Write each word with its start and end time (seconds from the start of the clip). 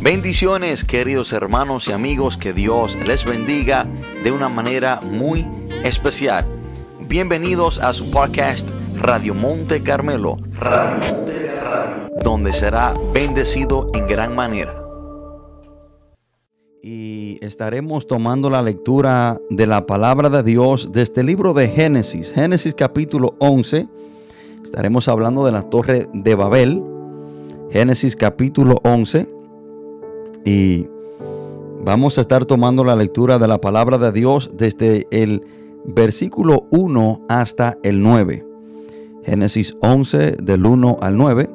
Bendiciones 0.00 0.84
queridos 0.84 1.32
hermanos 1.32 1.88
y 1.88 1.92
amigos, 1.92 2.36
que 2.36 2.52
Dios 2.52 2.98
les 3.06 3.24
bendiga 3.24 3.88
de 4.22 4.30
una 4.30 4.50
manera 4.50 5.00
muy 5.00 5.48
especial. 5.84 6.44
Bienvenidos 7.08 7.80
a 7.80 7.94
su 7.94 8.10
podcast 8.10 8.68
Radio 8.94 9.34
Monte 9.34 9.82
Carmelo, 9.82 10.36
donde 12.22 12.52
será 12.52 12.94
bendecido 13.14 13.90
en 13.94 14.06
gran 14.06 14.36
manera. 14.36 14.74
Y 16.82 17.38
estaremos 17.40 18.06
tomando 18.06 18.50
la 18.50 18.60
lectura 18.60 19.40
de 19.48 19.66
la 19.66 19.86
palabra 19.86 20.28
de 20.28 20.42
Dios 20.42 20.92
de 20.92 21.02
este 21.02 21.24
libro 21.24 21.54
de 21.54 21.68
Génesis, 21.68 22.32
Génesis 22.32 22.74
capítulo 22.74 23.34
11. 23.38 23.88
Estaremos 24.62 25.08
hablando 25.08 25.46
de 25.46 25.52
la 25.52 25.62
torre 25.62 26.06
de 26.12 26.34
Babel, 26.34 26.84
Génesis 27.70 28.14
capítulo 28.14 28.76
11 28.84 29.35
y 30.46 30.86
vamos 31.84 32.16
a 32.16 32.20
estar 32.20 32.46
tomando 32.46 32.84
la 32.84 32.94
lectura 32.94 33.38
de 33.40 33.48
la 33.48 33.60
palabra 33.60 33.98
de 33.98 34.12
Dios 34.12 34.48
desde 34.54 35.08
el 35.10 35.42
versículo 35.84 36.68
1 36.70 37.26
hasta 37.28 37.76
el 37.82 38.00
9. 38.00 38.46
Génesis 39.24 39.76
11 39.82 40.36
del 40.40 40.64
1 40.64 40.98
al 41.00 41.18
9. 41.18 41.50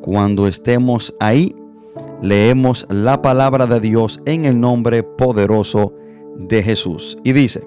Cuando 0.00 0.46
estemos 0.46 1.12
ahí, 1.18 1.56
leemos 2.22 2.86
la 2.88 3.20
palabra 3.20 3.66
de 3.66 3.80
Dios 3.80 4.22
en 4.26 4.44
el 4.44 4.60
nombre 4.60 5.02
poderoso 5.02 5.92
de 6.36 6.62
Jesús. 6.62 7.18
Y 7.24 7.32
dice, 7.32 7.66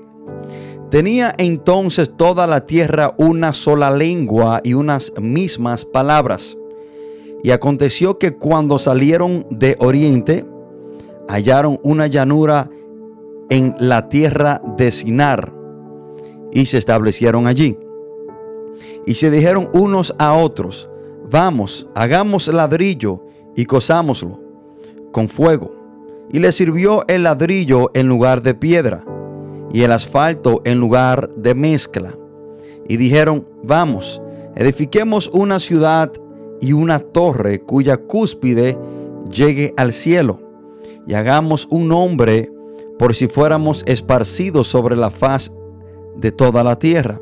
tenía 0.89 1.33
entonces 1.37 2.09
toda 2.15 2.47
la 2.47 2.65
tierra 2.65 3.13
una 3.17 3.51
sola 3.51 3.91
lengua 3.91 4.61
y 4.63 4.75
unas 4.75 5.11
mismas 5.19 5.83
palabras. 5.83 6.57
Y 7.43 7.51
aconteció 7.51 8.17
que 8.17 8.35
cuando 8.35 8.77
salieron 8.77 9.45
de 9.49 9.75
oriente, 9.79 10.45
hallaron 11.27 11.79
una 11.83 12.07
llanura 12.07 12.69
en 13.49 13.75
la 13.79 14.09
tierra 14.09 14.61
de 14.77 14.91
Sinar 14.91 15.53
y 16.51 16.65
se 16.65 16.77
establecieron 16.77 17.47
allí. 17.47 17.77
Y 19.05 19.15
se 19.15 19.31
dijeron 19.31 19.69
unos 19.73 20.15
a 20.19 20.33
otros, 20.33 20.89
vamos, 21.29 21.87
hagamos 21.95 22.47
ladrillo 22.47 23.23
y 23.55 23.65
cosámoslo 23.65 24.39
con 25.11 25.27
fuego. 25.27 25.75
Y 26.31 26.39
le 26.39 26.51
sirvió 26.51 27.05
el 27.07 27.23
ladrillo 27.23 27.91
en 27.93 28.07
lugar 28.07 28.41
de 28.41 28.53
piedra 28.53 29.03
y 29.73 29.83
el 29.83 29.91
asfalto 29.91 30.61
en 30.63 30.79
lugar 30.79 31.29
de 31.35 31.55
mezcla. 31.55 32.17
Y 32.87 32.97
dijeron, 32.97 33.47
vamos, 33.63 34.21
edifiquemos 34.55 35.29
una 35.33 35.59
ciudad 35.59 36.11
y 36.61 36.73
una 36.73 36.99
torre 36.99 37.61
cuya 37.61 37.97
cúspide 37.97 38.77
llegue 39.29 39.73
al 39.75 39.91
cielo, 39.91 40.39
y 41.07 41.15
hagamos 41.15 41.67
un 41.69 41.89
nombre 41.89 42.51
por 42.97 43.15
si 43.15 43.27
fuéramos 43.27 43.83
esparcidos 43.87 44.67
sobre 44.67 44.95
la 44.95 45.09
faz 45.09 45.51
de 46.15 46.31
toda 46.31 46.63
la 46.63 46.77
tierra. 46.77 47.19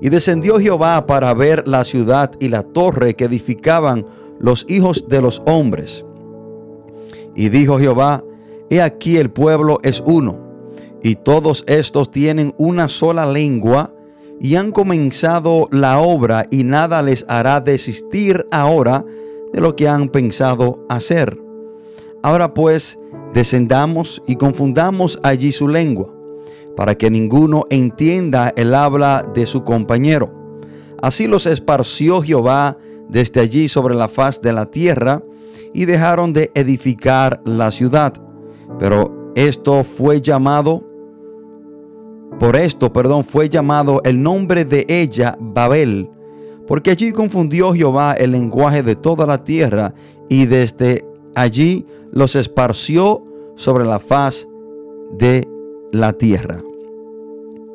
Y 0.00 0.10
descendió 0.10 0.58
Jehová 0.58 1.06
para 1.06 1.32
ver 1.32 1.66
la 1.66 1.84
ciudad 1.84 2.32
y 2.40 2.48
la 2.48 2.64
torre 2.64 3.14
que 3.14 3.24
edificaban 3.24 4.04
los 4.38 4.66
hijos 4.68 5.06
de 5.08 5.22
los 5.22 5.42
hombres. 5.46 6.04
Y 7.34 7.48
dijo 7.48 7.78
Jehová, 7.78 8.24
He 8.68 8.82
aquí 8.82 9.16
el 9.16 9.30
pueblo 9.30 9.78
es 9.82 10.02
uno, 10.04 10.40
y 11.02 11.14
todos 11.14 11.62
estos 11.68 12.10
tienen 12.10 12.52
una 12.58 12.88
sola 12.88 13.26
lengua, 13.30 13.94
y 14.40 14.56
han 14.56 14.72
comenzado 14.72 15.68
la 15.70 15.98
obra 15.98 16.46
y 16.50 16.64
nada 16.64 17.02
les 17.02 17.24
hará 17.28 17.60
desistir 17.60 18.46
ahora 18.50 19.04
de 19.52 19.60
lo 19.60 19.76
que 19.76 19.88
han 19.88 20.08
pensado 20.08 20.84
hacer. 20.88 21.40
Ahora 22.22 22.54
pues, 22.54 22.98
descendamos 23.32 24.22
y 24.26 24.36
confundamos 24.36 25.18
allí 25.22 25.52
su 25.52 25.68
lengua, 25.68 26.12
para 26.76 26.94
que 26.96 27.10
ninguno 27.10 27.64
entienda 27.70 28.52
el 28.56 28.74
habla 28.74 29.22
de 29.34 29.46
su 29.46 29.64
compañero. 29.64 30.32
Así 31.00 31.26
los 31.26 31.46
esparció 31.46 32.22
Jehová 32.22 32.78
desde 33.08 33.40
allí 33.40 33.68
sobre 33.68 33.94
la 33.94 34.08
faz 34.08 34.40
de 34.40 34.52
la 34.52 34.66
tierra, 34.66 35.22
y 35.72 35.84
dejaron 35.84 36.32
de 36.32 36.50
edificar 36.54 37.42
la 37.44 37.70
ciudad. 37.70 38.14
Pero 38.78 39.32
esto 39.34 39.84
fue 39.84 40.22
llamado 40.22 40.82
por 42.38 42.56
esto, 42.56 42.92
perdón, 42.92 43.24
fue 43.24 43.48
llamado 43.48 44.02
el 44.04 44.22
nombre 44.22 44.64
de 44.64 44.84
ella 44.88 45.36
Babel, 45.40 46.10
porque 46.66 46.90
allí 46.90 47.12
confundió 47.12 47.72
Jehová 47.72 48.12
el 48.12 48.32
lenguaje 48.32 48.82
de 48.82 48.94
toda 48.94 49.26
la 49.26 49.42
tierra 49.42 49.94
y 50.28 50.46
desde 50.46 51.04
allí 51.34 51.86
los 52.12 52.36
esparció 52.36 53.22
sobre 53.54 53.84
la 53.84 53.98
faz 53.98 54.46
de 55.18 55.48
la 55.92 56.12
tierra. 56.12 56.58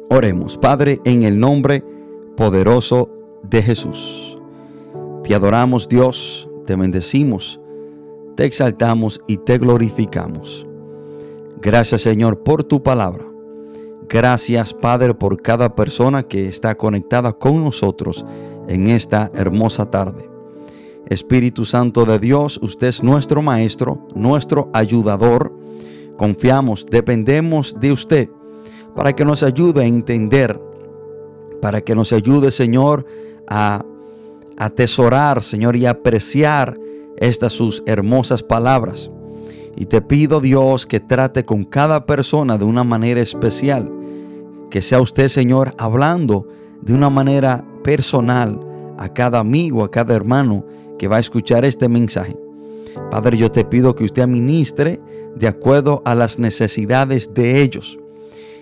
Oremos, 0.10 0.58
Padre, 0.58 1.00
en 1.06 1.24
el 1.24 1.40
nombre 1.40 1.84
poderoso 2.36 3.10
de 3.44 3.64
Jesús. 3.64 4.38
Te 5.24 5.34
adoramos 5.34 5.88
Dios, 5.88 6.50
te 6.66 6.76
bendecimos, 6.76 7.60
te 8.36 8.46
exaltamos 8.46 9.22
y 9.28 9.38
te 9.38 9.58
glorificamos. 9.58 10.68
Gracias 11.62 12.02
Señor 12.02 12.44
por 12.44 12.64
tu 12.64 12.84
palabra. 12.84 13.31
Gracias 14.12 14.74
Padre 14.74 15.14
por 15.14 15.42
cada 15.42 15.74
persona 15.74 16.24
que 16.24 16.50
está 16.50 16.76
conectada 16.76 17.32
con 17.32 17.64
nosotros 17.64 18.26
en 18.68 18.88
esta 18.88 19.32
hermosa 19.34 19.90
tarde. 19.90 20.30
Espíritu 21.08 21.64
Santo 21.64 22.04
de 22.04 22.20
Dios, 22.20 22.60
usted 22.62 22.88
es 22.88 23.04
nuestro 23.04 23.42
Maestro, 23.42 24.06
nuestro 24.14 24.70
ayudador. 24.74 25.58
Confiamos, 26.18 26.86
dependemos 26.86 27.80
de 27.80 27.94
usted 27.94 28.30
para 28.98 29.14
que 29.14 29.24
nos 29.24 29.44
ayude 29.44 29.84
a 29.84 29.88
entender, 29.88 30.60
para 31.62 31.80
que 31.80 31.96
nos 31.96 32.12
ayude 32.12 32.52
Señor 32.52 33.06
a 33.48 33.86
atesorar 34.58 35.42
Señor 35.42 35.78
y 35.78 35.86
apreciar 35.86 36.78
estas 37.16 37.54
sus 37.54 37.82
hermosas 37.86 38.44
palabras. 38.44 39.10
Y 39.78 39.86
te 39.86 40.02
pido 40.02 40.42
Dios 40.42 40.86
que 40.86 41.00
trate 41.00 41.46
con 41.46 41.64
cada 41.64 42.06
persona 42.06 42.58
de 42.58 42.66
una 42.66 42.84
manera 42.84 43.22
especial 43.22 44.01
que 44.72 44.82
sea 44.82 45.00
usted, 45.00 45.28
Señor, 45.28 45.76
hablando 45.78 46.48
de 46.82 46.96
una 46.96 47.12
manera 47.12 47.64
personal 47.84 48.60
a 48.98 49.10
cada 49.10 49.40
amigo, 49.40 49.84
a 49.84 49.92
cada 49.92 50.16
hermano 50.16 50.66
que 50.98 51.08
va 51.08 51.18
a 51.18 51.20
escuchar 51.20 51.64
este 51.66 51.88
mensaje. 51.88 52.36
Padre, 53.12 53.38
yo 53.38 53.52
te 53.52 53.66
pido 53.66 53.96
que 53.96 54.04
usted 54.04 54.24
administre 54.24 55.00
de 55.36 55.48
acuerdo 55.48 56.02
a 56.06 56.16
las 56.16 56.40
necesidades 56.40 57.34
de 57.34 57.62
ellos. 57.62 58.00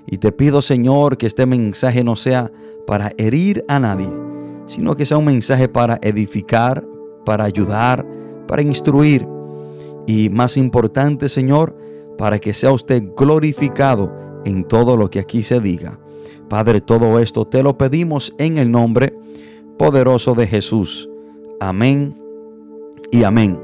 Y 0.08 0.18
te 0.18 0.32
pido, 0.32 0.62
Señor, 0.62 1.18
que 1.18 1.28
este 1.28 1.46
mensaje 1.46 2.04
no 2.04 2.16
sea 2.16 2.52
para 2.88 3.14
herir 3.18 3.64
a 3.68 3.80
nadie, 3.80 4.10
sino 4.66 4.96
que 4.96 5.06
sea 5.06 5.18
un 5.18 5.26
mensaje 5.26 5.70
para 5.70 6.00
edificar, 6.02 6.86
para 7.26 7.44
ayudar, 7.44 8.06
para 8.48 8.62
instruir. 8.62 9.28
Y 10.08 10.30
más 10.30 10.58
importante, 10.58 11.30
Señor, 11.30 11.76
para 12.18 12.40
que 12.40 12.54
sea 12.54 12.72
usted 12.72 13.04
glorificado 13.16 14.12
en 14.46 14.64
todo 14.64 14.98
lo 14.98 15.10
que 15.10 15.20
aquí 15.20 15.44
se 15.44 15.60
diga. 15.60 16.00
Padre, 16.50 16.82
todo 16.82 17.20
esto 17.20 17.46
te 17.46 17.64
lo 17.64 17.78
pedimos 17.78 18.34
en 18.38 18.58
el 18.58 18.72
nombre 18.72 19.14
poderoso 19.78 20.36
de 20.36 20.48
Jesús. 20.48 21.10
Amén 21.60 22.20
y 23.12 23.24
amén. 23.24 23.60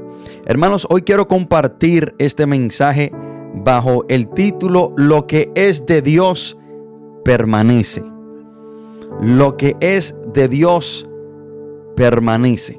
Hermanos, 0.46 0.86
hoy 0.90 1.02
quiero 1.02 1.26
compartir 1.28 2.14
este 2.18 2.46
mensaje 2.46 3.12
bajo 3.54 4.04
el 4.08 4.28
título 4.28 4.92
Lo 4.96 5.26
que 5.26 5.50
es 5.54 5.86
de 5.86 6.02
Dios 6.02 6.56
permanece. 7.24 8.04
Lo 9.20 9.56
que 9.56 9.76
es 9.80 10.16
de 10.32 10.48
Dios 10.48 11.08
permanece. 11.96 12.78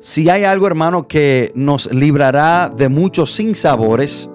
Si 0.00 0.28
hay 0.28 0.44
algo, 0.44 0.66
hermano, 0.66 1.08
que 1.08 1.52
nos 1.54 1.92
librará 1.92 2.72
de 2.74 2.88
muchos 2.88 3.32
sinsabores, 3.34 4.30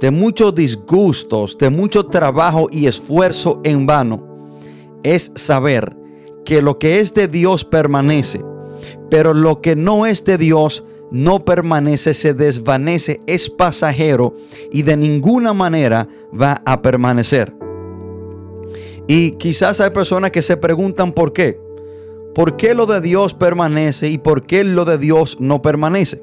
de 0.00 0.10
muchos 0.10 0.54
disgustos, 0.54 1.56
de 1.58 1.70
mucho 1.70 2.06
trabajo 2.06 2.68
y 2.70 2.86
esfuerzo 2.86 3.60
en 3.64 3.86
vano, 3.86 4.48
es 5.02 5.32
saber 5.34 5.96
que 6.44 6.62
lo 6.62 6.78
que 6.78 7.00
es 7.00 7.14
de 7.14 7.28
Dios 7.28 7.64
permanece, 7.64 8.44
pero 9.10 9.34
lo 9.34 9.60
que 9.60 9.76
no 9.76 10.06
es 10.06 10.24
de 10.24 10.38
Dios 10.38 10.84
no 11.10 11.44
permanece, 11.44 12.14
se 12.14 12.34
desvanece, 12.34 13.20
es 13.26 13.48
pasajero 13.48 14.34
y 14.72 14.82
de 14.82 14.96
ninguna 14.96 15.52
manera 15.52 16.08
va 16.38 16.62
a 16.64 16.82
permanecer. 16.82 17.54
Y 19.06 19.30
quizás 19.32 19.80
hay 19.80 19.90
personas 19.90 20.30
que 20.30 20.42
se 20.42 20.56
preguntan 20.56 21.12
por 21.12 21.32
qué. 21.32 21.58
¿Por 22.34 22.56
qué 22.56 22.74
lo 22.74 22.86
de 22.86 23.00
Dios 23.00 23.34
permanece 23.34 24.10
y 24.10 24.18
por 24.18 24.42
qué 24.42 24.62
lo 24.64 24.84
de 24.84 24.98
Dios 24.98 25.38
no 25.40 25.62
permanece? 25.62 26.22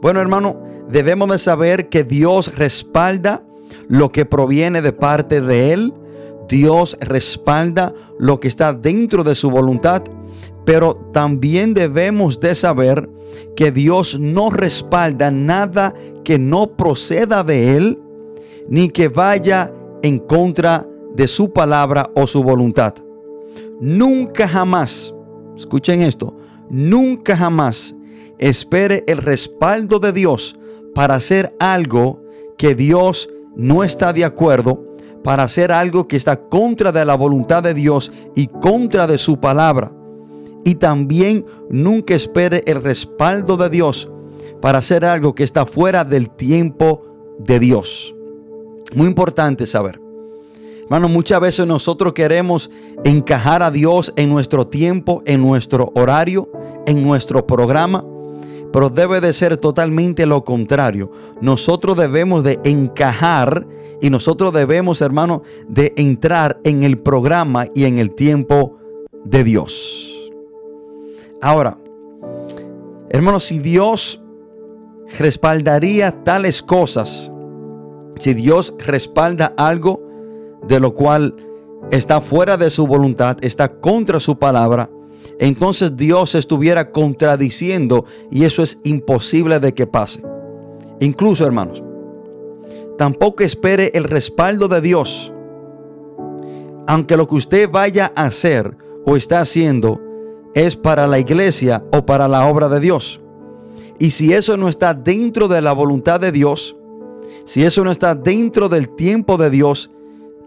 Bueno, 0.00 0.20
hermano, 0.20 0.62
debemos 0.88 1.28
de 1.30 1.38
saber 1.38 1.88
que 1.88 2.04
Dios 2.04 2.56
respalda 2.56 3.44
lo 3.88 4.10
que 4.10 4.24
proviene 4.24 4.80
de 4.80 4.92
parte 4.92 5.40
de 5.40 5.72
Él. 5.72 5.94
Dios 6.48 6.96
respalda 7.00 7.94
lo 8.18 8.40
que 8.40 8.48
está 8.48 8.72
dentro 8.72 9.24
de 9.24 9.34
su 9.34 9.50
voluntad. 9.50 10.02
Pero 10.64 10.94
también 10.94 11.74
debemos 11.74 12.40
de 12.40 12.54
saber 12.54 13.08
que 13.56 13.72
Dios 13.72 14.18
no 14.18 14.50
respalda 14.50 15.30
nada 15.30 15.94
que 16.24 16.38
no 16.38 16.76
proceda 16.76 17.44
de 17.44 17.76
Él, 17.76 17.98
ni 18.68 18.88
que 18.88 19.08
vaya 19.08 19.72
en 20.02 20.18
contra 20.18 20.86
de 21.14 21.28
su 21.28 21.52
palabra 21.52 22.10
o 22.14 22.26
su 22.26 22.42
voluntad. 22.42 22.94
Nunca 23.80 24.46
jamás, 24.46 25.14
escuchen 25.56 26.02
esto, 26.02 26.36
nunca 26.68 27.36
jamás 27.36 27.94
espere 28.40 29.04
el 29.06 29.18
respaldo 29.18 30.00
de 30.00 30.12
Dios 30.12 30.56
para 30.94 31.14
hacer 31.14 31.54
algo 31.60 32.22
que 32.58 32.74
Dios 32.74 33.30
no 33.54 33.84
está 33.84 34.12
de 34.12 34.24
acuerdo, 34.24 34.84
para 35.22 35.44
hacer 35.44 35.70
algo 35.70 36.08
que 36.08 36.16
está 36.16 36.48
contra 36.48 36.90
de 36.90 37.04
la 37.04 37.14
voluntad 37.14 37.62
de 37.62 37.74
Dios 37.74 38.10
y 38.34 38.46
contra 38.46 39.06
de 39.06 39.18
su 39.18 39.38
palabra. 39.38 39.92
Y 40.64 40.76
también 40.76 41.44
nunca 41.68 42.14
espere 42.14 42.62
el 42.66 42.82
respaldo 42.82 43.56
de 43.56 43.70
Dios 43.70 44.10
para 44.60 44.78
hacer 44.78 45.04
algo 45.04 45.34
que 45.34 45.44
está 45.44 45.66
fuera 45.66 46.04
del 46.04 46.30
tiempo 46.30 47.02
de 47.38 47.60
Dios. 47.60 48.14
Muy 48.94 49.06
importante 49.06 49.66
saber. 49.66 50.00
Hermano, 50.84 51.08
muchas 51.08 51.40
veces 51.40 51.66
nosotros 51.66 52.14
queremos 52.14 52.70
encajar 53.04 53.62
a 53.62 53.70
Dios 53.70 54.12
en 54.16 54.28
nuestro 54.28 54.66
tiempo, 54.66 55.22
en 55.24 55.40
nuestro 55.40 55.92
horario, 55.94 56.50
en 56.86 57.02
nuestro 57.02 57.46
programa, 57.46 58.04
pero 58.72 58.90
debe 58.90 59.20
de 59.20 59.32
ser 59.32 59.56
totalmente 59.56 60.26
lo 60.26 60.44
contrario. 60.44 61.10
Nosotros 61.40 61.96
debemos 61.96 62.44
de 62.44 62.60
encajar 62.64 63.66
y 64.00 64.10
nosotros 64.10 64.52
debemos, 64.52 65.02
hermano, 65.02 65.42
de 65.68 65.92
entrar 65.96 66.58
en 66.64 66.82
el 66.82 66.98
programa 66.98 67.66
y 67.74 67.84
en 67.84 67.98
el 67.98 68.12
tiempo 68.12 68.78
de 69.24 69.44
Dios. 69.44 70.30
Ahora, 71.42 71.76
hermano, 73.10 73.40
si 73.40 73.58
Dios 73.58 74.20
respaldaría 75.18 76.22
tales 76.22 76.62
cosas, 76.62 77.30
si 78.18 78.34
Dios 78.34 78.74
respalda 78.78 79.54
algo 79.56 80.02
de 80.66 80.80
lo 80.80 80.94
cual 80.94 81.34
está 81.90 82.20
fuera 82.20 82.56
de 82.56 82.70
su 82.70 82.86
voluntad, 82.86 83.38
está 83.40 83.68
contra 83.80 84.20
su 84.20 84.38
palabra, 84.38 84.90
entonces 85.38 85.96
Dios 85.96 86.34
estuviera 86.34 86.90
contradiciendo 86.90 88.04
y 88.30 88.44
eso 88.44 88.62
es 88.62 88.78
imposible 88.84 89.60
de 89.60 89.72
que 89.74 89.86
pase. 89.86 90.22
Incluso, 91.00 91.46
hermanos, 91.46 91.82
tampoco 92.98 93.42
espere 93.42 93.90
el 93.94 94.04
respaldo 94.04 94.68
de 94.68 94.80
Dios. 94.80 95.32
Aunque 96.86 97.16
lo 97.16 97.26
que 97.26 97.36
usted 97.36 97.70
vaya 97.70 98.12
a 98.14 98.24
hacer 98.24 98.76
o 99.06 99.16
está 99.16 99.40
haciendo 99.40 100.00
es 100.54 100.76
para 100.76 101.06
la 101.06 101.18
iglesia 101.18 101.84
o 101.92 102.04
para 102.04 102.28
la 102.28 102.46
obra 102.46 102.68
de 102.68 102.80
Dios. 102.80 103.20
Y 103.98 104.10
si 104.10 104.32
eso 104.32 104.56
no 104.56 104.68
está 104.68 104.94
dentro 104.94 105.46
de 105.48 105.60
la 105.62 105.72
voluntad 105.72 106.20
de 106.20 106.32
Dios, 106.32 106.76
si 107.44 107.64
eso 107.64 107.84
no 107.84 107.90
está 107.90 108.14
dentro 108.14 108.68
del 108.68 108.90
tiempo 108.90 109.36
de 109.36 109.50
Dios, 109.50 109.90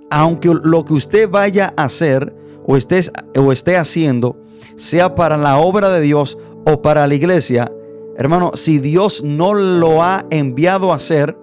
aunque 0.10 0.50
lo 0.64 0.86
que 0.86 0.94
usted 0.94 1.30
vaya 1.30 1.74
a 1.76 1.86
hacer 1.86 2.34
o 2.66 2.78
esté, 2.78 3.00
o 3.38 3.52
esté 3.52 3.78
haciendo 3.78 4.38
sea 4.76 5.16
para 5.16 5.38
la 5.38 5.58
obra 5.60 5.90
de 5.90 6.02
Dios 6.02 6.38
o 6.66 6.82
para 6.82 7.06
la 7.08 7.16
iglesia, 7.16 7.72
hermano, 8.18 8.52
si 8.56 8.80
Dios 8.80 9.24
no 9.24 9.54
lo 9.54 10.02
ha 10.02 10.26
enviado 10.30 10.92
a 10.92 10.96
hacer 10.96 11.38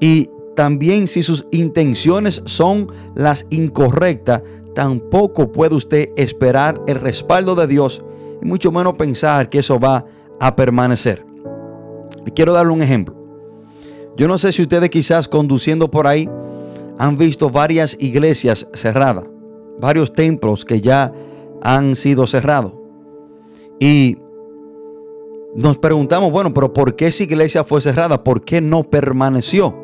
y 0.00 0.28
también 0.56 1.08
si 1.08 1.22
sus 1.22 1.46
intenciones 1.50 2.42
son 2.44 2.88
las 3.14 3.46
incorrectas, 3.50 4.42
tampoco 4.74 5.50
puede 5.52 5.74
usted 5.74 6.10
esperar 6.16 6.80
el 6.86 7.00
respaldo 7.00 7.54
de 7.54 7.66
Dios 7.66 8.02
y 8.42 8.46
mucho 8.46 8.72
menos 8.72 8.94
pensar 8.94 9.48
que 9.48 9.60
eso 9.60 9.78
va 9.78 10.04
a 10.40 10.56
permanecer. 10.56 11.24
Quiero 12.34 12.52
darle 12.52 12.72
un 12.72 12.82
ejemplo. 12.82 13.14
Yo 14.16 14.28
no 14.28 14.38
sé 14.38 14.52
si 14.52 14.62
ustedes 14.62 14.90
quizás 14.90 15.28
conduciendo 15.28 15.90
por 15.90 16.06
ahí 16.06 16.28
han 16.98 17.16
visto 17.16 17.50
varias 17.50 17.96
iglesias 17.98 18.68
cerradas, 18.74 19.24
varios 19.80 20.12
templos 20.12 20.64
que 20.64 20.80
ya 20.80 21.12
han 21.62 21.96
sido 21.96 22.26
cerrados. 22.26 22.72
Y 23.80 24.18
nos 25.54 25.78
preguntamos, 25.78 26.32
bueno, 26.32 26.52
pero 26.52 26.72
¿por 26.72 26.96
qué 26.96 27.08
esa 27.08 27.22
iglesia 27.22 27.64
fue 27.64 27.80
cerrada? 27.80 28.24
¿Por 28.24 28.44
qué 28.44 28.60
no 28.60 28.82
permaneció? 28.84 29.74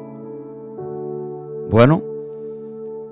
Bueno, 1.70 2.02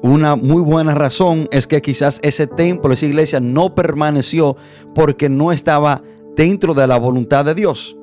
una 0.03 0.37
muy 0.37 0.63
buena 0.63 0.95
razón 0.95 1.49
es 1.51 1.67
que 1.67 1.83
quizás 1.83 2.21
ese 2.23 2.47
templo, 2.47 2.93
esa 2.93 3.07
iglesia 3.07 3.41
no 3.41 3.75
permaneció 3.75 4.57
porque 4.95 5.29
no 5.29 5.53
estaba 5.53 6.03
dentro 6.37 6.75
de 6.75 6.87
la 6.87 6.99
voluntad 6.99 7.45
de 7.45 7.55
Dios. 7.55 7.97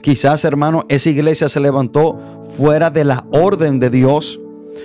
Quizás, 0.00 0.44
hermano, 0.44 0.84
esa 0.88 1.10
iglesia 1.10 1.48
se 1.48 1.60
levantó 1.60 2.18
fuera 2.56 2.90
de 2.90 3.04
la 3.04 3.24
orden 3.30 3.78
de 3.78 3.88
Dios. 3.88 4.40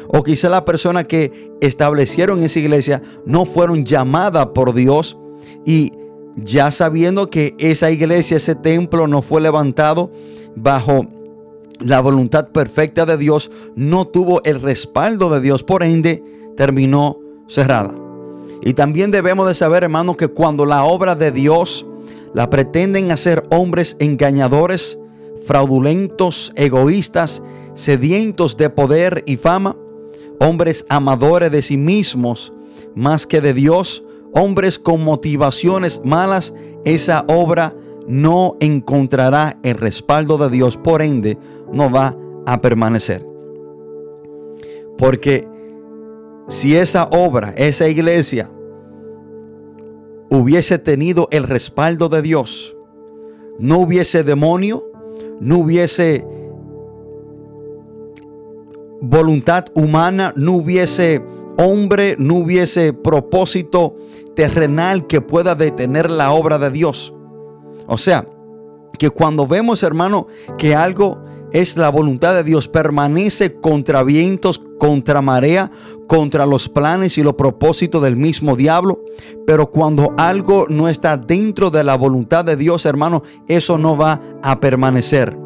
O 0.07 0.24
quizás 0.24 0.51
la 0.51 0.66
persona 0.66 1.06
que 1.06 1.51
establecieron 1.62 2.44
esa 2.44 2.60
iglesia 2.60 3.01
no 3.25 3.45
fueron 3.45 3.86
llamadas 3.86 4.48
por 4.48 4.74
Dios. 4.74 5.18
Y 5.66 5.94
ya 6.36 6.72
sabiendo 6.72 7.30
que 7.30 7.56
esa 7.57 7.92
iglesia, 7.92 8.38
ese 8.38 8.56
templo 8.56 9.07
no 9.07 9.22
fue 9.22 9.42
levantado 9.42 10.12
bajo 10.56 11.07
la 11.80 12.00
voluntad 12.00 12.50
perfecta 12.50 13.06
de 13.06 13.18
Dios, 13.18 13.51
no 13.75 14.07
tuvo 14.07 14.42
el 14.44 14.62
respaldo 14.62 15.30
de 15.30 15.42
Dios, 15.42 15.63
por 15.63 15.84
ende 15.84 16.24
terminó 16.56 17.19
cerrada. 17.48 17.94
Y 18.63 18.74
también 18.74 19.12
debemos 19.12 19.48
de 19.48 19.54
saber, 19.54 19.84
hermanos, 19.84 20.18
que 20.18 20.28
cuando 20.28 20.66
la 20.66 20.84
obra 20.84 21.16
de 21.16 21.31
Dios 21.31 21.86
la 22.34 22.50
pretenden 22.50 23.12
hacer 23.12 23.45
hombres 23.51 23.95
engañadores, 24.00 24.98
fraudulentos, 25.47 26.51
egoístas, 26.55 27.41
sedientos 27.73 28.57
de 28.57 28.69
poder 28.69 29.23
y 29.25 29.38
fama, 29.38 29.77
hombres 30.39 30.85
amadores 30.89 31.51
de 31.51 31.61
sí 31.61 31.77
mismos 31.77 32.53
más 32.95 33.25
que 33.25 33.39
de 33.39 33.53
Dios, 33.53 34.03
hombres 34.33 34.77
con 34.77 35.03
motivaciones 35.03 36.01
malas, 36.03 36.53
esa 36.83 37.25
obra 37.27 37.75
no 38.07 38.55
encontrará 38.59 39.57
el 39.63 39.77
respaldo 39.77 40.38
de 40.38 40.49
Dios, 40.49 40.77
por 40.77 41.01
ende 41.01 41.38
no 41.71 41.89
va 41.89 42.15
a 42.45 42.61
permanecer. 42.61 43.25
Porque 44.97 45.47
si 46.47 46.75
esa 46.75 47.05
obra, 47.05 47.53
esa 47.55 47.88
iglesia, 47.88 48.50
hubiese 50.29 50.77
tenido 50.77 51.27
el 51.31 51.43
respaldo 51.43 52.09
de 52.09 52.21
Dios, 52.21 52.75
no 53.59 53.79
hubiese 53.79 54.23
demonio, 54.23 54.85
no 55.39 55.60
hubiese 55.60 56.25
voluntad 59.01 59.65
humana, 59.75 60.34
no 60.36 60.53
hubiese 60.53 61.24
hombre, 61.58 62.15
no 62.17 62.36
hubiese 62.36 62.94
propósito 62.94 63.96
terrenal 64.36 65.08
que 65.08 65.22
pueda 65.22 65.56
detener 65.56 66.10
la 66.10 66.32
obra 66.32 66.60
de 66.60 66.72
Dios. 66.72 67.13
O 67.88 67.98
sea, 67.98 68.25
que 68.98 69.10
cuando 69.10 69.48
vemos, 69.48 69.84
hermano, 69.84 70.27
que 70.58 70.75
algo 70.75 71.20
es 71.51 71.77
la 71.77 71.89
voluntad 71.89 72.34
de 72.34 72.44
Dios, 72.44 72.68
permanece 72.68 73.56
contra 73.56 74.04
vientos, 74.04 74.62
contra 74.77 75.22
marea, 75.22 75.72
contra 76.08 76.46
los 76.46 76.70
planes 76.70 77.18
y 77.18 77.24
los 77.24 77.34
propósitos 77.34 78.01
del 78.01 78.16
mismo 78.16 78.56
diablo. 78.56 79.04
Pero 79.46 79.72
cuando 79.72 80.13
algo 80.18 80.66
no 80.70 80.89
está 80.89 81.18
dentro 81.18 81.70
de 81.70 81.84
la 81.84 81.96
voluntad 81.96 82.46
de 82.46 82.56
Dios, 82.56 82.86
hermano, 82.86 83.24
eso 83.48 83.77
no 83.77 83.98
va 83.98 84.22
a 84.44 84.60
permanecer. 84.60 85.38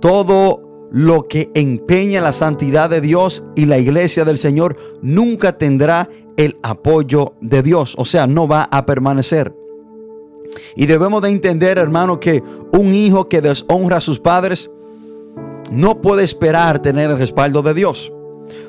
Todo 0.00 0.88
lo 0.90 1.26
que 1.26 1.50
empeña 1.54 2.20
la 2.20 2.32
santidad 2.32 2.88
de 2.90 3.00
Dios 3.00 3.42
y 3.56 3.66
la 3.66 3.78
iglesia 3.78 4.24
del 4.24 4.38
Señor 4.38 4.76
nunca 5.02 5.58
tendrá 5.58 6.08
el 6.36 6.56
apoyo 6.62 7.34
de 7.40 7.62
Dios, 7.62 7.94
o 7.98 8.04
sea, 8.04 8.26
no 8.26 8.46
va 8.46 8.68
a 8.70 8.86
permanecer. 8.86 9.54
Y 10.76 10.86
debemos 10.86 11.22
de 11.22 11.30
entender, 11.30 11.78
hermano, 11.78 12.20
que 12.20 12.42
un 12.72 12.92
hijo 12.92 13.28
que 13.28 13.40
deshonra 13.40 13.98
a 13.98 14.00
sus 14.00 14.20
padres 14.20 14.70
no 15.70 16.00
puede 16.00 16.24
esperar 16.24 16.80
tener 16.80 17.10
el 17.10 17.18
respaldo 17.18 17.62
de 17.62 17.74
Dios. 17.74 18.12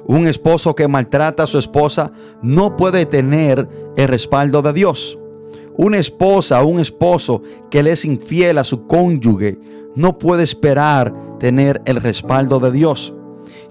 Un 0.05 0.27
esposo 0.27 0.75
que 0.75 0.87
maltrata 0.87 1.43
a 1.43 1.47
su 1.47 1.57
esposa 1.57 2.11
no 2.41 2.75
puede 2.75 3.05
tener 3.05 3.67
el 3.97 4.07
respaldo 4.07 4.61
de 4.61 4.73
Dios. 4.73 5.17
Una 5.77 5.97
esposa 5.97 6.63
un 6.63 6.79
esposo 6.79 7.41
que 7.69 7.83
le 7.83 7.91
es 7.91 8.05
infiel 8.05 8.57
a 8.57 8.63
su 8.63 8.87
cónyuge 8.87 9.59
no 9.95 10.17
puede 10.17 10.43
esperar 10.43 11.13
tener 11.39 11.81
el 11.85 11.97
respaldo 11.97 12.59
de 12.59 12.71
Dios. 12.71 13.13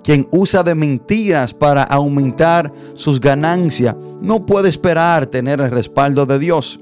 Quien 0.02 0.28
usa 0.30 0.62
de 0.62 0.74
mentiras 0.74 1.54
para 1.54 1.82
aumentar 1.82 2.72
sus 2.92 3.20
ganancias 3.20 3.96
no 4.20 4.44
puede 4.44 4.68
esperar 4.68 5.26
tener 5.26 5.60
el 5.60 5.70
respaldo 5.70 6.26
de 6.26 6.38
Dios. 6.38 6.78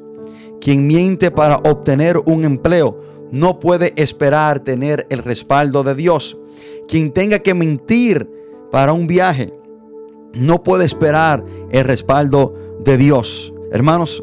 Quien 0.62 0.86
miente 0.86 1.32
para 1.32 1.56
obtener 1.56 2.18
un 2.24 2.44
empleo 2.44 3.00
no 3.32 3.58
puede 3.58 3.92
esperar 3.96 4.60
tener 4.60 5.08
el 5.10 5.18
respaldo 5.18 5.82
de 5.82 5.96
Dios. 5.96 6.38
Quien 6.86 7.10
tenga 7.10 7.40
que 7.40 7.52
mentir 7.52 8.30
para 8.70 8.92
un 8.92 9.08
viaje 9.08 9.52
no 10.34 10.62
puede 10.62 10.84
esperar 10.84 11.44
el 11.72 11.84
respaldo 11.84 12.54
de 12.84 12.96
Dios. 12.96 13.52
Hermanos, 13.72 14.22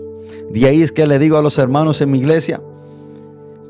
De 0.49 0.65
ahí 0.65 0.81
es 0.81 0.93
que 0.93 1.05
le 1.05 1.19
digo 1.19 1.37
a 1.37 1.41
los 1.41 1.57
hermanos 1.57 1.99
en 2.01 2.11
mi 2.11 2.19
iglesia 2.19 2.61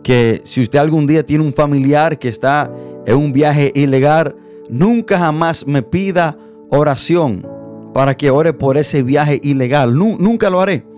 que 0.03 0.41
si 0.43 0.61
usted 0.61 0.77
algún 0.77 1.07
día 1.07 1.25
tiene 1.25 1.43
un 1.43 1.53
familiar 1.53 2.19
que 2.19 2.29
está 2.29 2.71
en 3.05 3.15
un 3.15 3.33
viaje 3.33 3.71
ilegal, 3.73 4.35
nunca 4.69 5.17
jamás 5.17 5.65
me 5.65 5.81
pida 5.81 6.37
oración 6.69 7.47
para 7.93 8.15
que 8.15 8.29
ore 8.29 8.53
por 8.53 8.77
ese 8.77 9.01
viaje 9.01 9.39
ilegal. 9.41 9.97
nunca 9.97 10.51
lo 10.51 10.61
haré. 10.61 10.88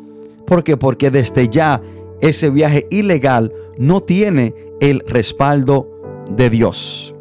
¿Por 0.52 0.66
qué? 0.66 0.76
Porque 0.76 1.10
desde 1.10 1.48
ya 1.48 1.82
ese 2.20 2.50
viaje 2.50 2.86
ilegal 2.90 3.54
no 3.78 4.04
tiene 4.04 4.54
el 4.82 5.00
respaldo 5.08 5.88
de 6.30 6.50
Dios. 6.50 7.16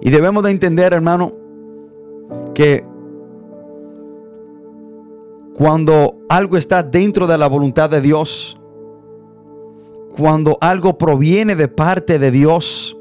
Y 0.00 0.08
debemos 0.08 0.42
de 0.44 0.50
entender, 0.50 0.94
hermano, 0.94 1.34
que 2.54 2.86
cuando 5.52 6.16
algo 6.30 6.56
está 6.56 6.82
dentro 6.82 7.26
de 7.26 7.36
la 7.36 7.48
voluntad 7.48 7.90
de 7.90 8.00
Dios, 8.00 8.58
cuando 10.16 10.56
algo 10.62 10.96
proviene 10.96 11.54
de 11.54 11.68
parte 11.68 12.18
de 12.18 12.30
Dios, 12.30 12.96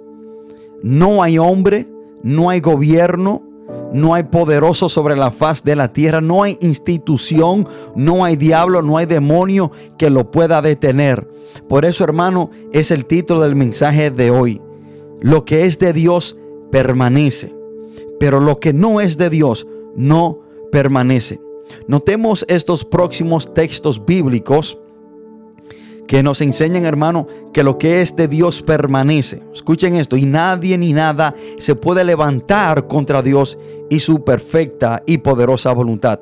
no 0.84 1.24
hay 1.24 1.38
hombre, 1.38 1.88
no 2.22 2.50
hay 2.50 2.60
gobierno, 2.60 3.44
no 3.94 4.14
hay 4.14 4.24
poderoso 4.24 4.90
sobre 4.90 5.16
la 5.16 5.32
faz 5.32 5.64
de 5.64 5.76
la 5.76 5.92
tierra, 5.92 6.22
no 6.22 6.44
hay 6.44 6.58
institución, 6.62 7.68
no 7.96 8.24
hay 8.24 8.36
diablo, 8.36 8.82
no 8.82 8.98
hay 8.98 9.06
demonio 9.06 9.72
que 9.98 10.10
lo 10.10 10.32
pueda 10.32 10.62
detener. 10.62 11.28
Por 11.68 11.86
eso, 11.86 12.04
hermano, 12.04 12.52
es 12.72 12.92
el 12.92 13.06
título 13.06 13.42
del 13.42 13.56
mensaje 13.56 14.12
de 14.12 14.32
hoy. 14.32 14.62
Lo 15.22 15.46
que 15.46 15.66
es 15.66 15.80
de 15.80 15.94
Dios 15.94 16.38
permanece, 16.72 17.54
pero 18.20 18.40
lo 18.40 18.60
que 18.60 18.74
no 18.74 19.02
es 19.02 19.18
de 19.18 19.30
Dios 19.30 19.68
no 19.96 20.40
permanece. 20.72 21.42
Notemos 21.88 22.46
estos 22.48 22.86
próximos 22.86 23.54
textos 23.54 24.06
bíblicos 24.06 24.80
que 26.10 26.24
nos 26.24 26.42
enseñan, 26.42 26.86
hermano, 26.86 27.28
que 27.54 27.64
lo 27.64 27.78
que 27.78 28.02
es 28.02 28.16
de 28.16 28.28
Dios 28.28 28.64
permanece. 28.64 29.44
Escuchen 29.54 29.94
esto, 29.94 30.18
y 30.18 30.26
nadie 30.26 30.76
ni 30.76 30.92
nada 30.92 31.36
se 31.60 31.76
puede 31.76 32.04
levantar 32.04 32.88
contra 32.88 33.22
Dios 33.22 33.60
y 33.92 34.00
su 34.00 34.24
perfecta 34.24 35.04
y 35.06 35.20
poderosa 35.20 35.72
voluntad. 35.72 36.22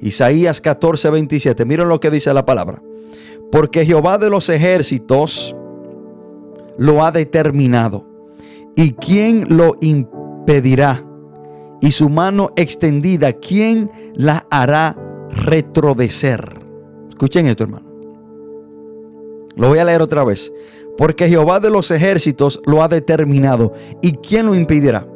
Isaías 0.00 0.60
14, 0.60 1.10
27, 1.10 1.64
miren 1.64 1.88
lo 1.88 1.98
que 1.98 2.12
dice 2.12 2.32
la 2.32 2.46
palabra. 2.46 2.80
Porque 3.50 3.84
Jehová 3.84 4.18
de 4.18 4.30
los 4.30 4.48
ejércitos 4.48 5.56
lo 6.78 7.04
ha 7.04 7.10
determinado. 7.10 8.06
¿Y 8.76 8.92
quién 8.92 9.48
lo 9.48 9.74
impedirá? 9.80 11.04
Y 11.80 11.90
su 11.90 12.08
mano 12.08 12.52
extendida, 12.54 13.32
¿quién 13.32 13.90
la 14.14 14.46
hará 14.48 14.96
retrodecer? 15.28 16.60
Escuchen 17.10 17.48
esto, 17.48 17.64
hermano. 17.64 17.83
Lo 19.56 19.68
voy 19.68 19.78
a 19.78 19.84
leer 19.84 20.02
otra 20.02 20.24
vez. 20.24 20.52
Porque 20.96 21.28
Jehová 21.28 21.60
de 21.60 21.70
los 21.70 21.90
ejércitos 21.90 22.60
lo 22.66 22.82
ha 22.82 22.88
determinado. 22.88 23.72
¿Y 24.02 24.12
quién 24.12 24.46
lo 24.46 24.54
impedirá? 24.54 25.06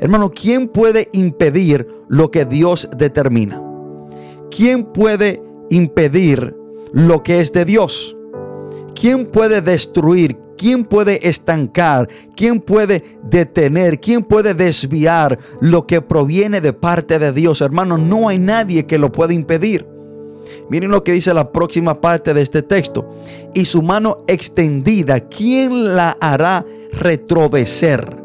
Hermano, 0.00 0.30
¿quién 0.30 0.68
puede 0.68 1.08
impedir 1.12 1.86
lo 2.08 2.30
que 2.30 2.44
Dios 2.44 2.88
determina? 2.96 3.62
¿Quién 4.50 4.84
puede 4.84 5.42
impedir 5.70 6.56
lo 6.92 7.22
que 7.22 7.40
es 7.40 7.52
de 7.52 7.64
Dios? 7.64 8.16
¿Quién 8.94 9.26
puede 9.26 9.60
destruir? 9.60 10.38
¿Quién 10.56 10.84
puede 10.84 11.28
estancar? 11.28 12.08
¿Quién 12.36 12.60
puede 12.60 13.18
detener? 13.22 14.00
¿Quién 14.00 14.22
puede 14.22 14.54
desviar 14.54 15.38
lo 15.60 15.86
que 15.86 16.00
proviene 16.00 16.60
de 16.60 16.72
parte 16.72 17.18
de 17.18 17.32
Dios? 17.32 17.60
Hermano, 17.60 17.98
no 17.98 18.28
hay 18.28 18.38
nadie 18.38 18.86
que 18.86 18.98
lo 18.98 19.10
pueda 19.10 19.32
impedir. 19.32 19.93
Miren 20.68 20.90
lo 20.90 21.04
que 21.04 21.12
dice 21.12 21.34
la 21.34 21.52
próxima 21.52 22.00
parte 22.00 22.34
de 22.34 22.42
este 22.42 22.62
texto. 22.62 23.08
Y 23.54 23.64
su 23.64 23.82
mano 23.82 24.18
extendida, 24.26 25.20
¿quién 25.20 25.94
la 25.94 26.16
hará 26.20 26.64
retrodecer? 26.92 28.22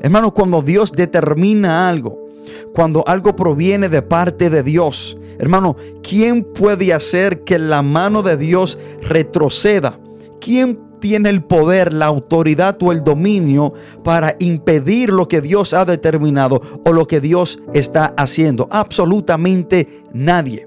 Hermano, 0.00 0.32
cuando 0.32 0.62
Dios 0.62 0.92
determina 0.92 1.88
algo, 1.88 2.26
cuando 2.72 3.02
algo 3.06 3.34
proviene 3.34 3.88
de 3.88 4.02
parte 4.02 4.50
de 4.50 4.62
Dios, 4.62 5.16
hermano, 5.38 5.76
¿quién 6.02 6.44
puede 6.44 6.92
hacer 6.92 7.44
que 7.44 7.58
la 7.58 7.82
mano 7.82 8.22
de 8.22 8.36
Dios 8.36 8.78
retroceda? 9.02 9.98
¿Quién 10.40 10.78
tiene 11.00 11.28
el 11.28 11.42
poder, 11.42 11.92
la 11.92 12.06
autoridad 12.06 12.76
o 12.82 12.92
el 12.92 13.02
dominio 13.02 13.72
para 14.04 14.36
impedir 14.38 15.10
lo 15.10 15.28
que 15.28 15.40
Dios 15.40 15.74
ha 15.74 15.84
determinado 15.84 16.60
o 16.84 16.92
lo 16.92 17.06
que 17.06 17.20
Dios 17.20 17.58
está 17.74 18.14
haciendo? 18.16 18.68
Absolutamente 18.70 20.04
nadie. 20.12 20.65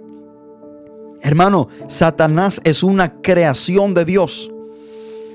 Hermano, 1.22 1.68
Satanás 1.88 2.62
es 2.64 2.84
una 2.84 3.22
creación 3.22 3.94
de 3.94 4.06
Dios. 4.06 4.52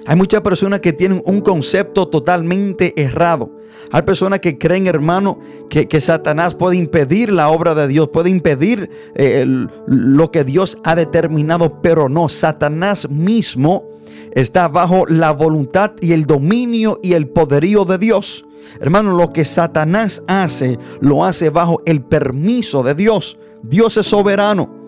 Hay 0.07 0.17
muchas 0.17 0.43
personas 0.43 0.81
que 0.81 0.93
tienen 0.93 1.23
un 1.25 1.41
concepto 1.41 2.09
totalmente 2.09 3.01
errado. 3.01 3.51
Hay 3.91 4.03
personas 4.03 4.41
que 4.41 4.59
creen, 4.59 4.87
hermano, 4.87 5.39
que, 5.69 6.01
Satanás 6.01 6.55
puede 6.55 6.77
impedir 6.77 7.33
la 7.33 7.49
obra 7.49 7.75
de 7.75 7.87
Dios, 7.87 8.09
puede 8.13 8.31
impedir 8.31 8.91
eh, 9.15 9.47
lo 9.87 10.31
que 10.31 10.45
Dios 10.45 10.79
ha 10.85 10.95
determinado, 10.95 11.81
pero 11.81 12.09
no, 12.09 12.29
Satanás 12.29 13.09
mismo 13.09 13.85
está 14.33 14.69
bajo 14.69 15.07
la 15.07 15.33
voluntad 15.33 15.93
y 16.01 16.13
el 16.13 16.25
dominio 16.25 16.99
y 17.03 17.15
el 17.15 17.29
poderío 17.29 17.85
de 17.85 17.99
Dios. 17.99 18.45
Hermano, 18.81 19.17
lo 19.17 19.29
que 19.29 19.45
Satanás 19.45 20.23
hace, 20.27 20.79
lo 21.01 21.25
hace 21.25 21.51
bajo 21.51 21.81
el 21.87 22.03
permiso 22.03 22.83
de 22.83 22.95
Dios. 22.95 23.39
Dios 23.63 23.97
es 23.97 24.07
soberano. 24.07 24.84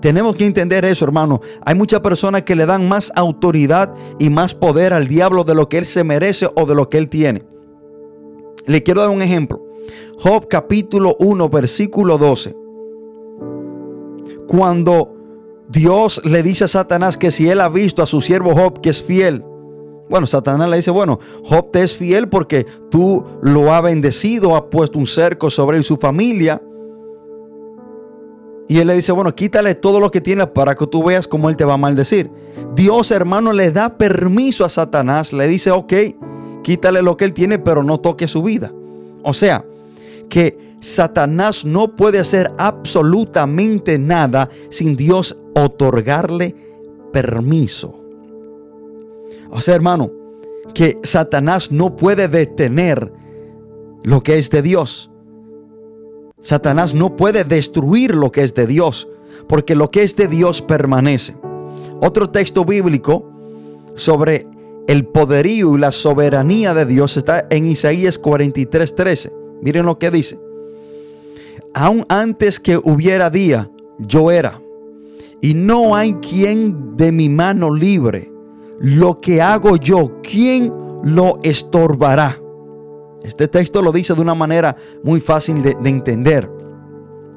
Tenemos 0.00 0.36
que 0.36 0.46
entender 0.46 0.84
eso, 0.84 1.04
hermano. 1.04 1.40
Hay 1.64 1.74
muchas 1.74 2.00
personas 2.00 2.42
que 2.42 2.54
le 2.54 2.66
dan 2.66 2.88
más 2.88 3.12
autoridad 3.16 3.92
y 4.18 4.30
más 4.30 4.54
poder 4.54 4.92
al 4.92 5.08
diablo 5.08 5.44
de 5.44 5.54
lo 5.54 5.68
que 5.68 5.78
él 5.78 5.86
se 5.86 6.04
merece 6.04 6.46
o 6.54 6.66
de 6.66 6.74
lo 6.74 6.88
que 6.88 6.98
él 6.98 7.08
tiene. 7.08 7.44
Le 8.66 8.82
quiero 8.82 9.00
dar 9.00 9.10
un 9.10 9.22
ejemplo. 9.22 9.64
Job 10.18 10.46
capítulo 10.48 11.16
1, 11.18 11.48
versículo 11.48 12.18
12. 12.18 12.54
Cuando 14.46 15.14
Dios 15.68 16.22
le 16.24 16.42
dice 16.42 16.64
a 16.64 16.68
Satanás 16.68 17.16
que 17.16 17.30
si 17.30 17.48
él 17.48 17.60
ha 17.60 17.68
visto 17.68 18.02
a 18.02 18.06
su 18.06 18.20
siervo 18.20 18.54
Job 18.54 18.80
que 18.80 18.90
es 18.90 19.02
fiel, 19.02 19.44
bueno, 20.08 20.26
Satanás 20.26 20.70
le 20.70 20.78
dice, 20.78 20.90
bueno, 20.90 21.18
Job 21.44 21.70
te 21.70 21.82
es 21.82 21.96
fiel 21.96 22.28
porque 22.28 22.66
tú 22.90 23.24
lo 23.42 23.72
has 23.72 23.82
bendecido, 23.82 24.56
has 24.56 24.62
puesto 24.70 24.98
un 24.98 25.06
cerco 25.06 25.50
sobre 25.50 25.76
él 25.76 25.82
y 25.82 25.86
su 25.86 25.96
familia. 25.98 26.62
Y 28.68 28.78
él 28.78 28.86
le 28.86 28.94
dice, 28.94 29.12
bueno, 29.12 29.34
quítale 29.34 29.74
todo 29.74 29.98
lo 29.98 30.10
que 30.10 30.20
tienes 30.20 30.48
para 30.48 30.74
que 30.74 30.86
tú 30.86 31.02
veas 31.02 31.26
cómo 31.26 31.48
él 31.48 31.56
te 31.56 31.64
va 31.64 31.74
a 31.74 31.78
maldecir. 31.78 32.30
Dios, 32.74 33.10
hermano, 33.10 33.52
le 33.54 33.72
da 33.72 33.96
permiso 33.96 34.64
a 34.64 34.68
Satanás. 34.68 35.32
Le 35.32 35.46
dice, 35.46 35.70
ok, 35.70 35.92
quítale 36.62 37.00
lo 37.00 37.16
que 37.16 37.24
él 37.24 37.32
tiene, 37.32 37.58
pero 37.58 37.82
no 37.82 37.98
toque 37.98 38.28
su 38.28 38.42
vida. 38.42 38.70
O 39.22 39.32
sea, 39.32 39.64
que 40.28 40.76
Satanás 40.80 41.64
no 41.64 41.96
puede 41.96 42.18
hacer 42.18 42.52
absolutamente 42.58 43.98
nada 43.98 44.50
sin 44.68 44.96
Dios 44.96 45.38
otorgarle 45.54 46.54
permiso. 47.10 47.94
O 49.50 49.62
sea, 49.62 49.74
hermano, 49.74 50.10
que 50.74 50.98
Satanás 51.02 51.72
no 51.72 51.96
puede 51.96 52.28
detener 52.28 53.12
lo 54.02 54.22
que 54.22 54.38
es 54.38 54.50
de 54.50 54.62
Dios. 54.62 55.10
Satanás 56.40 56.94
no 56.94 57.16
puede 57.16 57.44
destruir 57.44 58.14
lo 58.14 58.30
que 58.30 58.42
es 58.42 58.54
de 58.54 58.66
Dios, 58.66 59.08
porque 59.48 59.74
lo 59.74 59.90
que 59.90 60.02
es 60.02 60.16
de 60.16 60.28
Dios 60.28 60.62
permanece. 60.62 61.36
Otro 62.00 62.30
texto 62.30 62.64
bíblico 62.64 63.28
sobre 63.96 64.46
el 64.86 65.04
poderío 65.06 65.76
y 65.76 65.80
la 65.80 65.92
soberanía 65.92 66.72
de 66.74 66.86
Dios 66.86 67.16
está 67.16 67.46
en 67.50 67.66
Isaías 67.66 68.20
43:13. 68.20 69.32
Miren 69.60 69.86
lo 69.86 69.98
que 69.98 70.10
dice. 70.10 70.38
Aún 71.74 72.06
antes 72.08 72.60
que 72.60 72.78
hubiera 72.78 73.28
día, 73.28 73.70
yo 73.98 74.30
era, 74.30 74.60
y 75.40 75.54
no 75.54 75.94
hay 75.94 76.14
quien 76.14 76.96
de 76.96 77.12
mi 77.12 77.28
mano 77.28 77.72
libre. 77.72 78.32
Lo 78.80 79.20
que 79.20 79.42
hago 79.42 79.76
yo, 79.76 80.20
¿quién 80.22 80.72
lo 81.02 81.38
estorbará? 81.42 82.40
Este 83.22 83.48
texto 83.48 83.82
lo 83.82 83.92
dice 83.92 84.14
de 84.14 84.20
una 84.20 84.34
manera 84.34 84.76
muy 85.02 85.20
fácil 85.20 85.62
de, 85.62 85.76
entender. 85.84 86.50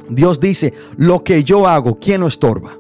Dios 0.10 0.40
dice, 0.40 0.74
lo 0.98 1.24
que 1.24 1.44
yo 1.44 1.68
hago, 1.68 1.98
¿quién 2.00 2.22
lo 2.22 2.28
estorba? 2.28 2.78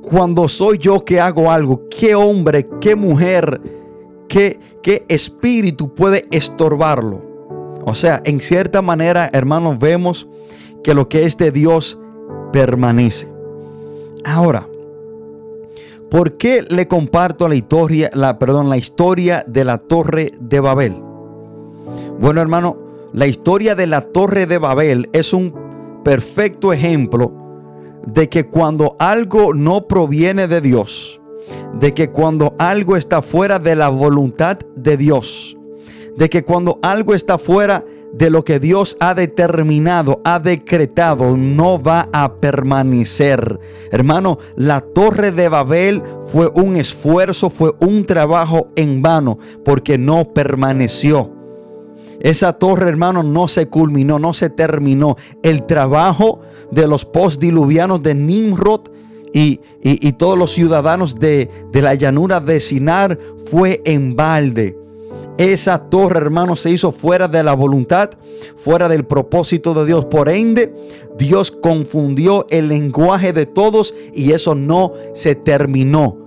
Cuando 0.00 0.48
soy 0.48 0.78
yo 0.78 1.04
que 1.04 1.20
hago 1.20 1.50
algo, 1.50 1.88
¿qué 1.88 2.14
hombre, 2.14 2.68
qué 2.80 2.96
mujer, 2.96 3.60
qué, 4.28 4.58
qué 4.82 5.04
espíritu 5.08 5.94
puede 5.94 6.24
estorbarlo? 6.30 7.32
O 7.84 7.94
sea, 7.94 8.20
en 8.24 8.40
cierta 8.40 8.82
manera, 8.82 9.30
hermanos, 9.32 9.78
vemos 9.78 10.26
que 10.82 10.94
lo 10.94 11.08
que 11.08 11.24
es 11.24 11.36
de 11.36 11.52
Dios 11.52 11.98
permanece. 12.52 13.28
Ahora, 14.24 14.68
¿Por 16.12 16.36
qué 16.36 16.62
le 16.68 16.86
comparto 16.86 17.48
la 17.48 17.54
historia, 17.54 18.10
la, 18.12 18.38
perdón, 18.38 18.68
la 18.68 18.76
historia 18.76 19.46
de 19.48 19.64
la 19.64 19.78
Torre 19.78 20.32
de 20.38 20.60
Babel? 20.60 20.92
Bueno, 22.20 22.42
hermano, 22.42 22.76
la 23.14 23.26
historia 23.26 23.74
de 23.74 23.86
la 23.86 24.02
Torre 24.02 24.44
de 24.44 24.58
Babel 24.58 25.08
es 25.14 25.32
un 25.32 25.54
perfecto 26.04 26.70
ejemplo 26.70 27.32
de 28.06 28.28
que 28.28 28.46
cuando 28.46 28.94
algo 28.98 29.54
no 29.54 29.88
proviene 29.88 30.48
de 30.48 30.60
Dios, 30.60 31.18
de 31.78 31.94
que 31.94 32.10
cuando 32.10 32.54
algo 32.58 32.98
está 32.98 33.22
fuera 33.22 33.58
de 33.58 33.74
la 33.74 33.88
voluntad 33.88 34.58
de 34.76 34.98
Dios, 34.98 35.56
de 36.18 36.28
que 36.28 36.44
cuando 36.44 36.78
algo 36.82 37.14
está 37.14 37.38
fuera 37.38 37.86
de 38.12 38.30
lo 38.30 38.44
que 38.44 38.60
Dios 38.60 38.96
ha 39.00 39.14
determinado, 39.14 40.20
ha 40.24 40.38
decretado, 40.38 41.36
no 41.36 41.82
va 41.82 42.08
a 42.12 42.34
permanecer. 42.34 43.58
Hermano, 43.90 44.38
la 44.54 44.82
torre 44.82 45.32
de 45.32 45.48
Babel 45.48 46.02
fue 46.26 46.50
un 46.54 46.76
esfuerzo, 46.76 47.50
fue 47.50 47.72
un 47.80 48.04
trabajo 48.04 48.68
en 48.76 49.02
vano, 49.02 49.38
porque 49.64 49.98
no 49.98 50.32
permaneció. 50.32 51.30
Esa 52.20 52.52
torre, 52.52 52.88
hermano, 52.88 53.22
no 53.22 53.48
se 53.48 53.66
culminó, 53.68 54.18
no 54.18 54.32
se 54.32 54.50
terminó. 54.50 55.16
El 55.42 55.66
trabajo 55.66 56.40
de 56.70 56.86
los 56.86 57.04
postdiluvianos 57.04 58.02
de 58.02 58.14
Nimrod 58.14 58.82
y, 59.34 59.60
y, 59.82 60.12
todos 60.12 60.38
los 60.38 60.52
ciudadanos 60.52 61.14
de, 61.16 61.50
de 61.72 61.82
la 61.82 61.94
llanura 61.94 62.38
de 62.38 62.60
Sinar 62.60 63.18
fue 63.50 63.80
en 63.86 64.14
balde. 64.14 64.76
Esa 65.38 65.78
torre, 65.88 66.18
hermano, 66.18 66.56
se 66.56 66.70
hizo 66.70 66.92
fuera 66.92 67.26
de 67.26 67.42
la 67.42 67.54
voluntad, 67.54 68.10
fuera 68.56 68.88
del 68.88 69.04
propósito 69.04 69.72
de 69.72 69.86
Dios. 69.86 70.04
Por 70.04 70.28
ende, 70.28 70.74
Dios 71.16 71.50
confundió 71.50 72.46
el 72.50 72.68
lenguaje 72.68 73.32
de 73.32 73.46
todos 73.46 73.94
y 74.12 74.32
eso 74.32 74.54
no 74.54 74.92
se 75.14 75.34
terminó. 75.34 76.18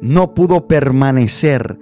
No 0.00 0.34
pudo 0.34 0.66
permanecer. 0.66 1.78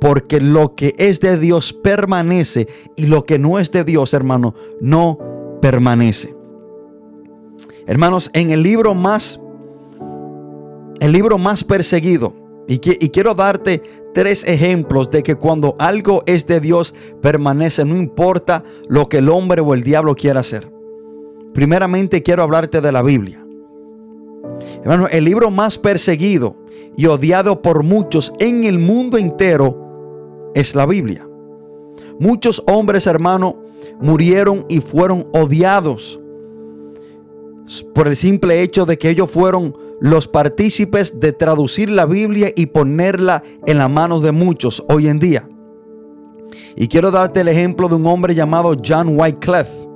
Porque 0.00 0.40
lo 0.40 0.74
que 0.74 0.94
es 0.98 1.20
de 1.20 1.38
Dios 1.38 1.72
permanece 1.72 2.68
y 2.96 3.06
lo 3.06 3.24
que 3.24 3.38
no 3.38 3.58
es 3.58 3.70
de 3.70 3.84
Dios, 3.84 4.12
hermano, 4.12 4.54
no 4.80 5.18
permanece. 5.60 6.34
Hermanos, 7.86 8.30
en 8.32 8.50
el 8.50 8.62
libro 8.62 8.94
más, 8.94 9.40
el 11.00 11.12
libro 11.12 11.38
más 11.38 11.64
perseguido, 11.64 12.34
y, 12.66 12.74
y 12.74 13.10
quiero 13.10 13.34
darte 13.34 13.82
tres 14.14 14.44
ejemplos 14.44 15.10
de 15.10 15.22
que 15.22 15.34
cuando 15.34 15.76
algo 15.78 16.22
es 16.24 16.46
de 16.46 16.60
Dios 16.60 16.94
permanece, 17.20 17.84
no 17.84 17.96
importa 17.96 18.64
lo 18.88 19.08
que 19.08 19.18
el 19.18 19.28
hombre 19.28 19.60
o 19.60 19.74
el 19.74 19.82
diablo 19.82 20.14
quiera 20.14 20.40
hacer. 20.40 20.72
Primeramente 21.52 22.22
quiero 22.22 22.42
hablarte 22.42 22.80
de 22.80 22.92
la 22.92 23.02
Biblia. 23.02 23.44
Hermano, 24.82 25.08
el 25.10 25.24
libro 25.24 25.50
más 25.50 25.78
perseguido 25.78 26.56
y 26.96 27.06
odiado 27.06 27.60
por 27.60 27.82
muchos 27.82 28.32
en 28.38 28.64
el 28.64 28.78
mundo 28.78 29.18
entero 29.18 30.50
es 30.54 30.74
la 30.74 30.86
Biblia. 30.86 31.28
Muchos 32.18 32.62
hombres, 32.66 33.06
hermano, 33.06 33.62
murieron 34.00 34.64
y 34.68 34.80
fueron 34.80 35.26
odiados 35.32 36.20
por 37.94 38.08
el 38.08 38.16
simple 38.16 38.62
hecho 38.62 38.86
de 38.86 38.98
que 38.98 39.10
ellos 39.10 39.30
fueron 39.30 39.76
los 40.04 40.28
partícipes 40.28 41.18
de 41.18 41.32
traducir 41.32 41.88
la 41.88 42.04
Biblia 42.04 42.52
y 42.54 42.66
ponerla 42.66 43.42
en 43.64 43.78
las 43.78 43.90
manos 43.90 44.20
de 44.20 44.32
muchos 44.32 44.84
hoy 44.90 45.08
en 45.08 45.18
día. 45.18 45.48
Y 46.76 46.88
quiero 46.88 47.10
darte 47.10 47.40
el 47.40 47.48
ejemplo 47.48 47.88
de 47.88 47.94
un 47.94 48.06
hombre 48.06 48.34
llamado 48.34 48.76
John 48.86 49.18
Wycliffe, 49.18 49.88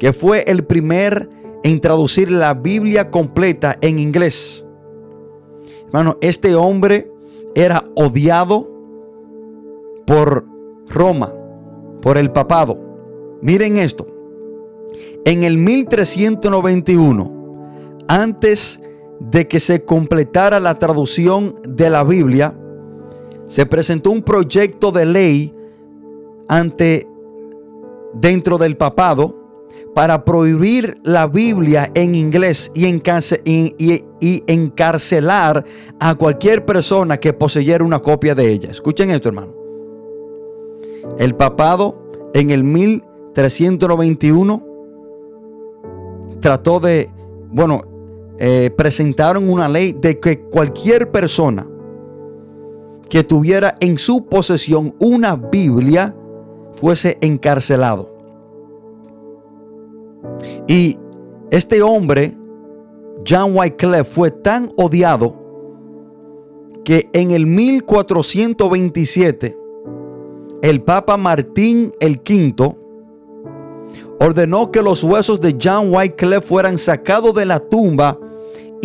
que 0.00 0.12
fue 0.12 0.42
el 0.48 0.64
primer 0.64 1.30
en 1.62 1.80
traducir 1.80 2.28
la 2.28 2.54
Biblia 2.54 3.08
completa 3.08 3.78
en 3.82 4.00
inglés. 4.00 4.66
Hermano, 5.86 6.18
este 6.20 6.56
hombre 6.56 7.08
era 7.54 7.84
odiado 7.94 8.68
por 10.08 10.44
Roma, 10.88 11.32
por 12.02 12.18
el 12.18 12.32
papado. 12.32 12.80
Miren 13.42 13.76
esto. 13.76 14.08
En 15.24 15.44
el 15.44 15.56
1391, 15.56 17.32
antes 18.08 18.80
de 19.20 19.48
que 19.48 19.60
se 19.60 19.84
completara 19.84 20.60
la 20.60 20.78
traducción 20.78 21.54
de 21.66 21.90
la 21.90 22.04
Biblia, 22.04 22.56
se 23.44 23.66
presentó 23.66 24.10
un 24.10 24.22
proyecto 24.22 24.92
de 24.92 25.06
ley 25.06 25.54
ante 26.48 27.08
dentro 28.14 28.58
del 28.58 28.76
papado 28.76 29.34
para 29.94 30.24
prohibir 30.24 30.98
la 31.04 31.26
Biblia 31.26 31.90
en 31.94 32.14
inglés 32.14 32.70
y, 32.74 32.84
encarcelar 34.46 35.64
a 35.98 36.14
cualquier 36.16 36.66
persona 36.66 37.16
que 37.16 37.32
poseyera 37.32 37.82
una 37.82 38.00
copia 38.00 38.34
de 38.34 38.50
ella. 38.50 38.70
Escuchen 38.70 39.10
esto, 39.10 39.30
hermano. 39.30 39.54
El 41.18 41.34
papado 41.34 42.10
en 42.34 42.50
el 42.50 42.62
1391 42.62 44.66
trató 46.40 46.78
de, 46.78 47.10
bueno, 47.48 47.95
eh, 48.38 48.70
presentaron 48.76 49.48
una 49.48 49.68
ley 49.68 49.92
de 49.92 50.18
que 50.18 50.40
cualquier 50.40 51.10
persona 51.10 51.66
que 53.08 53.24
tuviera 53.24 53.74
en 53.80 53.98
su 53.98 54.26
posesión 54.26 54.94
una 54.98 55.36
Biblia 55.36 56.14
fuese 56.74 57.16
encarcelado. 57.20 58.14
Y 60.68 60.98
este 61.50 61.82
hombre, 61.82 62.36
John 63.26 63.56
Wycliffe, 63.56 64.04
fue 64.04 64.30
tan 64.30 64.70
odiado 64.76 65.34
que 66.84 67.08
en 67.12 67.30
el 67.30 67.46
1427 67.46 69.56
el 70.62 70.82
Papa 70.82 71.16
Martín 71.16 71.92
el 72.00 72.16
V 72.16 72.76
ordenó 74.18 74.70
que 74.70 74.82
los 74.82 75.04
huesos 75.04 75.40
de 75.40 75.56
John 75.62 75.94
Wycliffe 75.94 76.42
fueran 76.42 76.76
sacados 76.78 77.34
de 77.34 77.46
la 77.46 77.60
tumba 77.60 78.18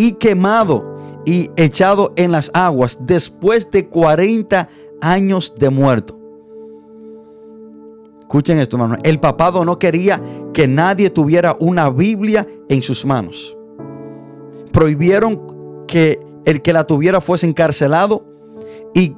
y 0.02 0.14
quemados 0.14 0.82
y 1.28 1.52
echados 1.56 2.10
en 2.16 2.32
las 2.32 2.50
aguas 2.56 2.98
después 3.02 3.70
de 3.70 3.88
40 3.88 4.68
años 5.00 5.54
de 5.56 5.70
muerto. 5.70 6.18
Escuchen 8.22 8.58
esto, 8.58 8.78
hermano. 8.78 8.98
El 9.04 9.20
papado 9.20 9.64
no 9.64 9.78
quería 9.78 10.20
que 10.56 10.68
nadie 10.68 11.12
tuviera 11.12 11.56
una 11.60 11.92
Biblia 11.92 12.48
en 12.68 12.82
sus 12.82 13.06
manos. 13.06 13.56
Prohibieron 14.72 15.86
que 15.88 16.20
el 16.46 16.64
que 16.64 16.74
la 16.74 16.88
tuviera 16.88 17.22
fuese 17.22 17.46
encarcelado 17.46 18.26
y 18.96 19.16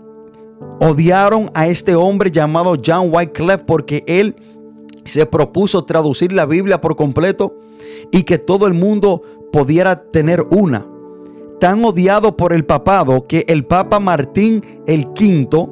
odiaron 0.81 1.49
a 1.53 1.67
este 1.67 1.95
hombre 1.95 2.29
llamado 2.29 2.75
John 2.85 3.07
Wycliffe 3.09 3.63
porque 3.63 4.03
él 4.05 4.35
se 5.05 5.25
propuso 5.25 5.85
traducir 5.85 6.33
la 6.33 6.45
Biblia 6.45 6.81
por 6.81 6.97
completo 6.97 7.55
y 8.11 8.23
que 8.23 8.37
todo 8.37 8.67
el 8.67 8.73
mundo 8.73 9.21
pudiera 9.51 10.03
tener 10.11 10.41
una. 10.51 10.87
Tan 11.59 11.83
odiado 11.85 12.35
por 12.35 12.53
el 12.53 12.65
papado 12.65 13.25
que 13.27 13.45
el 13.47 13.65
Papa 13.65 13.99
Martín 13.99 14.61
el 14.87 15.07
V 15.07 15.69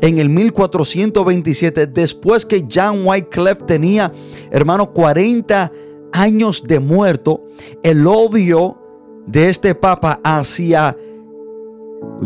en 0.00 0.18
el 0.18 0.28
1427, 0.28 1.86
después 1.88 2.46
que 2.46 2.66
John 2.72 3.06
Wycliffe 3.06 3.64
tenía, 3.66 4.12
hermano, 4.50 4.92
40 4.92 5.72
años 6.12 6.62
de 6.62 6.78
muerto, 6.78 7.40
el 7.82 8.06
odio 8.06 8.78
de 9.26 9.48
este 9.48 9.74
Papa 9.74 10.20
hacia 10.22 10.96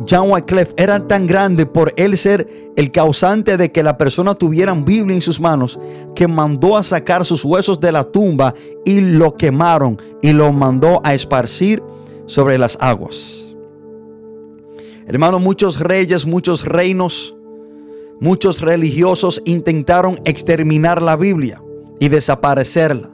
John 0.08 0.30
Wycliffe 0.30 0.74
era 0.76 1.06
tan 1.06 1.26
grande 1.26 1.66
por 1.66 1.92
él 1.96 2.16
ser 2.16 2.72
el 2.76 2.90
causante 2.92 3.56
de 3.56 3.72
que 3.72 3.82
la 3.82 3.98
persona 3.98 4.34
tuviera 4.34 4.72
Biblia 4.74 5.16
en 5.16 5.22
sus 5.22 5.40
manos, 5.40 5.78
que 6.14 6.28
mandó 6.28 6.76
a 6.76 6.82
sacar 6.82 7.24
sus 7.24 7.44
huesos 7.44 7.80
de 7.80 7.92
la 7.92 8.04
tumba 8.04 8.54
y 8.84 9.00
lo 9.00 9.34
quemaron 9.34 10.00
y 10.22 10.32
lo 10.32 10.52
mandó 10.52 11.00
a 11.04 11.14
esparcir 11.14 11.82
sobre 12.26 12.58
las 12.58 12.76
aguas. 12.80 13.54
Hermano, 15.06 15.38
muchos 15.38 15.80
reyes, 15.80 16.26
muchos 16.26 16.64
reinos, 16.64 17.34
muchos 18.20 18.60
religiosos 18.60 19.40
intentaron 19.46 20.20
exterminar 20.24 21.00
la 21.00 21.16
Biblia 21.16 21.62
y 21.98 22.08
desaparecerla. 22.08 23.10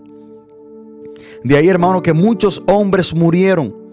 De 1.45 1.57
ahí, 1.57 1.69
hermano, 1.69 2.03
que 2.03 2.13
muchos 2.13 2.63
hombres 2.67 3.15
murieron 3.15 3.84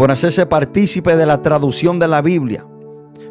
por 0.00 0.10
hacerse 0.10 0.46
partícipe 0.46 1.14
de 1.14 1.26
la 1.26 1.42
traducción 1.42 1.98
de 1.98 2.08
la 2.08 2.22
Biblia, 2.22 2.66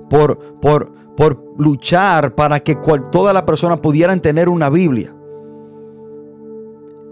por, 0.07 0.37
por, 0.61 0.93
por 1.17 1.43
luchar 1.57 2.35
para 2.35 2.59
que 2.59 2.75
cual, 2.75 3.09
toda 3.09 3.33
la 3.33 3.43
persona 3.43 3.81
pudieran 3.81 4.19
tener 4.19 4.49
una 4.49 4.69
Biblia. 4.69 5.11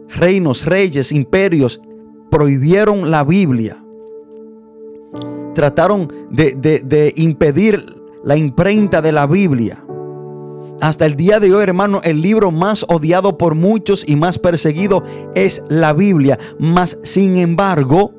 Reinos, 0.10 0.64
reyes, 0.68 1.12
imperios 1.12 1.82
prohibieron 2.30 3.10
la 3.10 3.24
Biblia. 3.24 3.84
Trataron 5.56 6.08
de, 6.30 6.54
de 6.54 7.14
impedir 7.16 7.84
la 8.24 8.38
imprenta 8.38 9.02
de 9.02 9.12
la 9.12 9.26
Biblia. 9.26 9.84
Hasta 10.82 11.08
el 11.08 11.16
día 11.16 11.40
de 11.40 11.56
hoy, 11.56 11.64
hermano, 11.64 12.02
el 12.04 12.22
libro 12.22 12.52
más 12.52 12.86
odiado 12.90 13.40
por 13.40 13.56
muchos 13.56 14.08
y 14.08 14.18
más 14.18 14.38
perseguido 14.38 15.04
es 15.34 15.64
la 15.68 15.94
Biblia. 15.94 16.38
Mas, 16.60 17.00
sin 17.02 17.38
embargo, 17.38 18.14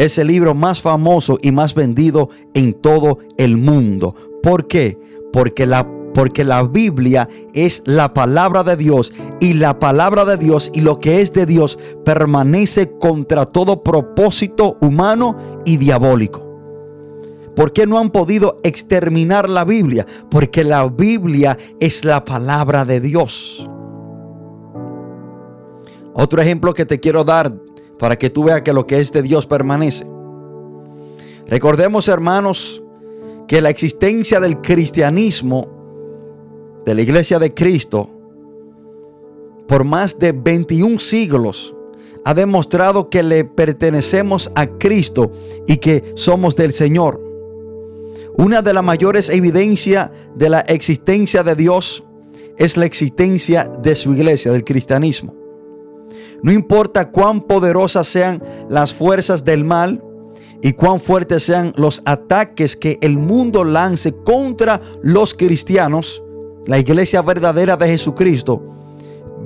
es 0.00 0.16
el 0.16 0.28
libro 0.28 0.54
más 0.54 0.80
famoso 0.80 1.38
y 1.42 1.52
más 1.52 1.74
vendido 1.74 2.30
en 2.54 2.72
todo 2.72 3.18
el 3.36 3.58
mundo. 3.58 4.14
¿Por 4.42 4.66
qué? 4.66 4.98
Porque 5.30 5.66
la 5.66 5.86
Porque 6.14 6.42
la 6.42 6.62
Biblia 6.64 7.28
es 7.52 7.82
la 7.84 8.14
palabra 8.14 8.64
de 8.64 8.76
Dios 8.76 9.12
y 9.40 9.54
la 9.54 9.78
palabra 9.78 10.24
de 10.24 10.38
Dios 10.38 10.70
y 10.74 10.80
lo 10.80 10.98
que 10.98 11.20
es 11.20 11.32
de 11.34 11.44
Dios 11.46 11.78
permanece 12.04 12.98
contra 12.98 13.44
todo 13.44 13.84
propósito 13.84 14.78
humano 14.80 15.36
y 15.66 15.76
diabólico. 15.76 16.50
¿Por 17.54 17.72
qué 17.72 17.86
no 17.86 17.98
han 17.98 18.10
podido 18.10 18.58
exterminar 18.64 19.50
la 19.50 19.64
Biblia? 19.64 20.06
Porque 20.30 20.64
la 20.64 20.88
Biblia 20.88 21.58
es 21.78 22.06
la 22.06 22.24
palabra 22.24 22.86
de 22.86 23.00
Dios. 23.00 23.70
Otro 26.14 26.40
ejemplo 26.42 26.74
que 26.74 26.86
te 26.86 26.98
quiero 26.98 27.22
dar 27.22 27.52
para 28.00 28.16
que 28.16 28.30
tú 28.30 28.44
veas 28.44 28.62
que 28.62 28.72
lo 28.72 28.86
que 28.86 28.98
es 28.98 29.12
de 29.12 29.20
Dios 29.20 29.46
permanece. 29.46 30.06
Recordemos, 31.46 32.08
hermanos, 32.08 32.82
que 33.46 33.60
la 33.60 33.68
existencia 33.68 34.40
del 34.40 34.62
cristianismo, 34.62 35.68
de 36.86 36.94
la 36.94 37.02
iglesia 37.02 37.38
de 37.38 37.52
Cristo, 37.52 38.08
por 39.68 39.84
más 39.84 40.18
de 40.18 40.32
21 40.32 40.98
siglos, 40.98 41.76
ha 42.24 42.32
demostrado 42.32 43.10
que 43.10 43.22
le 43.22 43.44
pertenecemos 43.44 44.50
a 44.54 44.66
Cristo 44.66 45.30
y 45.66 45.76
que 45.76 46.12
somos 46.14 46.56
del 46.56 46.72
Señor. 46.72 47.20
Una 48.38 48.62
de 48.62 48.72
las 48.72 48.82
mayores 48.82 49.28
evidencias 49.28 50.10
de 50.34 50.48
la 50.48 50.60
existencia 50.60 51.42
de 51.42 51.54
Dios 51.54 52.02
es 52.56 52.78
la 52.78 52.86
existencia 52.86 53.70
de 53.82 53.94
su 53.94 54.14
iglesia, 54.14 54.52
del 54.52 54.64
cristianismo. 54.64 55.39
No 56.42 56.52
importa 56.52 57.10
cuán 57.10 57.40
poderosas 57.42 58.06
sean 58.06 58.42
las 58.68 58.94
fuerzas 58.94 59.44
del 59.44 59.64
mal 59.64 60.02
y 60.62 60.72
cuán 60.72 61.00
fuertes 61.00 61.42
sean 61.42 61.72
los 61.76 62.02
ataques 62.04 62.76
que 62.76 62.98
el 63.00 63.18
mundo 63.18 63.64
lance 63.64 64.12
contra 64.12 64.80
los 65.02 65.34
cristianos, 65.34 66.22
la 66.66 66.78
iglesia 66.78 67.22
verdadera 67.22 67.76
de 67.76 67.88
Jesucristo 67.88 68.62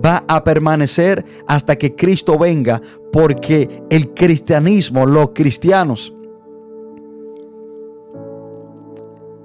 va 0.04 0.24
a 0.28 0.44
permanecer 0.44 1.24
hasta 1.46 1.76
que 1.76 1.94
Cristo 1.94 2.38
venga, 2.38 2.82
porque 3.12 3.82
el 3.90 4.12
cristianismo, 4.12 5.06
los 5.06 5.30
cristianos, 5.34 6.14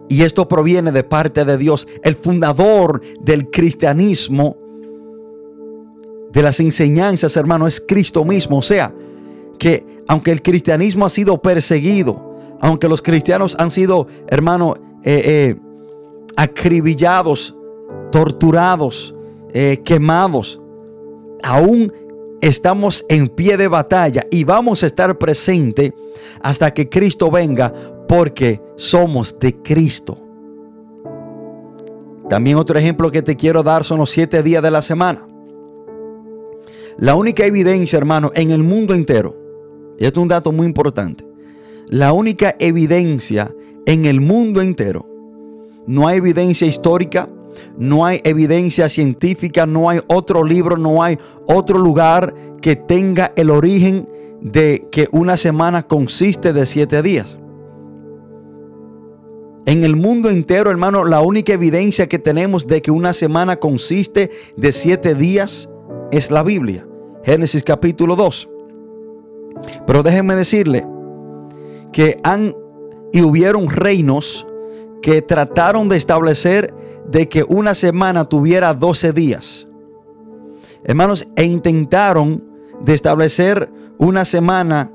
y 0.09 0.23
esto 0.23 0.47
proviene 0.47 0.91
de 0.91 1.03
parte 1.03 1.45
de 1.45 1.57
Dios, 1.57 1.87
el 2.03 2.15
fundador 2.15 3.01
del 3.21 3.49
cristianismo, 3.51 4.57
de 6.31 6.41
las 6.41 6.59
enseñanzas, 6.59 7.35
hermano, 7.37 7.67
es 7.67 7.81
Cristo 7.81 8.23
mismo. 8.23 8.57
O 8.57 8.61
sea, 8.61 8.93
que 9.57 10.03
aunque 10.07 10.31
el 10.31 10.41
cristianismo 10.41 11.05
ha 11.05 11.09
sido 11.09 11.41
perseguido, 11.41 12.57
aunque 12.61 12.89
los 12.89 13.01
cristianos 13.01 13.55
han 13.59 13.71
sido, 13.71 14.07
hermano, 14.27 14.75
eh, 15.03 15.21
eh, 15.25 15.55
acribillados, 16.35 17.55
torturados, 18.11 19.15
eh, 19.53 19.81
quemados, 19.83 20.61
aún 21.43 21.93
estamos 22.41 23.05
en 23.09 23.27
pie 23.27 23.57
de 23.57 23.67
batalla 23.67 24.25
y 24.31 24.43
vamos 24.43 24.83
a 24.83 24.87
estar 24.87 25.17
presente 25.17 25.93
hasta 26.41 26.71
que 26.71 26.89
Cristo 26.89 27.29
venga 27.29 27.73
porque 28.07 28.61
somos 28.75 29.37
de 29.39 29.61
Cristo. 29.61 30.17
También 32.29 32.57
otro 32.57 32.77
ejemplo 32.77 33.11
que 33.11 33.21
te 33.21 33.35
quiero 33.35 33.63
dar 33.63 33.83
son 33.83 33.99
los 33.99 34.09
siete 34.09 34.43
días 34.43 34.61
de 34.63 34.71
la 34.71 34.81
semana. 34.81 35.28
La 36.99 37.15
única 37.15 37.45
evidencia, 37.45 37.97
hermano, 37.97 38.29
en 38.35 38.51
el 38.51 38.61
mundo 38.61 38.93
entero, 38.93 39.33
y 39.97 40.05
esto 40.05 40.19
es 40.19 40.21
un 40.21 40.27
dato 40.27 40.51
muy 40.51 40.67
importante, 40.67 41.25
la 41.87 42.11
única 42.11 42.55
evidencia 42.59 43.55
en 43.85 44.03
el 44.03 44.19
mundo 44.19 44.61
entero, 44.61 45.07
no 45.87 46.09
hay 46.09 46.17
evidencia 46.17 46.67
histórica, 46.67 47.29
no 47.77 48.05
hay 48.05 48.19
evidencia 48.25 48.89
científica, 48.89 49.65
no 49.65 49.89
hay 49.89 50.01
otro 50.07 50.43
libro, 50.43 50.75
no 50.75 51.01
hay 51.01 51.17
otro 51.47 51.79
lugar 51.79 52.35
que 52.61 52.75
tenga 52.75 53.31
el 53.37 53.49
origen 53.49 54.05
de 54.41 54.85
que 54.91 55.07
una 55.13 55.37
semana 55.37 55.83
consiste 55.83 56.51
de 56.51 56.65
siete 56.65 57.01
días. 57.01 57.39
En 59.65 59.85
el 59.85 59.95
mundo 59.95 60.29
entero, 60.29 60.69
hermano, 60.69 61.05
la 61.05 61.21
única 61.21 61.53
evidencia 61.53 62.09
que 62.09 62.19
tenemos 62.19 62.67
de 62.67 62.81
que 62.81 62.91
una 62.91 63.13
semana 63.13 63.55
consiste 63.55 64.31
de 64.57 64.71
siete 64.73 65.15
días 65.15 65.69
es 66.11 66.29
la 66.29 66.43
Biblia. 66.43 66.88
Génesis 67.23 67.63
capítulo 67.63 68.15
2. 68.15 68.49
Pero 69.85 70.03
déjenme 70.03 70.35
decirle 70.35 70.85
que 71.91 72.17
han 72.23 72.53
y 73.11 73.21
hubieron 73.21 73.69
reinos 73.69 74.47
que 75.01 75.21
trataron 75.21 75.89
de 75.89 75.97
establecer 75.97 76.73
de 77.09 77.27
que 77.27 77.43
una 77.43 77.73
semana 77.73 78.25
tuviera 78.25 78.73
12 78.73 79.13
días. 79.13 79.67
Hermanos, 80.83 81.27
e 81.35 81.43
intentaron 81.43 82.43
de 82.81 82.93
establecer 82.93 83.69
una 83.97 84.23
semana 84.25 84.91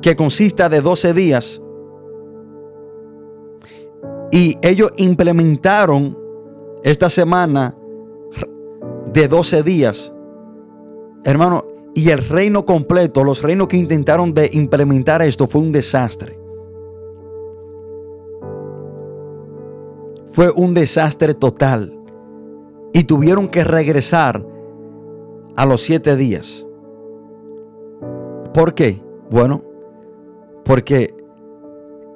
que 0.00 0.16
consista 0.16 0.68
de 0.68 0.80
12 0.80 1.12
días. 1.12 1.60
Y 4.30 4.56
ellos 4.62 4.92
implementaron 4.96 6.16
esta 6.84 7.10
semana 7.10 7.74
de 9.12 9.26
12 9.26 9.62
días 9.62 10.12
Hermano, 11.24 11.64
y 11.94 12.10
el 12.10 12.26
reino 12.28 12.64
completo, 12.64 13.24
los 13.24 13.42
reinos 13.42 13.68
que 13.68 13.76
intentaron 13.76 14.32
de 14.32 14.50
implementar 14.52 15.22
esto 15.22 15.46
fue 15.46 15.60
un 15.60 15.72
desastre. 15.72 16.38
Fue 20.32 20.50
un 20.50 20.74
desastre 20.74 21.34
total. 21.34 21.92
Y 22.92 23.04
tuvieron 23.04 23.48
que 23.48 23.64
regresar 23.64 24.46
a 25.56 25.66
los 25.66 25.82
siete 25.82 26.16
días. 26.16 26.66
¿Por 28.54 28.74
qué? 28.74 29.02
Bueno, 29.30 29.62
porque 30.64 31.14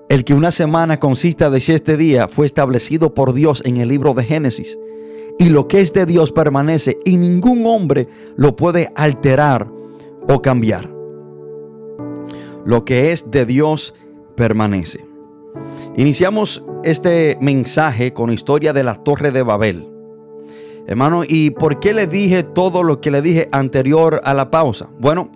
el 0.08 0.24
que 0.24 0.34
una 0.34 0.50
semana 0.50 1.00
consista 1.00 1.50
de 1.50 1.58
siete 1.58 1.96
días 1.96 2.30
fue 2.30 2.46
establecido 2.46 3.14
por 3.14 3.32
Dios 3.32 3.62
en 3.64 3.78
el 3.78 3.88
libro 3.88 4.14
de 4.14 4.24
Génesis 4.24 4.78
y 5.42 5.48
lo 5.48 5.66
que 5.66 5.80
es 5.80 5.92
de 5.92 6.06
Dios 6.06 6.30
permanece 6.30 7.00
y 7.04 7.16
ningún 7.16 7.66
hombre 7.66 8.06
lo 8.36 8.54
puede 8.54 8.92
alterar 8.94 9.68
o 10.28 10.40
cambiar. 10.40 10.88
Lo 12.64 12.84
que 12.84 13.10
es 13.10 13.28
de 13.28 13.44
Dios 13.44 13.92
permanece. 14.36 15.04
Iniciamos 15.96 16.64
este 16.84 17.36
mensaje 17.40 18.12
con 18.12 18.32
historia 18.32 18.72
de 18.72 18.84
la 18.84 19.02
Torre 19.02 19.32
de 19.32 19.42
Babel. 19.42 19.88
Hermano, 20.86 21.22
¿y 21.26 21.50
por 21.50 21.80
qué 21.80 21.92
le 21.92 22.06
dije 22.06 22.44
todo 22.44 22.84
lo 22.84 23.00
que 23.00 23.10
le 23.10 23.20
dije 23.20 23.48
anterior 23.50 24.20
a 24.22 24.34
la 24.34 24.48
pausa? 24.48 24.90
Bueno, 25.00 25.32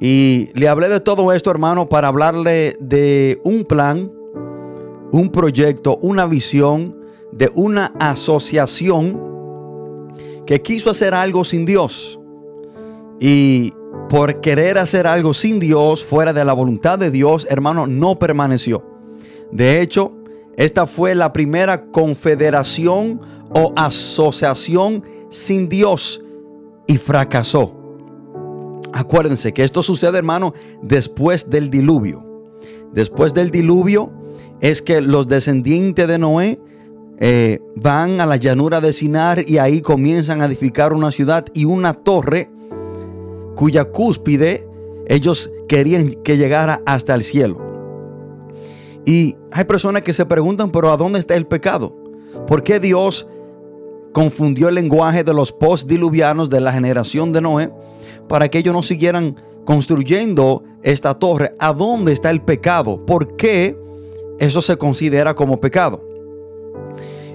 y 0.00 0.50
le 0.54 0.68
hablé 0.68 0.88
de 0.88 1.00
todo 1.00 1.32
esto, 1.32 1.50
hermano, 1.50 1.88
para 1.88 2.06
hablarle 2.06 2.76
de 2.78 3.40
un 3.42 3.64
plan, 3.64 4.12
un 5.10 5.30
proyecto, 5.32 5.96
una 5.96 6.26
visión, 6.26 7.01
de 7.32 7.50
una 7.54 7.92
asociación 7.98 9.32
que 10.46 10.62
quiso 10.62 10.90
hacer 10.90 11.14
algo 11.14 11.44
sin 11.44 11.64
Dios. 11.64 12.20
Y 13.18 13.72
por 14.08 14.40
querer 14.40 14.78
hacer 14.78 15.06
algo 15.06 15.34
sin 15.34 15.58
Dios, 15.58 16.04
fuera 16.04 16.32
de 16.32 16.44
la 16.44 16.52
voluntad 16.52 16.98
de 16.98 17.10
Dios, 17.10 17.46
hermano, 17.50 17.86
no 17.86 18.18
permaneció. 18.18 18.84
De 19.50 19.80
hecho, 19.80 20.12
esta 20.56 20.86
fue 20.86 21.14
la 21.14 21.32
primera 21.32 21.86
confederación 21.86 23.20
o 23.54 23.72
asociación 23.76 25.02
sin 25.30 25.68
Dios 25.68 26.22
y 26.86 26.98
fracasó. 26.98 27.78
Acuérdense 28.92 29.52
que 29.52 29.64
esto 29.64 29.82
sucede, 29.82 30.18
hermano, 30.18 30.52
después 30.82 31.48
del 31.48 31.70
diluvio. 31.70 32.24
Después 32.92 33.32
del 33.32 33.50
diluvio 33.50 34.12
es 34.60 34.82
que 34.82 35.00
los 35.00 35.28
descendientes 35.28 36.06
de 36.06 36.18
Noé 36.18 36.61
eh, 37.24 37.60
van 37.76 38.20
a 38.20 38.26
la 38.26 38.34
llanura 38.34 38.80
de 38.80 38.92
Sinar 38.92 39.48
y 39.48 39.58
ahí 39.58 39.80
comienzan 39.80 40.42
a 40.42 40.46
edificar 40.46 40.92
una 40.92 41.12
ciudad 41.12 41.44
y 41.54 41.66
una 41.66 41.94
torre 41.94 42.50
cuya 43.54 43.84
cúspide 43.84 44.68
ellos 45.06 45.52
querían 45.68 46.14
que 46.24 46.36
llegara 46.36 46.82
hasta 46.84 47.14
el 47.14 47.22
cielo. 47.22 47.60
Y 49.06 49.36
hay 49.52 49.64
personas 49.66 50.02
que 50.02 50.12
se 50.12 50.26
preguntan, 50.26 50.72
pero 50.72 50.90
¿a 50.90 50.96
dónde 50.96 51.20
está 51.20 51.36
el 51.36 51.46
pecado? 51.46 51.94
¿Por 52.48 52.64
qué 52.64 52.80
Dios 52.80 53.28
confundió 54.12 54.68
el 54.68 54.74
lenguaje 54.74 55.22
de 55.22 55.32
los 55.32 55.52
postdiluvianos 55.52 56.50
de 56.50 56.60
la 56.60 56.72
generación 56.72 57.32
de 57.32 57.40
Noé 57.40 57.72
para 58.28 58.48
que 58.48 58.58
ellos 58.58 58.74
no 58.74 58.82
siguieran 58.82 59.36
construyendo 59.64 60.64
esta 60.82 61.14
torre? 61.14 61.54
¿A 61.60 61.72
dónde 61.72 62.14
está 62.14 62.30
el 62.30 62.42
pecado? 62.42 63.06
¿Por 63.06 63.36
qué 63.36 63.78
eso 64.40 64.60
se 64.60 64.76
considera 64.76 65.36
como 65.36 65.60
pecado? 65.60 66.11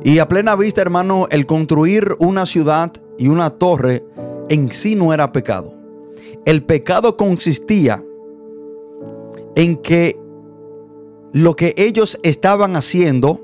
Y 0.04 0.20
a 0.20 0.28
plena 0.28 0.56
vista, 0.56 0.82
hermano, 0.82 1.28
el 1.30 1.46
construir 1.46 2.16
una 2.20 2.46
ciudad 2.46 2.92
y 3.18 3.28
una 3.28 3.52
torre 3.52 4.06
en 4.50 4.72
sí 4.72 4.96
no 4.96 5.14
era 5.14 5.32
pecado. 5.32 5.74
El 6.46 6.64
pecado 6.64 7.18
consistía 7.18 8.04
en 9.56 9.76
que 9.78 10.18
lo 11.34 11.56
que 11.56 11.74
ellos 11.78 12.20
estaban 12.24 12.76
haciendo 12.76 13.42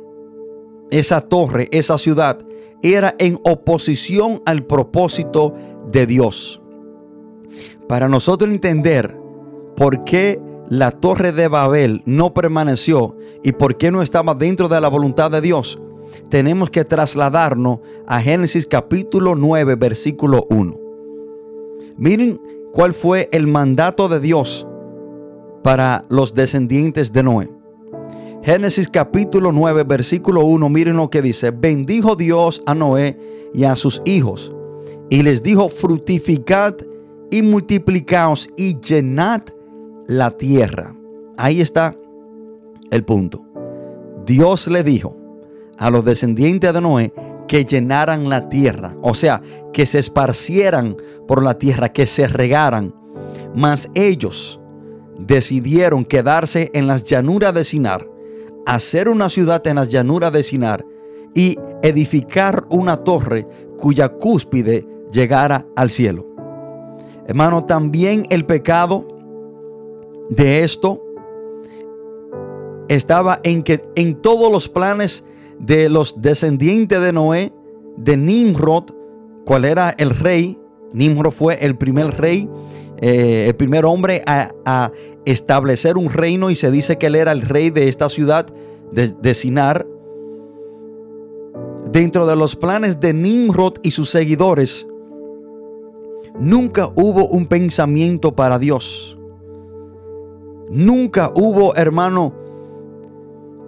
esa 0.91 1.21
torre, 1.21 1.69
esa 1.71 1.97
ciudad, 1.97 2.39
era 2.81 3.15
en 3.17 3.39
oposición 3.43 4.41
al 4.45 4.65
propósito 4.65 5.55
de 5.91 6.05
Dios. 6.05 6.61
Para 7.87 8.07
nosotros 8.07 8.51
entender 8.51 9.17
por 9.75 10.03
qué 10.03 10.39
la 10.69 10.91
torre 10.91 11.31
de 11.31 11.47
Babel 11.47 12.01
no 12.05 12.33
permaneció 12.33 13.15
y 13.43 13.53
por 13.53 13.77
qué 13.77 13.91
no 13.91 14.01
estaba 14.01 14.33
dentro 14.33 14.69
de 14.69 14.79
la 14.79 14.87
voluntad 14.87 15.31
de 15.31 15.41
Dios, 15.41 15.79
tenemos 16.29 16.69
que 16.69 16.85
trasladarnos 16.85 17.79
a 18.07 18.21
Génesis 18.21 18.67
capítulo 18.67 19.35
9, 19.35 19.75
versículo 19.75 20.45
1. 20.49 20.79
Miren 21.97 22.39
cuál 22.71 22.93
fue 22.93 23.29
el 23.31 23.47
mandato 23.47 24.09
de 24.09 24.19
Dios 24.19 24.67
para 25.63 26.03
los 26.09 26.33
descendientes 26.33 27.13
de 27.13 27.23
Noé. 27.23 27.49
Génesis 28.43 28.89
capítulo 28.89 29.51
9, 29.51 29.83
versículo 29.83 30.43
1, 30.45 30.67
miren 30.69 30.97
lo 30.97 31.09
que 31.09 31.21
dice, 31.21 31.51
bendijo 31.51 32.15
Dios 32.15 32.61
a 32.65 32.75
Noé 32.75 33.17
y 33.53 33.63
a 33.63 33.75
sus 33.75 34.01
hijos, 34.05 34.53
y 35.09 35.23
les 35.23 35.43
dijo, 35.43 35.69
fructificad 35.69 36.75
y 37.31 37.41
multiplicaos 37.41 38.49
y 38.57 38.79
llenad 38.81 39.43
la 40.07 40.31
tierra. 40.31 40.93
Ahí 41.37 41.61
está 41.61 41.95
el 42.91 43.05
punto. 43.05 43.45
Dios 44.25 44.67
le 44.67 44.83
dijo 44.83 45.22
a 45.77 45.89
los 45.89 46.05
descendientes 46.05 46.73
de 46.73 46.81
Noé 46.81 47.13
que 47.47 47.65
llenaran 47.65 48.29
la 48.29 48.49
tierra, 48.49 48.95
o 49.01 49.13
sea, 49.13 49.41
que 49.73 49.85
se 49.85 49.99
esparcieran 49.99 50.97
por 51.27 51.43
la 51.43 51.57
tierra, 51.57 51.91
que 51.91 52.05
se 52.05 52.27
regaran. 52.27 52.93
Mas 53.55 53.89
ellos 53.93 54.59
decidieron 55.19 56.05
quedarse 56.05 56.71
en 56.73 56.87
las 56.87 57.03
llanuras 57.03 57.53
de 57.53 57.63
Sinar, 57.63 58.07
hacer 58.65 59.09
una 59.09 59.29
ciudad 59.29 59.65
en 59.67 59.75
las 59.75 59.89
llanuras 59.89 60.31
de 60.31 60.43
Sinar 60.43 60.85
y 61.35 61.57
edificar 61.81 62.65
una 62.69 62.97
torre 62.97 63.47
cuya 63.77 64.09
cúspide 64.09 64.87
llegara 65.11 65.65
al 65.75 65.89
cielo. 65.89 66.25
Hermano, 67.27 67.65
también 67.65 68.23
el 68.29 68.45
pecado 68.45 69.07
de 70.29 70.63
esto 70.63 71.01
estaba 72.87 73.39
en 73.43 73.63
que 73.63 73.81
en 73.95 74.15
todos 74.15 74.51
los 74.51 74.69
planes 74.69 75.23
de 75.65 75.89
los 75.89 76.21
descendientes 76.21 77.01
de 77.01 77.13
Noé, 77.13 77.53
de 77.97 78.17
Nimrod, 78.17 78.85
cuál 79.45 79.65
era 79.65 79.95
el 79.97 80.09
rey, 80.09 80.59
Nimrod 80.91 81.31
fue 81.31 81.57
el 81.65 81.77
primer 81.77 82.19
rey, 82.19 82.49
eh, 82.97 83.45
el 83.47 83.55
primer 83.55 83.85
hombre 83.85 84.21
a, 84.25 84.91
establecer 85.25 85.95
un 85.95 86.09
reino 86.09 86.49
y 86.49 86.55
se 86.55 86.69
dice 86.69 86.97
que 86.97 87.05
él 87.05 87.15
era 87.15 87.31
el 87.31 87.43
rey 87.43 87.69
de 87.69 87.87
esta 87.87 88.09
ciudad 88.09 88.45
de, 88.91 89.07
de 89.07 89.33
Sinar. 89.33 89.87
Dentro 91.93 92.27
de 92.27 92.35
los 92.35 92.57
planes 92.57 92.99
de 92.99 93.13
Nimrod 93.13 93.75
y 93.83 93.91
sus 93.91 94.09
seguidores, 94.09 94.85
nunca 96.37 96.91
hubo 96.97 97.25
un 97.27 97.45
pensamiento 97.45 98.35
para 98.35 98.59
Dios. 98.59 99.17
Nunca 100.69 101.31
hubo, 101.33 101.73
hermano, 101.75 102.42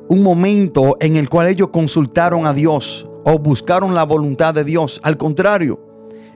un 0.08 0.24
momento 0.24 0.98
en 1.00 1.15
el 1.15 1.30
cual 1.30 1.48
ellos 1.48 1.70
consultaron 1.70 2.46
a 2.46 2.54
Dios 2.54 3.08
o 3.24 3.39
buscaron 3.39 3.96
la 3.96 4.04
voluntad 4.04 4.54
de 4.54 4.63
Dios. 4.63 5.00
Al 5.04 5.18
contrario, 5.18 5.80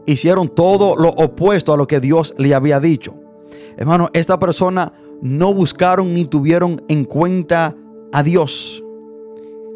hicieron 0.06 0.50
todo 0.50 0.96
lo 0.96 1.10
opuesto 1.10 1.74
a 1.74 1.78
lo 1.78 1.88
que 1.88 2.00
Dios 2.00 2.34
le 2.38 2.54
había 2.54 2.80
dicho. 2.80 3.16
Hermano, 3.78 4.10
esta 4.14 4.40
persona 4.40 4.94
no 5.22 5.54
buscaron 5.54 6.14
ni 6.14 6.26
tuvieron 6.26 6.82
en 6.88 7.06
cuenta 7.06 7.76
a 8.12 8.24
Dios. 8.24 8.84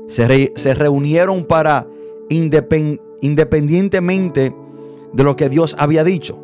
Se, 0.07 0.53
se 0.55 0.73
reunieron 0.73 1.45
para 1.45 1.87
independientemente 2.29 4.55
de 5.13 5.23
lo 5.23 5.35
que 5.35 5.49
Dios 5.49 5.75
había 5.77 6.03
dicho 6.03 6.43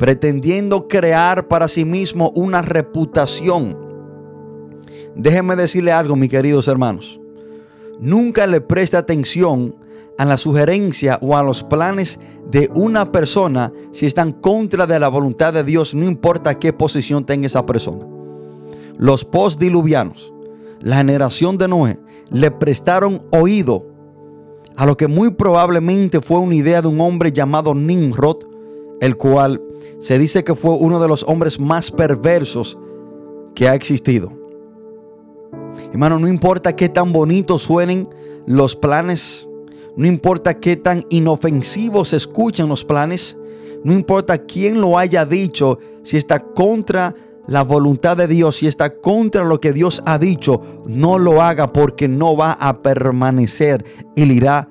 pretendiendo 0.00 0.88
crear 0.88 1.46
para 1.46 1.68
sí 1.68 1.84
mismo 1.84 2.32
una 2.34 2.62
reputación. 2.62 3.76
Déjenme 5.20 5.54
decirle 5.54 5.92
algo, 5.92 6.16
mis 6.16 6.30
queridos 6.30 6.66
hermanos. 6.66 7.20
Nunca 8.00 8.46
le 8.46 8.62
preste 8.62 8.96
atención 8.96 9.74
a 10.16 10.24
la 10.24 10.38
sugerencia 10.38 11.18
o 11.20 11.36
a 11.36 11.42
los 11.42 11.62
planes 11.62 12.18
de 12.50 12.70
una 12.74 13.12
persona 13.12 13.70
si 13.90 14.06
están 14.06 14.32
contra 14.32 14.86
de 14.86 14.98
la 14.98 15.08
voluntad 15.08 15.52
de 15.52 15.62
Dios, 15.62 15.94
no 15.94 16.06
importa 16.06 16.58
qué 16.58 16.72
posición 16.72 17.26
tenga 17.26 17.46
esa 17.46 17.66
persona. 17.66 18.06
Los 18.96 19.26
postdiluvianos, 19.26 20.32
la 20.80 20.96
generación 20.96 21.58
de 21.58 21.68
Noé, 21.68 21.98
le 22.30 22.50
prestaron 22.50 23.22
oído 23.30 23.86
a 24.76 24.86
lo 24.86 24.96
que 24.96 25.06
muy 25.06 25.32
probablemente 25.32 26.22
fue 26.22 26.38
una 26.38 26.54
idea 26.54 26.80
de 26.80 26.88
un 26.88 26.98
hombre 26.98 27.30
llamado 27.30 27.74
Nimrod, 27.74 28.38
el 29.02 29.18
cual 29.18 29.60
se 29.98 30.18
dice 30.18 30.44
que 30.44 30.54
fue 30.54 30.70
uno 30.70 30.98
de 30.98 31.08
los 31.08 31.24
hombres 31.24 31.60
más 31.60 31.90
perversos 31.90 32.78
que 33.54 33.68
ha 33.68 33.74
existido. 33.74 34.39
Hermano, 35.92 36.18
no 36.18 36.28
importa 36.28 36.76
qué 36.76 36.88
tan 36.88 37.12
bonitos 37.12 37.62
suenen 37.62 38.04
los 38.46 38.76
planes, 38.76 39.48
no 39.96 40.06
importa 40.06 40.58
qué 40.58 40.76
tan 40.76 41.04
inofensivos 41.10 42.10
se 42.10 42.16
escuchan 42.16 42.68
los 42.68 42.84
planes, 42.84 43.36
no 43.82 43.92
importa 43.92 44.38
quién 44.38 44.80
lo 44.80 44.98
haya 44.98 45.24
dicho, 45.24 45.78
si 46.02 46.16
está 46.16 46.38
contra 46.38 47.14
la 47.46 47.62
voluntad 47.62 48.16
de 48.16 48.28
Dios, 48.28 48.56
si 48.56 48.68
está 48.68 49.00
contra 49.00 49.44
lo 49.44 49.60
que 49.60 49.72
Dios 49.72 50.02
ha 50.06 50.18
dicho, 50.18 50.62
no 50.86 51.18
lo 51.18 51.42
haga 51.42 51.72
porque 51.72 52.06
no 52.06 52.36
va 52.36 52.52
a 52.52 52.82
permanecer 52.82 53.84
y 54.14 54.26
le 54.26 54.34
irá 54.34 54.68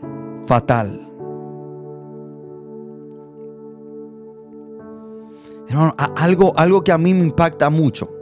fatal. 0.48 1.06
algo, 6.16 6.54
algo 6.58 6.84
que 6.84 6.92
a 6.92 6.98
mí 6.98 7.14
me 7.14 7.24
impacta 7.24 7.70
mucho. 7.70 8.19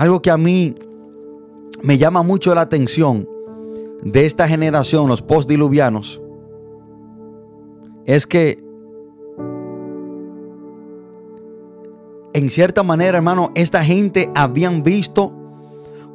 Algo 0.00 0.22
que 0.22 0.30
a 0.30 0.38
mí 0.38 0.74
me 1.82 1.98
llama 1.98 2.22
mucho 2.22 2.54
la 2.54 2.62
atención 2.62 3.28
de 4.00 4.24
esta 4.24 4.48
generación, 4.48 5.08
los 5.08 5.20
postdiluvianos, 5.20 6.22
es 8.06 8.26
que 8.26 8.64
en 12.32 12.50
cierta 12.50 12.82
manera, 12.82 13.18
hermano, 13.18 13.52
esta 13.54 13.84
gente 13.84 14.30
habían 14.34 14.82
visto 14.82 15.34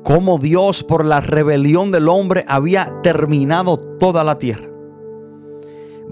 cómo 0.04 0.40
Dios 0.40 0.84
por 0.84 1.06
la 1.06 1.22
rebelión 1.22 1.92
del 1.92 2.10
hombre 2.10 2.44
había 2.48 2.92
terminado 3.04 3.78
toda 3.78 4.24
la 4.24 4.40
tierra. 4.40 4.68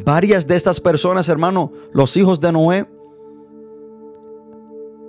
Varias 0.06 0.46
de 0.46 0.58
estas 0.58 0.80
personas, 0.80 1.28
hermano, 1.28 1.72
los 1.92 2.18
hijos 2.18 2.40
de 2.40 2.52
Noé 2.52 2.86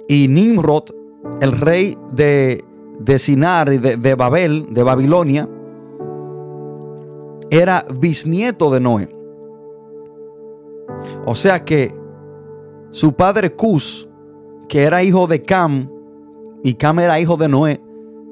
y 0.09 0.29
Nimrod, 0.29 1.04
el 1.41 1.53
rey 1.53 1.97
de, 2.13 2.65
de 2.99 3.19
Sinar 3.19 3.73
y 3.73 3.79
de, 3.79 3.97
de 3.97 4.15
Babel, 4.15 4.67
de 4.71 4.83
Babilonia, 4.83 5.49
era 7.51 7.85
bisnieto 7.99 8.71
de 8.71 8.81
Noé. 8.81 9.09
O 11.27 11.35
sea 11.35 11.65
que 11.65 11.95
su 12.91 13.13
padre 13.15 13.55
Cus, 13.55 14.09
que 14.69 14.83
era 14.85 15.03
hijo 15.03 15.27
de 15.27 15.43
Cam, 15.43 15.91
y 16.63 16.75
Cam 16.75 16.99
era 16.99 17.21
hijo 17.21 17.37
de 17.37 17.49
Noé, 17.49 17.81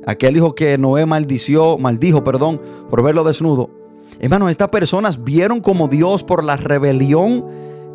aquel 0.07 0.37
hijo 0.37 0.55
que 0.55 0.79
Noé 0.79 1.07
maldició, 1.07 1.79
maldijo, 1.79 2.25
perdón, 2.25 2.61
por 2.89 3.03
verlo 3.03 3.25
desnudo, 3.25 3.71
Hermanos, 4.19 4.51
estas 4.51 4.69
personas 4.69 5.25
vieron 5.25 5.61
como 5.61 5.89
Dios 5.89 6.23
por 6.23 6.45
la 6.45 6.57
rebelión 6.57 7.45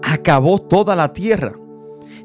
acabó 0.04 0.60
toda 0.60 0.96
la 0.96 1.14
tierra. 1.14 1.58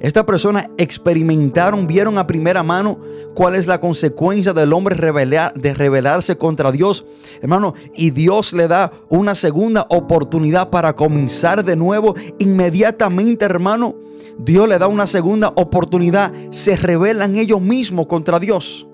Estas 0.03 0.25
personas 0.25 0.67
experimentaron, 0.79 1.87
vieron 1.87 2.19
a 2.19 2.27
primera 2.27 2.65
mano 2.65 2.99
cuál 3.37 3.55
es 3.55 3.69
la 3.69 3.79
consecuencia 3.79 4.53
del 4.53 4.73
hombre 4.73 4.97
de 4.97 5.75
rebelarse 5.75 6.37
contra 6.37 6.73
Dios. 6.73 7.07
Hermano, 7.41 7.75
y 7.95 8.11
Dios 8.11 8.53
le 8.53 8.67
da 8.67 8.91
una 9.11 9.37
segunda 9.37 9.87
oportunidad 9.91 10.71
para 10.71 10.97
comenzar 10.97 11.65
de 11.65 11.77
nuevo. 11.77 12.17
Inmediatamente, 12.41 13.45
hermano, 13.45 13.95
Dios 14.39 14.69
le 14.69 14.77
da 14.77 14.89
una 14.89 15.07
segunda 15.07 15.53
oportunidad. 15.55 16.33
Se 16.51 16.75
rebelan 16.75 17.37
ellos 17.37 17.61
mismos 17.61 18.09
contra 18.09 18.41
Dios. 18.41 18.89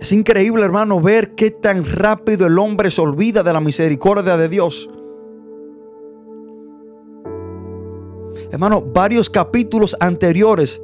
Es 0.00 0.12
increíble, 0.12 0.64
hermano, 0.64 0.98
ver 1.02 1.34
qué 1.34 1.50
tan 1.50 1.84
rápido 1.84 2.46
el 2.46 2.58
hombre 2.58 2.90
se 2.90 3.02
olvida 3.02 3.42
de 3.42 3.52
la 3.52 3.60
misericordia 3.60 4.38
de 4.38 4.48
Dios. 4.48 4.88
Hermano, 8.50 8.82
varios 8.82 9.30
capítulos 9.30 9.96
anteriores, 10.00 10.80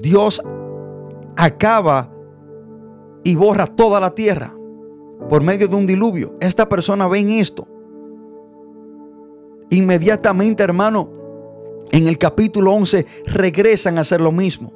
Dios 0.00 0.42
acaba 1.36 2.12
y 3.24 3.34
borra 3.34 3.66
toda 3.66 4.00
la 4.00 4.14
tierra 4.14 4.54
por 5.28 5.42
medio 5.42 5.68
de 5.68 5.76
un 5.76 5.86
diluvio. 5.86 6.34
Esta 6.40 6.68
persona 6.68 7.08
ve 7.08 7.18
en 7.18 7.30
esto. 7.30 7.66
Inmediatamente, 9.70 10.62
hermano, 10.62 11.10
en 11.90 12.06
el 12.06 12.18
capítulo 12.18 12.72
11 12.72 13.06
regresan 13.26 13.98
a 13.98 14.02
hacer 14.02 14.20
lo 14.20 14.32
mismo. 14.32 14.72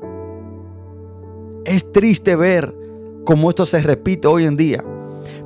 Es 1.64 1.92
triste 1.92 2.36
ver 2.36 2.74
como 3.24 3.50
esto 3.50 3.64
se 3.64 3.80
repite 3.80 4.28
hoy 4.28 4.44
en 4.44 4.56
día. 4.56 4.84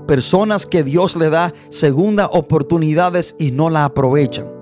Personas 0.07 0.67
que 0.67 0.83
Dios 0.83 1.17
le 1.17 1.31
da 1.31 1.53
segundas 1.69 2.29
oportunidades 2.33 3.37
y 3.39 3.51
no 3.51 3.71
la 3.71 3.85
aprovechan. 3.85 4.56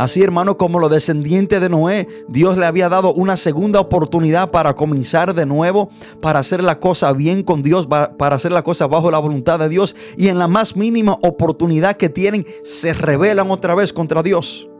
Así, 0.00 0.22
hermano, 0.22 0.56
como 0.56 0.78
los 0.78 0.90
descendientes 0.90 1.60
de 1.60 1.68
Noé, 1.68 2.08
Dios 2.26 2.56
le 2.56 2.64
había 2.64 2.88
dado 2.88 3.12
una 3.12 3.36
segunda 3.36 3.80
oportunidad 3.80 4.50
para 4.50 4.72
comenzar 4.72 5.34
de 5.34 5.44
nuevo, 5.44 5.90
para 6.22 6.38
hacer 6.38 6.64
la 6.64 6.80
cosa 6.80 7.12
bien 7.12 7.42
con 7.42 7.60
Dios, 7.60 7.86
para 7.86 8.34
hacer 8.34 8.50
la 8.50 8.62
cosa 8.62 8.86
bajo 8.86 9.10
la 9.10 9.18
voluntad 9.18 9.58
de 9.58 9.68
Dios. 9.68 9.94
Y 10.16 10.28
en 10.28 10.38
la 10.38 10.48
más 10.48 10.74
mínima 10.74 11.18
oportunidad 11.20 11.98
que 11.98 12.08
tienen, 12.08 12.46
se 12.64 12.94
rebelan 12.94 13.50
otra 13.50 13.74
vez 13.74 13.92
contra 13.92 14.22
Dios. 14.22 14.70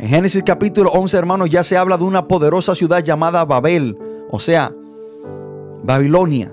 En 0.00 0.08
Génesis 0.08 0.42
capítulo 0.44 0.90
11, 0.90 1.18
hermanos, 1.18 1.50
ya 1.50 1.62
se 1.62 1.76
habla 1.76 1.98
de 1.98 2.02
una 2.02 2.26
poderosa 2.26 2.74
ciudad 2.74 3.00
llamada 3.00 3.44
Babel, 3.44 3.96
o 4.28 4.40
sea, 4.40 4.74
Babilonia, 5.84 6.50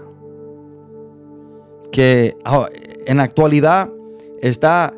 que 1.92 2.38
ah, 2.46 2.68
en 3.08 3.18
la 3.18 3.24
actualidad 3.24 3.90
está 4.44 4.94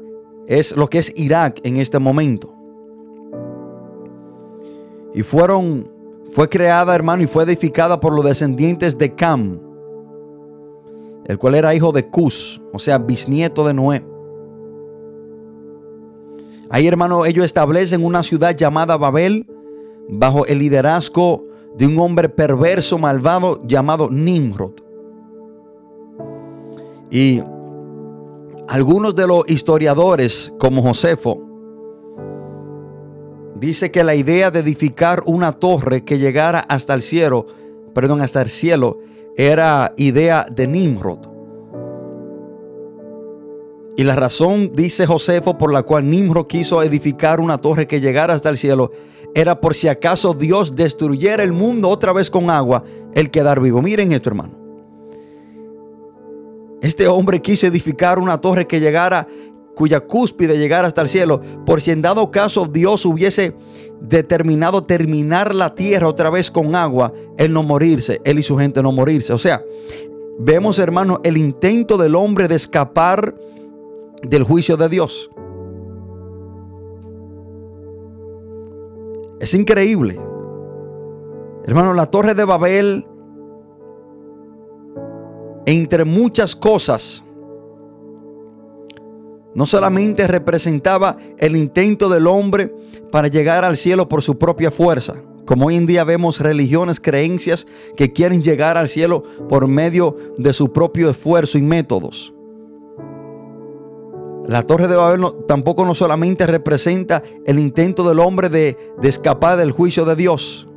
es 0.49 0.75
lo 0.75 0.87
que 0.87 0.97
es 0.97 1.13
Irak 1.15 1.61
en 1.63 1.77
este 1.77 1.99
momento. 1.99 2.51
Y 5.13 5.21
fueron, 5.21 5.89
fue 6.31 6.49
creada, 6.49 6.93
hermano, 6.95 7.21
y 7.21 7.27
fue 7.27 7.43
edificada 7.43 7.99
por 7.99 8.13
los 8.15 8.25
descendientes 8.25 8.97
de 8.97 9.13
Cam, 9.13 9.59
el 11.25 11.37
cual 11.37 11.53
era 11.53 11.75
hijo 11.75 11.91
de 11.91 12.07
Cus, 12.07 12.59
o 12.73 12.79
sea, 12.79 12.97
bisnieto 12.97 13.65
de 13.65 13.75
Noé. 13.75 14.03
Ahí, 16.71 16.87
hermano, 16.87 17.25
ellos 17.25 17.45
establecen 17.45 18.03
una 18.03 18.23
ciudad 18.23 18.55
llamada 18.55 18.97
Babel 18.97 19.45
bajo 20.07 20.47
el 20.47 20.59
liderazgo 20.59 21.45
de 21.77 21.85
un 21.85 21.99
hombre 21.99 22.27
perverso, 22.27 22.97
malvado 22.97 23.61
llamado 23.67 24.09
Nimrod. 24.09 24.73
Y 27.11 27.41
algunos 28.69 29.15
de 29.15 29.25
los 29.25 29.49
historiadores, 29.49 30.53
como 30.59 30.83
Josefo, 30.83 31.41
dice 33.55 33.89
que 33.89 34.03
la 34.03 34.13
idea 34.13 34.51
de 34.51 34.59
edificar 34.59 35.23
una 35.25 35.53
torre 35.53 36.03
que 36.03 36.19
llegara 36.19 36.59
hasta 36.59 36.93
el 36.93 37.01
cielo, 37.01 37.47
perdón, 37.95 38.21
hasta 38.21 38.43
el 38.43 38.47
cielo, 38.47 38.99
era 39.35 39.91
idea 39.97 40.45
de 40.51 40.67
Nimrod. 40.67 41.17
Y 43.97 44.03
la 44.03 44.15
razón, 44.15 44.71
dice 44.75 45.07
Josefo, 45.07 45.57
por 45.57 45.73
la 45.73 45.81
cual 45.81 46.07
Nimrod 46.07 46.45
quiso 46.45 46.83
edificar 46.83 47.41
una 47.41 47.57
torre 47.57 47.87
que 47.87 47.99
llegara 47.99 48.35
hasta 48.35 48.49
el 48.49 48.57
cielo, 48.59 48.91
era 49.33 49.59
por 49.59 49.73
si 49.73 49.87
acaso 49.87 50.35
Dios 50.35 50.75
destruyera 50.75 51.41
el 51.41 51.53
mundo 51.53 51.89
otra 51.89 52.13
vez 52.13 52.29
con 52.29 52.51
agua, 52.51 52.83
el 53.15 53.31
quedar 53.31 53.61
vivo. 53.61 53.81
Miren 53.81 54.11
esto, 54.11 54.29
hermano. 54.29 54.58
Este 56.81 57.07
hombre 57.07 57.41
quiso 57.41 57.67
edificar 57.67 58.19
una 58.19 58.39
torre 58.39 58.67
que 58.67 58.79
llegara, 58.79 59.27
cuya 59.75 60.01
cúspide 60.01 60.57
llegara 60.57 60.87
hasta 60.87 61.01
el 61.01 61.09
cielo, 61.09 61.41
por 61.65 61.81
si 61.81 61.91
en 61.91 62.01
dado 62.01 62.31
caso 62.31 62.65
Dios 62.65 63.05
hubiese 63.05 63.55
determinado 64.01 64.81
terminar 64.81 65.53
la 65.53 65.75
tierra 65.75 66.07
otra 66.07 66.29
vez 66.29 66.51
con 66.51 66.75
agua, 66.75 67.13
él 67.37 67.53
no 67.53 67.63
morirse, 67.63 68.21
él 68.23 68.39
y 68.39 68.43
su 68.43 68.57
gente 68.57 68.81
no 68.81 68.91
morirse. 68.91 69.33
O 69.33 69.37
sea, 69.37 69.63
vemos 70.39 70.79
hermano 70.79 71.19
el 71.23 71.37
intento 71.37 71.97
del 71.97 72.15
hombre 72.15 72.47
de 72.47 72.55
escapar 72.55 73.35
del 74.23 74.43
juicio 74.43 74.77
de 74.77 74.89
Dios. 74.89 75.29
Es 79.39 79.53
increíble. 79.53 80.19
Hermano, 81.65 81.93
la 81.93 82.07
torre 82.07 82.35
de 82.35 82.45
Babel 82.45 83.05
entre 85.69 86.03
muchas 86.03 86.55
cosas, 86.55 87.23
no 89.53 89.67
solamente 89.67 90.25
representaba 90.25 91.17
el 91.37 91.55
intento 91.55 92.09
del 92.09 92.25
hombre 92.25 92.73
para 93.11 93.27
llegar 93.27 93.63
al 93.63 93.77
cielo 93.77 94.09
por 94.09 94.23
su 94.23 94.39
propia 94.39 94.71
fuerza, 94.71 95.15
como 95.45 95.67
hoy 95.67 95.75
en 95.75 95.85
día 95.85 96.03
vemos 96.03 96.39
religiones, 96.39 96.99
creencias 96.99 97.67
que 97.95 98.11
quieren 98.11 98.41
llegar 98.41 98.77
al 98.77 98.87
cielo 98.87 99.21
por 99.47 99.67
medio 99.67 100.17
de 100.37 100.53
su 100.53 100.73
propio 100.73 101.09
esfuerzo 101.11 101.59
y 101.59 101.61
métodos. 101.61 102.33
La 104.47 104.63
torre 104.63 104.87
de 104.87 104.95
Babel 104.95 105.23
tampoco 105.47 105.85
no 105.85 105.93
solamente 105.93 106.47
representa 106.47 107.21
el 107.45 107.59
intento 107.59 108.07
del 108.09 108.19
hombre 108.19 108.49
de, 108.49 108.75
de 108.99 109.07
escapar 109.07 109.57
del 109.57 109.71
juicio 109.71 110.05
de 110.05 110.15
Dios, 110.15 110.68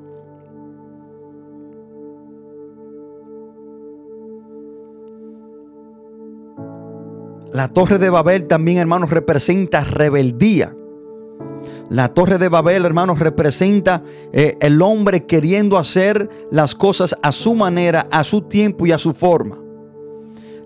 La 7.52 7.68
torre 7.68 7.98
de 7.98 8.08
Babel 8.08 8.46
también, 8.46 8.78
hermanos, 8.78 9.10
representa 9.10 9.84
rebeldía. 9.84 10.74
La 11.90 12.08
torre 12.08 12.38
de 12.38 12.48
Babel, 12.48 12.86
hermanos, 12.86 13.18
representa 13.18 14.02
eh, 14.32 14.56
el 14.60 14.80
hombre 14.80 15.26
queriendo 15.26 15.76
hacer 15.76 16.30
las 16.50 16.74
cosas 16.74 17.14
a 17.22 17.30
su 17.30 17.54
manera, 17.54 18.06
a 18.10 18.24
su 18.24 18.40
tiempo 18.40 18.86
y 18.86 18.92
a 18.92 18.98
su 18.98 19.12
forma. 19.12 19.58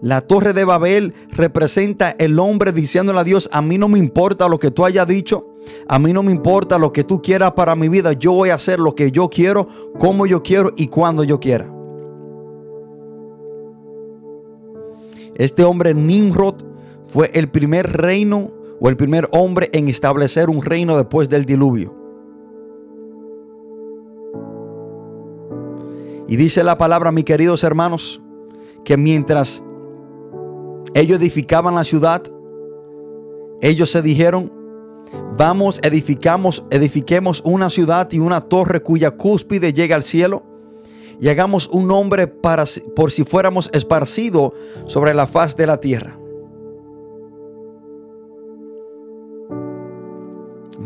La 0.01 0.21
torre 0.21 0.53
de 0.53 0.65
Babel 0.65 1.15
representa 1.33 2.15
el 2.19 2.39
hombre 2.39 2.71
diciéndole 2.71 3.19
a 3.19 3.25
Dios, 3.25 3.49
a 3.51 3.63
mí 3.63 3.79
no 3.79 3.89
me 3.89 3.99
importa 3.99 4.49
lo 4.49 4.61
que 4.61 4.71
tú 4.71 4.85
hayas 4.85 5.09
dicho, 5.09 5.49
a 5.89 5.99
mí 5.99 6.13
no 6.13 6.23
me 6.23 6.31
importa 6.31 6.79
lo 6.79 6.93
que 6.93 7.03
tú 7.03 7.21
quieras 7.21 7.53
para 7.53 7.75
mi 7.75 7.89
vida, 7.89 8.13
yo 8.13 8.33
voy 8.33 8.51
a 8.51 8.55
hacer 8.55 8.79
lo 8.79 8.95
que 8.95 9.11
yo 9.11 9.29
quiero, 9.29 9.67
como 9.99 10.27
yo 10.27 10.45
quiero 10.45 10.71
y 10.77 10.87
cuando 10.87 11.25
yo 11.25 11.41
quiera. 11.41 11.73
Este 15.35 15.65
hombre 15.65 15.93
Nimrod 15.93 16.76
fue 17.09 17.31
el 17.35 17.49
primer 17.49 17.91
reino 17.97 18.51
o 18.81 18.89
el 18.89 18.97
primer 18.97 19.29
hombre 19.33 19.71
en 19.73 19.89
establecer 19.89 20.51
un 20.51 20.63
reino 20.63 20.97
después 20.97 21.29
del 21.29 21.45
diluvio. 21.45 21.95
Y 26.29 26.37
dice 26.37 26.65
la 26.65 26.77
palabra, 26.77 27.13
mis 27.13 27.25
queridos 27.25 27.63
hermanos, 27.63 28.21
que 28.85 28.97
mientras 28.97 29.63
ellos 30.95 31.19
edificaban 31.19 31.75
la 31.75 31.85
ciudad, 31.85 32.23
ellos 33.61 33.91
se 33.91 34.03
dijeron, 34.03 34.53
vamos, 35.37 35.81
edificamos, 35.83 36.65
edifiquemos 36.71 37.43
una 37.45 37.71
ciudad 37.71 38.11
y 38.11 38.19
una 38.19 38.41
torre 38.41 38.83
cuya 38.83 39.13
cúspide 39.13 39.73
llega 39.73 39.95
al 39.95 40.03
cielo 40.03 40.43
y 41.21 41.29
hagamos 41.29 41.69
un 41.69 41.87
nombre 41.87 42.27
para, 42.27 42.65
por 42.95 43.11
si 43.11 43.25
fuéramos 43.25 43.71
esparcidos 43.73 44.53
sobre 44.87 45.15
la 45.15 45.27
faz 45.27 45.57
de 45.57 45.67
la 45.67 45.79
tierra. 45.79 46.19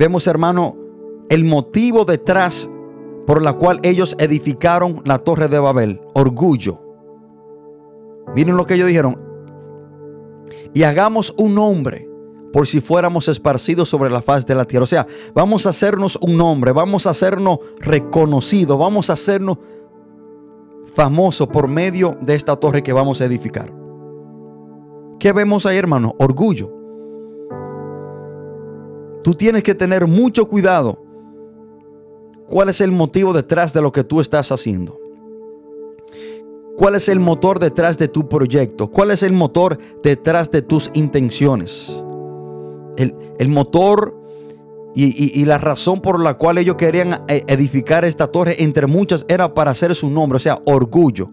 Vemos, 0.00 0.26
hermano, 0.26 0.76
el 1.28 1.44
motivo 1.44 2.06
detrás 2.06 2.70
por 3.26 3.42
la 3.42 3.52
cual 3.52 3.80
ellos 3.82 4.16
edificaron 4.18 5.02
la 5.04 5.18
torre 5.18 5.46
de 5.48 5.58
Babel. 5.58 6.00
Orgullo. 6.14 6.80
Miren 8.34 8.56
lo 8.56 8.64
que 8.64 8.74
ellos 8.74 8.88
dijeron. 8.88 9.20
Y 10.72 10.84
hagamos 10.84 11.34
un 11.36 11.54
nombre 11.54 12.08
por 12.50 12.66
si 12.66 12.80
fuéramos 12.80 13.28
esparcidos 13.28 13.90
sobre 13.90 14.08
la 14.08 14.22
faz 14.22 14.46
de 14.46 14.54
la 14.54 14.64
tierra. 14.64 14.84
O 14.84 14.86
sea, 14.86 15.06
vamos 15.34 15.66
a 15.66 15.70
hacernos 15.70 16.18
un 16.22 16.38
nombre, 16.38 16.72
vamos 16.72 17.06
a 17.06 17.10
hacernos 17.10 17.58
reconocidos, 17.78 18.78
vamos 18.78 19.10
a 19.10 19.12
hacernos 19.12 19.58
famosos 20.94 21.46
por 21.48 21.68
medio 21.68 22.16
de 22.22 22.34
esta 22.36 22.56
torre 22.56 22.82
que 22.82 22.94
vamos 22.94 23.20
a 23.20 23.26
edificar. 23.26 23.70
¿Qué 25.18 25.34
vemos 25.34 25.66
ahí, 25.66 25.76
hermano? 25.76 26.14
Orgullo. 26.18 26.79
Tú 29.22 29.34
tienes 29.34 29.62
que 29.62 29.74
tener 29.74 30.06
mucho 30.06 30.46
cuidado. 30.46 30.98
¿Cuál 32.46 32.68
es 32.68 32.80
el 32.80 32.92
motivo 32.92 33.32
detrás 33.32 33.72
de 33.72 33.82
lo 33.82 33.92
que 33.92 34.02
tú 34.02 34.20
estás 34.20 34.50
haciendo? 34.50 34.98
¿Cuál 36.76 36.94
es 36.94 37.08
el 37.08 37.20
motor 37.20 37.58
detrás 37.58 37.98
de 37.98 38.08
tu 38.08 38.28
proyecto? 38.28 38.90
¿Cuál 38.90 39.10
es 39.10 39.22
el 39.22 39.32
motor 39.32 39.78
detrás 40.02 40.50
de 40.50 40.62
tus 40.62 40.90
intenciones? 40.94 41.92
El, 42.96 43.48
motor 43.48 44.16
y, 44.94 45.38
y, 45.40 45.44
la 45.44 45.58
razón 45.58 46.00
por 46.00 46.20
la 46.20 46.34
cual 46.34 46.58
ellos 46.58 46.76
querían 46.76 47.22
e, 47.28 47.44
edificar 47.46 48.04
esta 48.04 48.26
torre, 48.26 48.62
entre 48.62 48.86
muchas, 48.86 49.24
era 49.28 49.54
para 49.54 49.70
hacer 49.70 49.94
su 49.94 50.10
nombre, 50.10 50.36
o 50.36 50.40
sea, 50.40 50.60
orgullo. 50.66 51.28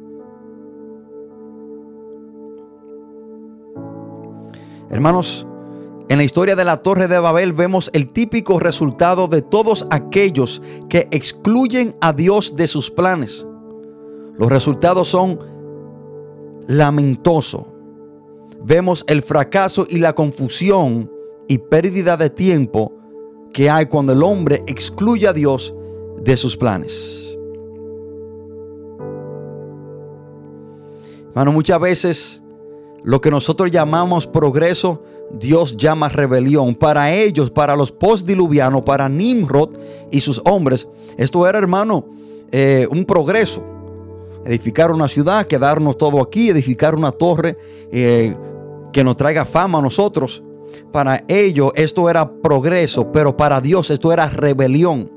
Hermanos, 4.89 5.47
en 6.09 6.17
la 6.17 6.23
historia 6.23 6.55
de 6.55 6.63
la 6.63 6.77
Torre 6.77 7.07
de 7.07 7.19
Babel 7.19 7.51
vemos 7.51 7.89
el 7.93 8.09
típico 8.09 8.59
resultado 8.59 9.27
de 9.27 9.41
todos 9.41 9.85
aquellos 9.89 10.61
que 10.89 11.07
excluyen 11.11 11.95
a 11.99 12.13
Dios 12.13 12.55
de 12.55 12.67
sus 12.67 12.89
planes. 12.89 13.45
Los 14.37 14.49
resultados 14.49 15.09
son 15.09 15.39
lamentosos. 16.67 17.65
Vemos 18.63 19.03
el 19.07 19.21
fracaso 19.21 19.85
y 19.89 19.97
la 19.97 20.13
confusión 20.13 21.11
y 21.47 21.57
pérdida 21.57 22.15
de 22.15 22.29
tiempo 22.29 22.93
que 23.51 23.69
hay 23.69 23.87
cuando 23.87 24.13
el 24.13 24.23
hombre 24.23 24.63
excluye 24.65 25.27
a 25.27 25.33
Dios 25.33 25.73
de 26.21 26.37
sus 26.37 26.55
planes. 26.55 27.37
Hermano, 31.29 31.51
muchas 31.51 31.79
veces 31.79 32.41
lo 33.03 33.21
que 33.21 33.31
nosotros 33.31 33.71
llamamos 33.71 34.27
progreso, 34.27 35.01
Dios 35.31 35.75
llama 35.77 36.09
rebelión. 36.09 36.75
Para 36.75 37.13
ellos, 37.13 37.49
para 37.51 37.75
los 37.75 37.91
postdiluvianos, 37.91 38.81
para 38.81 39.09
Nimrod 39.09 39.71
y 40.11 40.21
sus 40.21 40.41
hombres, 40.45 40.87
esto 41.17 41.47
era, 41.47 41.59
hermano, 41.59 42.05
eh, 42.51 42.87
un 42.89 43.05
progreso. 43.05 43.63
Edificar 44.45 44.91
una 44.91 45.09
ciudad, 45.09 45.45
quedarnos 45.45 45.97
todo 45.97 46.21
aquí, 46.21 46.49
edificar 46.49 46.95
una 46.95 47.11
torre 47.11 47.57
eh, 47.91 48.35
que 48.93 49.03
nos 49.03 49.17
traiga 49.17 49.45
fama 49.45 49.79
a 49.79 49.81
nosotros. 49.81 50.41
Para 50.91 51.23
ellos 51.27 51.71
esto 51.75 52.09
era 52.09 52.29
progreso, 52.29 53.11
pero 53.11 53.35
para 53.35 53.59
Dios 53.59 53.89
esto 53.89 54.13
era 54.13 54.29
rebelión. 54.29 55.11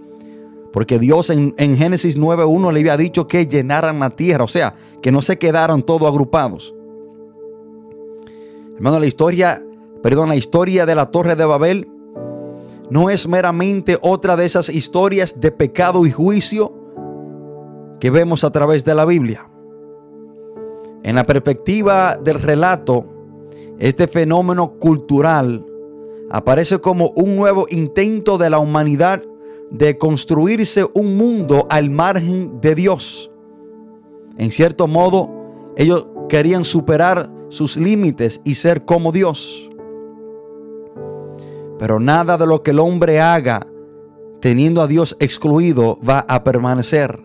Porque 0.72 0.99
Dios 0.99 1.31
en, 1.31 1.55
en 1.59 1.76
Génesis 1.76 2.18
9.1 2.18 2.72
le 2.72 2.81
había 2.81 2.97
dicho 2.97 3.26
que 3.26 3.47
llenaran 3.47 3.99
la 4.01 4.11
tierra, 4.11 4.45
o 4.45 4.49
sea, 4.49 4.74
que 5.03 5.11
no 5.11 5.22
se 5.22 5.39
quedaran 5.39 5.83
todos 5.83 6.09
agrupados. 6.09 6.74
Hermano, 8.81 8.99
la 8.99 9.07
historia, 9.09 9.62
perdón, 10.03 10.31
la 10.31 10.37
historia 10.37 10.87
de 10.87 10.95
la 10.95 11.05
Torre 11.05 11.37
de 11.37 11.45
Babel 11.45 11.87
no 12.89 13.11
es 13.11 13.28
meramente 13.28 13.99
otra 14.01 14.37
de 14.37 14.47
esas 14.47 14.70
historias 14.70 15.39
de 15.39 15.53
pecado 15.53 16.07
y 16.07 16.11
juicio 16.11 16.72
que 18.01 18.09
vemos 18.09 18.43
a 18.43 18.51
través 18.51 18.83
de 18.87 18.95
la 18.95 19.05
Biblia. 19.05 19.47
En 21.03 21.14
la 21.14 21.26
perspectiva 21.26 22.16
del 22.16 22.41
relato, 22.41 23.05
este 23.78 24.09
fenómeno 24.09 24.78
cultural 24.78 25.62
aparece 26.31 26.78
como 26.78 27.12
un 27.16 27.37
nuevo 27.37 27.66
intento 27.68 28.39
de 28.39 28.49
la 28.49 28.61
humanidad 28.61 29.22
de 29.70 29.99
construirse 29.99 30.87
un 30.95 31.18
mundo 31.18 31.66
al 31.68 31.91
margen 31.91 32.62
de 32.62 32.74
Dios. 32.74 33.31
En 34.39 34.51
cierto 34.51 34.87
modo, 34.87 35.28
ellos 35.76 36.07
querían 36.31 36.64
superar 36.64 37.31
sus 37.51 37.77
límites 37.77 38.41
y 38.45 38.55
ser 38.55 38.87
como 38.87 39.13
Dios. 39.13 39.69
Pero 41.79 42.01
nada 42.01 42.39
de 42.39 42.47
lo 42.47 42.63
que 42.63 42.71
el 42.71 42.79
hombre 42.79 43.21
haga 43.21 43.67
teniendo 44.41 44.81
a 44.81 44.87
Dios 44.87 45.17
excluido 45.21 45.99
va 46.07 46.25
a 46.27 46.43
permanecer. 46.43 47.21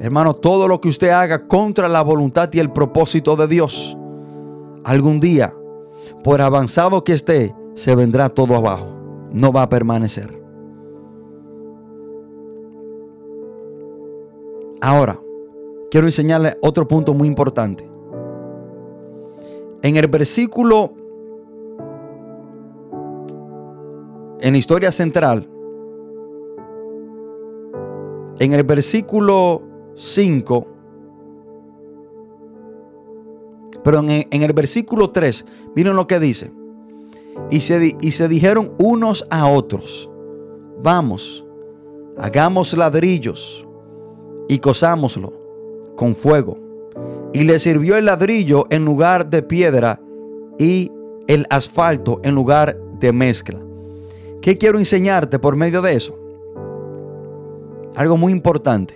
Hermano, 0.00 0.34
todo 0.34 0.68
lo 0.68 0.80
que 0.80 0.88
usted 0.88 1.08
haga 1.08 1.48
contra 1.48 1.88
la 1.88 2.02
voluntad 2.02 2.48
y 2.52 2.60
el 2.60 2.70
propósito 2.70 3.34
de 3.34 3.48
Dios, 3.48 3.98
algún 4.84 5.18
día, 5.18 5.52
por 6.22 6.40
avanzado 6.40 7.02
que 7.02 7.14
esté, 7.14 7.54
se 7.74 7.96
vendrá 7.96 8.28
todo 8.28 8.54
abajo. 8.54 8.94
No 9.32 9.52
va 9.52 9.62
a 9.62 9.68
permanecer. 9.68 10.40
Ahora, 14.80 15.18
quiero 15.90 16.06
enseñarle 16.06 16.56
otro 16.60 16.86
punto 16.86 17.14
muy 17.14 17.28
importante. 17.28 17.88
En 19.82 19.96
el 19.96 20.08
versículo, 20.08 20.92
en 24.40 24.52
la 24.52 24.58
historia 24.58 24.92
central, 24.92 25.48
en 28.38 28.52
el 28.52 28.64
versículo 28.64 29.62
5, 29.94 30.66
pero 33.84 34.00
en, 34.00 34.42
el 34.42 34.52
versículo 34.52 35.10
3, 35.10 35.46
miren 35.74 35.96
lo 35.96 36.06
que 36.06 36.20
dice. 36.20 36.52
Y 37.50 37.60
se, 37.60 37.96
y 38.00 38.10
se 38.10 38.26
dijeron 38.26 38.72
unos 38.78 39.26
a 39.30 39.48
otros, 39.48 40.10
vamos, 40.82 41.46
hagamos 42.18 42.76
ladrillos 42.76 43.64
y 44.48 44.58
cosámoslo 44.58 45.37
con 45.98 46.14
fuego. 46.14 46.56
Y 47.34 47.44
le 47.44 47.58
sirvió 47.58 47.96
el 47.96 48.06
ladrillo 48.06 48.64
en 48.70 48.84
lugar 48.84 49.28
de 49.28 49.42
piedra 49.42 50.00
y 50.58 50.90
el 51.26 51.46
asfalto 51.50 52.20
en 52.22 52.34
lugar 52.34 52.78
de 52.98 53.12
mezcla. 53.12 53.58
¿Qué 54.40 54.56
quiero 54.56 54.78
enseñarte 54.78 55.38
por 55.38 55.56
medio 55.56 55.82
de 55.82 55.94
eso? 55.94 56.18
Algo 57.96 58.16
muy 58.16 58.32
importante 58.32 58.94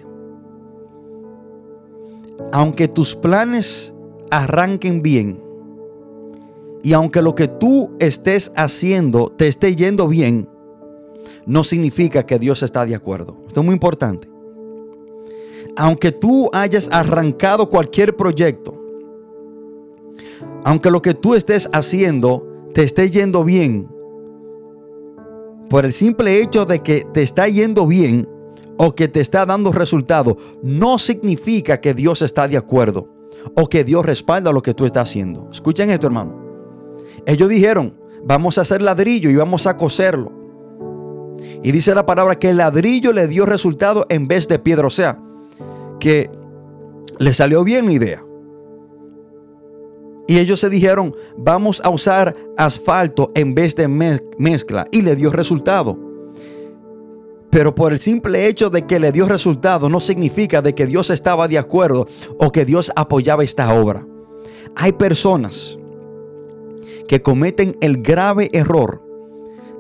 aunque 2.53 2.87
tus 2.87 3.17
planes 3.17 3.95
arranquen 4.31 5.03
bien, 5.03 5.43
y 6.83 6.93
aunque 6.95 7.23
lo 7.23 7.35
que 7.35 7.49
tú 7.49 7.93
estés 8.01 8.53
haciendo 8.57 9.31
te 9.31 9.49
esté 9.49 9.77
yendo 9.77 10.09
bien, 10.09 10.49
no 11.47 11.63
significa 11.65 12.27
que 12.27 12.39
Dios 12.39 12.63
está 12.63 12.85
de 12.85 12.95
acuerdo. 12.95 13.37
Esto 13.47 13.61
es 13.61 13.67
muy 13.67 13.75
importante. 13.75 14.29
Aunque 15.77 16.13
tú 16.13 16.51
hayas 16.53 16.89
arrancado 16.93 17.69
cualquier 17.69 18.17
proyecto, 18.17 18.79
aunque 20.65 20.91
lo 20.91 21.03
que 21.03 21.15
tú 21.15 21.35
estés 21.35 21.69
haciendo 21.73 22.47
te 22.75 22.83
esté 22.83 23.11
yendo 23.11 23.45
bien, 23.45 23.89
por 25.71 25.85
el 25.85 25.93
simple 25.93 26.41
hecho 26.41 26.67
de 26.67 26.81
que 26.81 27.07
te 27.13 27.23
está 27.23 27.49
yendo 27.49 27.87
bien, 27.87 28.29
o 28.77 28.95
que 28.95 29.09
te 29.09 29.21
está 29.21 29.47
dando 29.47 29.73
resultado, 29.73 30.37
no 30.63 30.99
significa 30.99 31.81
que 31.81 31.95
Dios 31.95 32.23
está 32.23 32.49
de 32.49 32.57
acuerdo 32.57 33.09
o 33.55 33.69
que 33.69 33.85
Dios 33.85 34.05
respalda 34.05 34.53
lo 34.53 34.63
que 34.63 34.75
tú 34.75 34.85
estás 34.85 35.09
haciendo. 35.09 35.49
Escuchen 35.53 35.91
esto, 35.91 36.07
hermano. 36.07 36.37
Ellos 37.27 37.49
dijeron, 37.49 37.97
vamos 38.25 38.59
a 38.59 38.63
hacer 38.63 38.83
ladrillo 38.83 39.31
y 39.31 39.37
vamos 39.37 39.67
a 39.67 39.77
coserlo. 39.77 40.33
Y 41.63 41.73
dice 41.73 41.95
la 41.95 42.07
palabra 42.07 42.39
que 42.39 42.51
el 42.51 42.57
ladrillo 42.57 43.13
le 43.13 43.29
dio 43.29 43.47
resultado 43.47 44.07
en 44.09 44.27
vez 44.27 44.49
de 44.49 44.59
piedra. 44.59 44.87
O 44.87 44.91
sea, 44.91 45.21
que 46.03 46.29
le 47.21 47.33
salió 47.33 47.63
bien 47.63 47.87
la 47.87 47.93
idea. 47.93 48.25
Y 50.27 50.41
ellos 50.41 50.59
se 50.59 50.69
dijeron, 50.69 51.15
vamos 51.37 51.81
a 51.85 51.91
usar 51.91 52.35
asfalto 52.57 53.31
en 53.37 53.55
vez 53.55 53.77
de 53.77 53.87
mezcla. 53.87 54.89
Y 54.91 55.03
le 55.03 55.15
dio 55.15 55.31
resultado. 55.31 55.97
Pero 57.51 57.73
por 57.73 57.93
el 57.93 58.01
simple 58.01 58.49
hecho 58.49 58.69
de 58.69 58.85
que 58.85 58.99
le 58.99 59.13
dio 59.13 59.27
resultado 59.27 59.89
no 59.89 60.01
significa 60.01 60.61
de 60.61 60.75
que 60.75 60.87
Dios 60.87 61.09
estaba 61.11 61.47
de 61.47 61.59
acuerdo 61.59 62.09
o 62.37 62.51
que 62.51 62.65
Dios 62.65 62.91
apoyaba 62.97 63.45
esta 63.45 63.73
obra. 63.73 64.05
Hay 64.75 64.91
personas 64.95 65.79
que 67.07 67.23
cometen 67.23 67.77
el 67.81 68.03
grave 68.03 68.51
error 68.53 69.01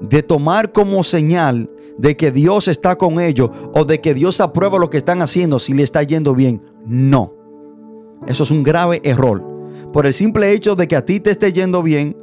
de 0.00 0.22
tomar 0.22 0.70
como 0.70 1.02
señal 1.02 1.68
de 1.98 2.16
que 2.16 2.32
Dios 2.32 2.68
está 2.68 2.96
con 2.96 3.20
ellos 3.20 3.50
o 3.74 3.84
de 3.84 4.00
que 4.00 4.14
Dios 4.14 4.40
aprueba 4.40 4.78
lo 4.78 4.90
que 4.90 4.98
están 4.98 5.22
haciendo 5.22 5.58
si 5.58 5.74
le 5.74 5.82
está 5.82 6.02
yendo 6.02 6.34
bien. 6.34 6.62
No. 6.86 7.34
Eso 8.26 8.44
es 8.44 8.50
un 8.50 8.62
grave 8.62 9.00
error. 9.04 9.42
Por 9.92 10.06
el 10.06 10.12
simple 10.12 10.52
hecho 10.52 10.74
de 10.76 10.88
que 10.88 10.96
a 10.96 11.04
ti 11.04 11.20
te 11.20 11.30
esté 11.30 11.52
yendo 11.52 11.82
bien, 11.82 12.16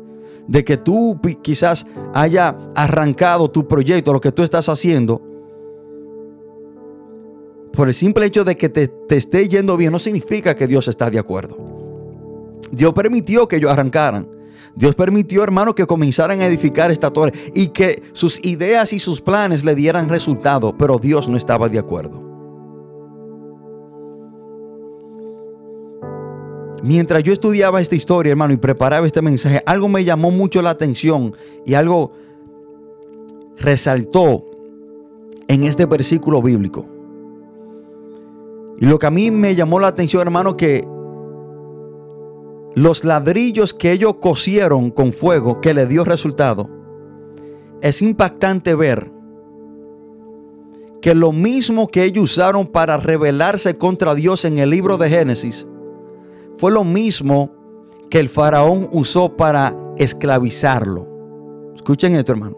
de 0.47 0.63
que 0.63 0.77
tú 0.77 1.19
quizás 1.41 1.85
haya 2.13 2.57
arrancado 2.75 3.51
tu 3.51 3.67
proyecto, 3.67 4.13
lo 4.13 4.21
que 4.21 4.31
tú 4.31 4.43
estás 4.43 4.67
haciendo, 4.69 5.21
por 7.73 7.87
el 7.87 7.93
simple 7.93 8.25
hecho 8.25 8.43
de 8.43 8.57
que 8.57 8.69
te, 8.69 8.91
esté 9.09 9.47
yendo 9.47 9.77
bien, 9.77 9.91
no 9.91 9.99
significa 9.99 10.55
que 10.55 10.67
Dios 10.67 10.87
está 10.87 11.09
de 11.09 11.19
acuerdo. 11.19 11.57
Dios 12.71 12.93
permitió 12.93 13.47
que 13.47 13.57
ellos 13.57 13.71
arrancaran. 13.71 14.27
Dios 14.75 14.95
permitió, 14.95 15.43
hermano, 15.43 15.75
que 15.75 15.85
comenzaran 15.85 16.41
a 16.41 16.45
edificar 16.45 16.91
esta 16.91 17.11
torre 17.11 17.33
y 17.53 17.67
que 17.69 18.03
sus 18.13 18.43
ideas 18.45 18.93
y 18.93 18.99
sus 18.99 19.21
planes 19.21 19.63
le 19.63 19.75
dieran 19.75 20.09
resultado, 20.09 20.75
pero 20.77 20.99
Dios 20.99 21.27
no 21.27 21.37
estaba 21.37 21.69
de 21.69 21.79
acuerdo. 21.79 22.29
Mientras 26.81 27.23
yo 27.23 27.33
estudiaba 27.33 27.81
esta 27.81 27.95
historia, 27.95 28.31
hermano, 28.31 28.53
y 28.53 28.57
preparaba 28.57 29.05
este 29.05 29.21
mensaje, 29.21 29.61
algo 29.65 29.89
me 29.89 30.03
llamó 30.03 30.31
mucho 30.31 30.61
la 30.61 30.69
atención 30.69 31.35
y 31.65 31.73
algo 31.73 32.13
resaltó 33.57 34.45
en 35.47 35.63
este 35.65 35.85
versículo 35.85 36.41
bíblico. 36.41 36.87
Y 38.79 38.85
lo 38.85 38.97
que 38.97 39.07
a 39.07 39.11
mí 39.11 39.29
me 39.29 39.55
llamó 39.55 39.79
la 39.79 39.87
atención, 39.87 40.21
hermano, 40.21 40.55
que 40.55 40.87
los 42.75 43.03
ladrillos 43.03 43.73
que 43.73 43.91
ellos 43.91 44.15
cosieron 44.19 44.91
con 44.91 45.13
fuego, 45.13 45.61
que 45.61 45.73
le 45.73 45.85
dio 45.85 46.03
resultado, 46.03 46.69
es 47.81 48.01
impactante 48.01 48.75
ver 48.75 49.11
que 51.01 51.15
lo 51.15 51.31
mismo 51.31 51.87
que 51.87 52.03
ellos 52.03 52.25
usaron 52.25 52.67
para 52.67 52.97
rebelarse 52.97 53.75
contra 53.75 54.15
Dios 54.15 54.43
en 54.45 54.57
el 54.57 54.69
libro 54.69 54.97
de 54.97 55.09
Génesis, 55.09 55.67
fue 56.57 56.71
lo 56.71 56.83
mismo 56.83 57.51
que 58.09 58.19
el 58.19 58.27
faraón 58.27 58.89
usó 58.91 59.37
para 59.37 59.75
esclavizarlo. 59.97 61.07
Escuchen 61.75 62.15
esto, 62.15 62.33
hermano. 62.33 62.57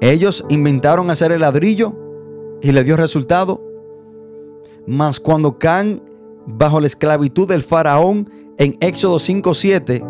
Ellos 0.00 0.44
inventaron 0.48 1.10
hacer 1.10 1.32
el 1.32 1.40
ladrillo 1.40 1.94
y 2.60 2.72
le 2.72 2.84
dio 2.84 2.96
resultado. 2.96 3.62
Mas 4.86 5.20
cuando 5.20 5.58
caen 5.58 6.02
bajo 6.46 6.80
la 6.80 6.86
esclavitud 6.86 7.48
del 7.48 7.62
faraón 7.62 8.28
en 8.60 8.76
Éxodo 8.80 9.18
5:7, 9.18 10.04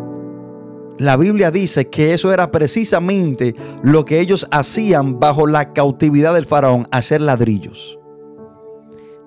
la 0.99 1.17
Biblia 1.17 1.53
dice 1.53 1.89
que 1.89 2.13
eso 2.13 2.33
era 2.33 2.51
precisamente 2.51 3.55
lo 3.83 4.05
que 4.05 4.21
ellos 4.21 4.49
hacían 4.51 5.21
bajo 5.21 5.47
la 5.47 5.73
cautividad 5.73 6.35
del 6.35 6.47
faraón, 6.47 6.89
hacer 6.91 7.21
ladrillos. 7.21 7.99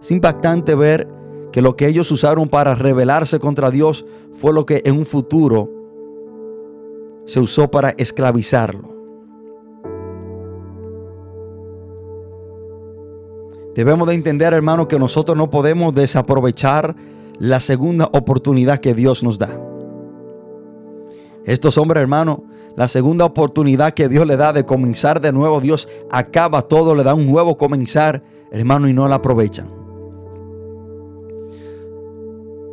Es 0.02 0.12
impactante 0.12 0.76
ver 0.76 1.08
que 1.54 1.62
lo 1.62 1.78
que 1.78 1.88
ellos 1.88 2.12
usaron 2.12 2.50
para 2.50 2.76
rebelarse 2.76 3.40
contra 3.40 3.72
Dios 3.72 4.06
fue 4.34 4.52
lo 4.52 4.66
que 4.66 4.82
en 4.84 4.98
un 4.98 5.06
futuro 5.06 5.70
se 7.26 7.40
usó 7.40 7.72
para 7.72 7.92
esclavizarlo. 7.92 8.90
Debemos 13.74 14.06
de 14.10 14.16
entender, 14.16 14.54
hermano, 14.54 14.90
que 14.90 15.00
nosotros 15.00 15.38
no 15.38 15.50
podemos 15.50 15.96
desaprovechar 15.96 16.94
la 17.44 17.60
segunda 17.60 18.06
oportunidad 18.14 18.80
que 18.80 18.94
Dios 18.94 19.22
nos 19.22 19.38
da. 19.38 19.50
Estos 21.44 21.78
hombres, 21.78 22.02
hermano, 22.02 22.46
la 22.78 22.88
segunda 22.88 23.26
oportunidad 23.26 23.94
que 23.94 24.08
Dios 24.08 24.26
le 24.26 24.38
da 24.38 24.54
de 24.54 24.66
comenzar 24.66 25.20
de 25.20 25.34
nuevo, 25.34 25.60
Dios 25.60 25.90
acaba 26.10 26.62
todo, 26.62 26.96
le 26.96 27.04
da 27.04 27.14
un 27.14 27.26
nuevo 27.26 27.58
comenzar, 27.58 28.24
hermano, 28.50 28.88
y 28.88 28.94
no 28.94 29.10
la 29.10 29.16
aprovechan. 29.16 29.68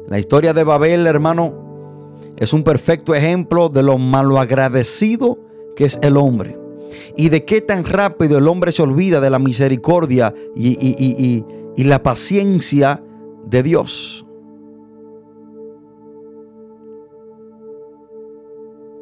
La 0.06 0.20
historia 0.20 0.52
de 0.52 0.62
Babel, 0.62 1.04
hermano, 1.08 2.22
es 2.36 2.52
un 2.52 2.62
perfecto 2.62 3.12
ejemplo 3.12 3.70
de 3.70 3.82
lo 3.82 3.98
malagradecido 3.98 5.40
que 5.74 5.86
es 5.86 5.98
el 6.00 6.16
hombre 6.16 6.56
y 7.16 7.28
de 7.28 7.44
qué 7.44 7.60
tan 7.60 7.82
rápido 7.84 8.38
el 8.38 8.46
hombre 8.46 8.70
se 8.70 8.82
olvida 8.82 9.20
de 9.20 9.30
la 9.30 9.40
misericordia 9.40 10.32
y, 10.54 11.44
y 11.76 11.84
la 11.84 12.04
paciencia 12.04 13.02
de 13.46 13.64
Dios. 13.64 14.26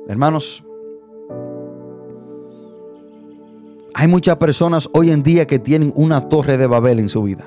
Hermanos, 0.08 0.64
hay 3.92 4.08
muchas 4.08 4.38
personas 4.38 4.88
hoy 4.94 5.10
en 5.10 5.22
día 5.22 5.46
que 5.46 5.58
tienen 5.58 5.92
una 5.94 6.30
torre 6.30 6.56
de 6.56 6.66
Babel 6.66 6.98
en 6.98 7.10
su 7.10 7.22
vida. 7.22 7.44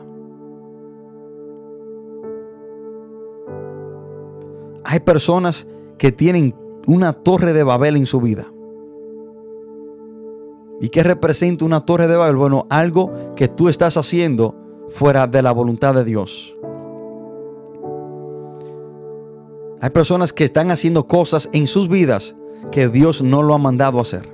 Hay 4.83 4.99
personas 4.99 5.67
que 5.97 6.11
tienen 6.11 6.53
una 6.85 7.13
torre 7.13 7.51
de 7.51 7.63
Babel 7.63 7.97
en 7.97 8.05
su 8.05 8.21
vida. 8.21 8.45
¿Y 10.79 10.89
qué 10.89 11.01
representa 11.01 11.65
una 11.65 11.83
torre 11.83 12.05
de 12.05 12.15
Babel? 12.15 12.35
Bueno, 12.35 12.67
algo 12.69 13.11
que 13.35 13.47
tú 13.47 13.69
estás 13.69 13.97
haciendo 13.97 14.55
fuera 14.89 15.25
de 15.25 15.41
la 15.41 15.51
voluntad 15.51 15.95
de 15.95 16.03
Dios. 16.03 16.55
Hay 19.79 19.89
personas 19.89 20.31
que 20.31 20.43
están 20.43 20.69
haciendo 20.69 21.07
cosas 21.07 21.49
en 21.53 21.65
sus 21.65 21.89
vidas 21.89 22.35
que 22.71 22.87
Dios 22.87 23.21
no 23.21 23.41
lo 23.41 23.53
ha 23.53 23.57
mandado 23.57 23.99
a 23.99 24.01
hacer. 24.01 24.29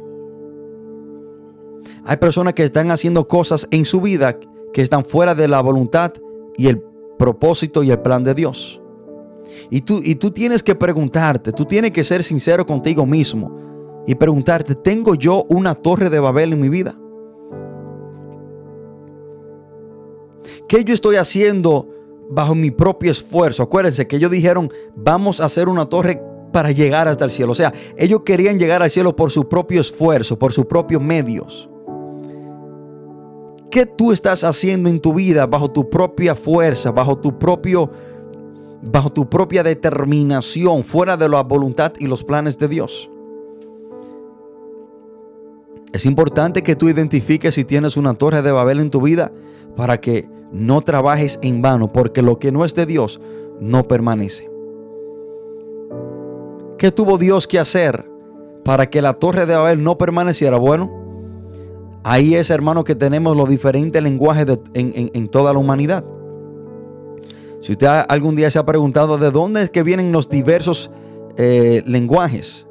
Hay 2.05 2.17
personas 2.17 2.53
que 2.53 2.63
están 2.63 2.89
haciendo 2.91 3.28
cosas 3.28 3.67
en 3.71 3.86
su 3.86 4.01
vida 4.01 4.39
que 4.73 4.82
están 4.82 5.03
fuera 5.03 5.36
de 5.36 5.47
la 5.47 5.61
voluntad 5.61 6.13
y 6.55 6.67
el 6.67 6.82
propósito 7.17 7.84
y 7.84 7.91
el 7.91 7.99
plan 7.99 8.23
de 8.23 8.34
Dios. 8.34 8.82
Y 9.69 9.82
tú, 9.82 10.01
y 10.03 10.15
tú 10.15 10.32
tienes 10.32 10.63
que 10.63 10.75
preguntarte, 10.75 11.51
tú 11.51 11.65
tienes 11.65 11.91
que 11.91 12.03
ser 12.03 12.23
sincero 12.23 12.65
contigo 12.65 13.05
mismo 13.05 14.03
y 14.05 14.15
preguntarte, 14.15 14.75
¿tengo 14.75 15.15
yo 15.15 15.45
una 15.49 15.75
torre 15.75 16.09
de 16.09 16.19
Babel 16.19 16.53
en 16.53 16.61
mi 16.61 16.69
vida? 16.69 16.97
¿Qué 20.67 20.84
yo 20.84 20.93
estoy 20.93 21.15
haciendo 21.17 21.88
bajo 22.30 22.55
mi 22.55 22.71
propio 22.71 23.11
esfuerzo? 23.11 23.63
Acuérdense 23.63 24.07
que 24.07 24.17
ellos 24.17 24.32
dijeron, 24.32 24.71
vamos 24.95 25.41
a 25.41 25.45
hacer 25.45 25.69
una 25.69 25.88
torre 25.88 26.21
para 26.58 26.72
llegar 26.72 27.08
hasta 27.08 27.24
el 27.24 27.30
cielo. 27.30 27.51
O 27.51 27.55
sea, 27.55 27.72
ellos 27.97 28.22
querían 28.26 28.58
llegar 28.58 28.82
al 28.82 28.89
cielo 28.89 29.16
por 29.16 29.30
su 29.30 29.47
propio 29.47 29.80
esfuerzo, 29.80 30.39
por 30.39 30.51
sus 30.51 30.66
propios 30.66 31.03
medios. 31.03 31.70
¿Qué 33.70 33.86
tú 33.86 34.12
estás 34.12 34.43
haciendo 34.43 34.89
en 34.89 34.99
tu 34.99 35.14
vida 35.14 35.45
bajo 35.45 35.70
tu 35.70 35.88
propia 35.88 36.34
fuerza, 36.34 36.89
bajo 36.89 37.16
tu 37.16 37.38
propio 37.38 37.91
bajo 38.82 39.12
tu 39.12 39.30
propia 39.30 39.62
determinación, 39.62 40.84
fuera 40.84 41.16
de 41.16 41.30
la 41.30 41.43
voluntad 41.43 41.93
y 41.99 42.08
los 42.08 42.24
planes 42.24 42.58
de 42.58 42.68
Dios? 42.68 43.08
Es 45.93 46.08
importante 46.08 46.64
que 46.64 46.76
tú 46.76 46.89
identifiques 46.89 47.53
si 47.53 47.66
tienes 47.66 47.97
una 47.97 48.16
torre 48.16 48.41
de 48.41 48.51
Babel 48.51 48.80
en 48.80 48.89
tu 48.89 48.99
vida 48.99 49.32
para 49.76 50.01
que 50.01 50.28
no 50.51 50.82
trabajes 50.82 51.38
en 51.43 51.62
vano, 51.62 51.93
porque 51.93 52.24
lo 52.24 52.39
que 52.39 52.51
no 52.51 52.66
es 52.66 52.74
de 52.74 52.88
Dios 52.88 53.22
no 53.60 53.88
permanece. 53.88 54.57
¿Qué 56.78 56.91
tuvo 56.91 57.17
Dios 57.17 57.47
que 57.47 57.57
hacer 57.57 58.05
para 58.63 58.89
que 58.89 59.01
la 59.01 59.13
torre 59.13 59.45
de 59.45 59.55
Babel 59.55 59.84
no 59.84 59.97
permaneciera? 59.97 60.57
Bueno, 60.57 60.91
ahí 62.03 62.36
es, 62.36 62.49
hermano, 62.51 62.84
que 62.84 62.95
tenemos 62.95 63.36
los 63.36 63.49
diferentes 63.49 64.01
lenguajes 64.01 64.45
en, 64.73 65.28
toda 65.30 65.53
la 65.53 65.59
humanidad. 65.59 66.05
Si 67.61 67.71
usted 67.71 67.88
algún 68.07 68.36
día 68.36 68.51
se 68.51 68.59
ha 68.59 68.65
preguntado 68.65 69.17
de 69.17 69.32
dónde 69.32 69.63
es 69.63 69.69
que 69.71 69.82
vienen 69.82 70.11
los 70.11 70.30
diversos 70.30 70.91
eh, 71.38 71.82
lenguajes, 71.88 72.67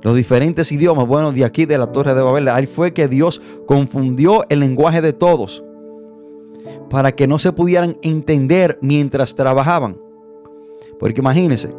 los 0.00 0.16
diferentes 0.16 0.72
idiomas, 0.72 1.06
bueno, 1.06 1.32
de 1.32 1.44
aquí 1.44 1.66
de 1.66 1.76
la 1.76 1.92
torre 1.92 2.14
de 2.14 2.22
Babel, 2.22 2.48
ahí 2.48 2.66
fue 2.66 2.94
que 2.94 3.06
Dios 3.06 3.42
confundió 3.66 4.44
el 4.48 4.60
lenguaje 4.60 5.02
de 5.02 5.12
todos 5.12 5.62
para 6.88 7.12
que 7.12 7.26
no 7.26 7.38
se 7.38 7.52
pudieran 7.52 7.98
entender 8.02 8.78
mientras 8.80 9.34
trabajaban. 9.34 9.98
Porque 10.98 11.20
imagínense, 11.20 11.72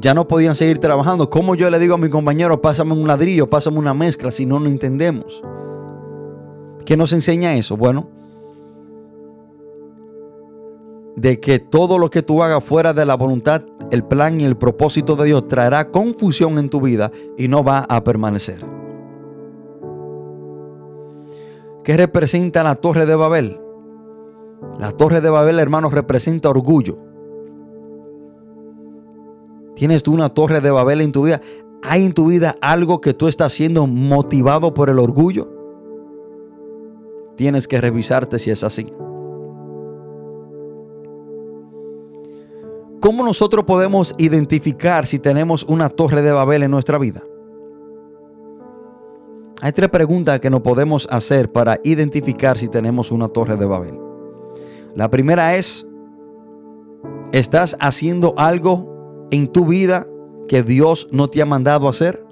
ya 0.00 0.14
no 0.14 0.26
podían 0.26 0.54
seguir 0.54 0.78
trabajando. 0.78 1.30
¿Cómo 1.30 1.54
yo 1.54 1.70
le 1.70 1.78
digo 1.78 1.94
a 1.94 1.98
mi 1.98 2.08
compañero, 2.08 2.60
pásame 2.60 2.92
un 2.92 3.06
ladrillo, 3.06 3.48
pásame 3.48 3.78
una 3.78 3.94
mezcla, 3.94 4.30
si 4.30 4.46
no, 4.46 4.58
no 4.58 4.68
entendemos? 4.68 5.42
¿Qué 6.84 6.96
nos 6.96 7.12
enseña 7.12 7.54
eso? 7.54 7.76
Bueno, 7.76 8.08
de 11.16 11.40
que 11.40 11.58
todo 11.58 11.98
lo 11.98 12.10
que 12.10 12.22
tú 12.22 12.42
hagas 12.42 12.62
fuera 12.62 12.92
de 12.92 13.04
la 13.04 13.14
voluntad, 13.14 13.62
el 13.90 14.04
plan 14.04 14.40
y 14.40 14.44
el 14.44 14.56
propósito 14.56 15.16
de 15.16 15.26
Dios 15.26 15.46
traerá 15.48 15.90
confusión 15.90 16.58
en 16.58 16.68
tu 16.68 16.80
vida 16.80 17.10
y 17.36 17.48
no 17.48 17.64
va 17.64 17.86
a 17.88 18.04
permanecer. 18.04 18.64
¿Qué 21.84 21.96
representa 21.96 22.62
la 22.62 22.74
torre 22.74 23.06
de 23.06 23.16
Babel? 23.16 23.60
La 24.78 24.92
torre 24.92 25.20
de 25.20 25.30
Babel, 25.30 25.58
hermanos, 25.58 25.92
representa 25.92 26.50
orgullo. 26.50 27.07
¿Tienes 29.78 30.02
tú 30.02 30.12
una 30.12 30.28
torre 30.28 30.60
de 30.60 30.72
Babel 30.72 31.02
en 31.02 31.12
tu 31.12 31.22
vida? 31.22 31.40
¿Hay 31.84 32.04
en 32.04 32.12
tu 32.12 32.26
vida 32.26 32.52
algo 32.60 33.00
que 33.00 33.14
tú 33.14 33.28
estás 33.28 33.52
siendo 33.52 33.86
motivado 33.86 34.74
por 34.74 34.90
el 34.90 34.98
orgullo? 34.98 35.48
Tienes 37.36 37.68
que 37.68 37.80
revisarte 37.80 38.40
si 38.40 38.50
es 38.50 38.64
así. 38.64 38.92
¿Cómo 43.00 43.22
nosotros 43.22 43.64
podemos 43.66 44.16
identificar 44.18 45.06
si 45.06 45.20
tenemos 45.20 45.62
una 45.62 45.90
torre 45.90 46.22
de 46.22 46.32
Babel 46.32 46.64
en 46.64 46.72
nuestra 46.72 46.98
vida? 46.98 47.22
Hay 49.62 49.70
tres 49.70 49.90
preguntas 49.90 50.40
que 50.40 50.50
nos 50.50 50.62
podemos 50.62 51.06
hacer 51.08 51.52
para 51.52 51.78
identificar 51.84 52.58
si 52.58 52.66
tenemos 52.66 53.12
una 53.12 53.28
torre 53.28 53.56
de 53.56 53.66
Babel. 53.66 53.96
La 54.96 55.08
primera 55.08 55.54
es, 55.54 55.86
¿estás 57.30 57.76
haciendo 57.78 58.34
algo 58.36 58.97
en 59.30 59.48
tu 59.48 59.66
vida 59.66 60.06
que 60.48 60.62
Dios 60.62 61.08
no 61.12 61.28
te 61.28 61.42
ha 61.42 61.46
mandado 61.46 61.88
hacer? 61.88 62.24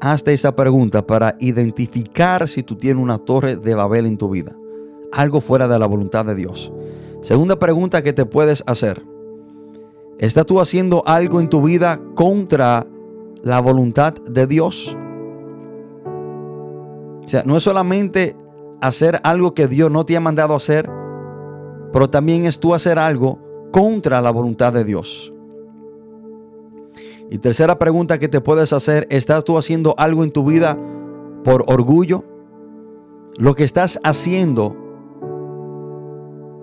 Hazte 0.00 0.32
esa 0.32 0.54
pregunta 0.54 1.06
para 1.06 1.36
identificar 1.40 2.46
si 2.48 2.62
tú 2.62 2.76
tienes 2.76 3.02
una 3.02 3.18
torre 3.18 3.56
de 3.56 3.74
Babel 3.74 4.06
en 4.06 4.18
tu 4.18 4.28
vida. 4.28 4.54
Algo 5.12 5.40
fuera 5.40 5.66
de 5.66 5.78
la 5.78 5.86
voluntad 5.86 6.26
de 6.26 6.34
Dios. 6.34 6.72
Segunda 7.22 7.58
pregunta 7.58 8.02
que 8.02 8.12
te 8.12 8.26
puedes 8.26 8.62
hacer. 8.66 9.02
¿Estás 10.18 10.44
tú 10.46 10.60
haciendo 10.60 11.02
algo 11.06 11.40
en 11.40 11.48
tu 11.48 11.62
vida 11.62 12.00
contra 12.14 12.86
la 13.42 13.60
voluntad 13.60 14.12
de 14.12 14.46
Dios? 14.46 14.96
O 17.24 17.28
sea, 17.28 17.42
no 17.44 17.56
es 17.56 17.62
solamente 17.62 18.36
hacer 18.80 19.20
algo 19.24 19.54
que 19.54 19.68
Dios 19.68 19.90
no 19.90 20.04
te 20.04 20.16
ha 20.16 20.20
mandado 20.20 20.54
hacer, 20.54 20.90
pero 21.94 22.10
también 22.10 22.44
es 22.44 22.58
tú 22.58 22.74
hacer 22.74 22.98
algo 22.98 23.38
contra 23.70 24.20
la 24.20 24.32
voluntad 24.32 24.72
de 24.72 24.82
Dios. 24.82 25.32
Y 27.30 27.38
tercera 27.38 27.78
pregunta 27.78 28.18
que 28.18 28.26
te 28.26 28.40
puedes 28.40 28.72
hacer, 28.72 29.06
¿estás 29.10 29.44
tú 29.44 29.56
haciendo 29.56 29.94
algo 29.96 30.24
en 30.24 30.32
tu 30.32 30.44
vida 30.44 30.76
por 31.44 31.62
orgullo? 31.68 32.24
Lo 33.38 33.54
que 33.54 33.62
estás 33.62 34.00
haciendo, 34.02 34.74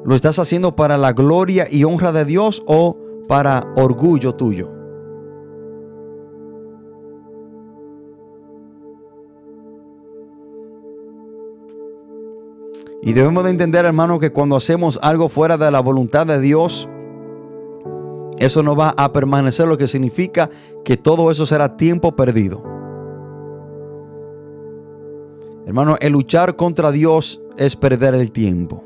¿lo 0.04 0.16
estás 0.16 0.38
haciendo 0.38 0.76
para 0.76 0.98
la 0.98 1.14
gloria 1.14 1.66
y 1.72 1.86
honra 1.86 2.12
de 2.12 2.26
Dios 2.26 2.62
o 2.68 2.98
para 3.30 3.72
orgullo 3.78 4.36
tuyo? 4.36 4.81
Y 13.04 13.14
debemos 13.14 13.44
de 13.44 13.50
entender, 13.50 13.86
hermano, 13.86 14.20
que 14.20 14.32
cuando 14.32 14.56
hacemos 14.56 15.00
algo 15.02 15.28
fuera 15.28 15.58
de 15.58 15.72
la 15.72 15.80
voluntad 15.80 16.28
de 16.28 16.40
Dios, 16.40 16.88
eso 18.38 18.62
no 18.62 18.76
va 18.76 18.94
a 18.96 19.12
permanecer, 19.12 19.68
lo 19.68 19.78
que 19.78 19.88
significa 19.88 20.50
que 20.86 20.98
todo 20.98 21.32
eso 21.32 21.46
será 21.46 21.78
tiempo 21.78 22.16
perdido. 22.16 22.62
Hermano, 25.66 25.96
el 26.00 26.14
luchar 26.14 26.56
contra 26.56 26.92
Dios 26.92 27.42
es 27.58 27.76
perder 27.76 28.14
el 28.14 28.32
tiempo. 28.32 28.84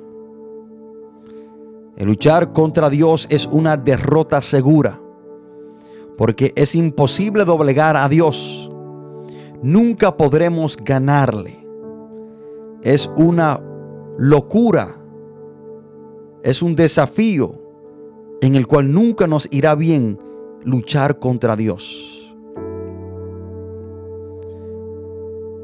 El 1.97 2.07
luchar 2.07 2.53
contra 2.53 2.89
Dios 2.89 3.28
es 3.30 3.47
una 3.47 3.78
derrota 3.78 4.41
segura, 4.41 5.01
porque 6.18 6.53
es 6.55 6.76
imposible 6.76 7.43
doblegar 7.43 7.97
a 7.97 8.07
Dios. 8.07 8.70
Nunca 9.61 10.16
podremos 10.16 10.78
ganarle. 10.78 11.66
Es 12.82 13.09
una 13.18 13.61
locura. 14.18 15.01
Es 16.43 16.61
un 16.61 16.76
desafío 16.76 17.55
en 18.41 18.55
el 18.55 18.68
cual 18.68 18.91
nunca 18.93 19.28
nos 19.28 19.47
irá 19.51 19.76
bien 19.76 20.20
luchar 20.63 21.20
contra 21.20 21.55
Dios. 21.55 22.36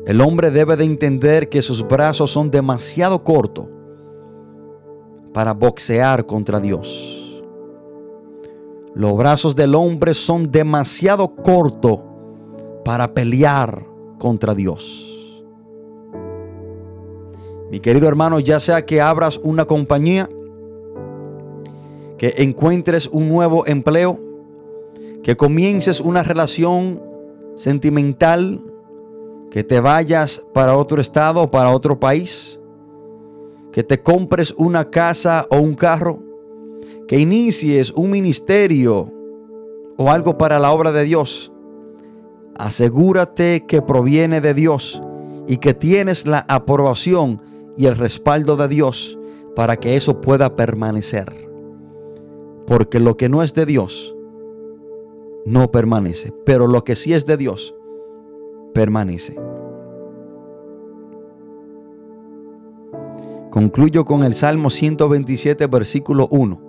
El 0.06 0.20
hombre 0.20 0.49
debe 0.49 0.76
de 0.76 0.84
entender 0.84 1.47
que 1.49 1.62
sus 1.62 1.88
brazos 1.88 2.32
son 2.32 2.49
demasiado 2.49 3.24
cortos 3.24 3.68
para 5.34 5.54
boxear 5.54 6.26
contra 6.26 6.60
Dios. 6.60 7.43
Los 8.93 9.16
brazos 9.16 9.56
del 9.56 9.76
hombre 9.76 10.14
son 10.14 10.52
demasiado 10.52 11.36
cortos 11.36 11.99
para 12.84 13.14
pelear 13.14 13.86
contra 14.18 14.54
Dios. 14.54 15.11
Mi 17.72 17.80
querido 17.80 18.09
hermano, 18.09 18.41
ya 18.41 18.59
sea 18.59 18.86
que 18.86 18.99
abras 18.99 19.39
una 19.41 19.63
compañía, 19.63 20.28
que 22.17 22.34
encuentres 22.39 23.07
un 23.07 23.30
nuevo 23.30 23.65
empleo, 23.65 24.19
que 25.24 25.38
comiences 25.38 26.01
una 26.01 26.22
relación 26.22 27.01
sentimental, 27.55 28.61
que 29.49 29.63
te 29.63 29.80
vayas 29.80 30.43
para 30.53 30.76
otro 30.76 30.99
estado 30.99 31.43
o 31.43 31.49
para 31.49 31.69
otro 31.69 31.97
país, 31.97 32.59
que 33.72 33.84
te 33.84 34.01
compres 34.01 34.53
una 34.57 34.89
casa 34.89 35.47
o 35.49 35.57
un 35.61 35.74
carro, 35.74 36.19
que 37.07 37.22
inicies 37.22 37.91
un 37.91 38.11
ministerio 38.11 39.07
o 39.95 40.11
algo 40.11 40.38
para 40.38 40.59
la 40.59 40.74
obra 40.74 40.91
de 40.91 41.05
Dios. 41.05 41.53
Asegúrate 42.57 43.65
que 43.65 43.82
proviene 43.82 44.41
de 44.41 44.53
Dios 44.53 45.01
y 45.47 45.55
que 45.55 45.74
tienes 45.74 46.28
la 46.28 46.45
aprobación 46.49 47.49
y 47.78 47.86
el 47.86 47.97
respaldo 47.97 48.57
de 48.57 48.67
Dios 48.67 49.17
para 49.55 49.78
que 49.78 49.95
eso 49.95 50.22
pueda 50.22 50.55
permanecer. 50.55 51.49
Porque 52.65 52.99
lo 52.99 53.17
que 53.17 53.30
no 53.30 53.43
es 53.43 53.53
de 53.53 53.65
Dios 53.65 54.15
no 55.45 55.72
permanece, 55.72 56.34
pero 56.45 56.67
lo 56.67 56.84
que 56.84 56.95
sí 56.95 57.13
es 57.13 57.26
de 57.26 57.38
Dios 57.38 57.76
permanece. 58.74 59.36
Concluyo 63.49 64.05
con 64.05 64.24
el 64.24 64.34
Salmo 64.34 64.69
127, 64.69 65.67
versículo 65.67 66.28
1. 66.32 66.61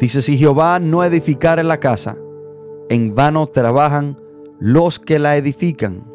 Dice, 0.00 0.20
si 0.20 0.36
Jehová 0.36 0.80
no 0.80 1.04
edificare 1.04 1.62
la 1.62 1.78
casa, 1.78 2.16
en 2.88 3.14
vano 3.14 3.46
trabajan 3.46 4.20
los 4.58 4.98
que 4.98 5.20
la 5.20 5.36
edifican. 5.36 6.13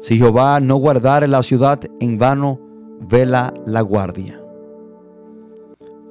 Si 0.00 0.16
Jehová 0.16 0.60
no 0.60 0.76
guardare 0.76 1.26
la 1.26 1.42
ciudad, 1.42 1.80
en 1.98 2.18
vano 2.18 2.60
vela 3.00 3.52
la 3.66 3.80
guardia. 3.80 4.40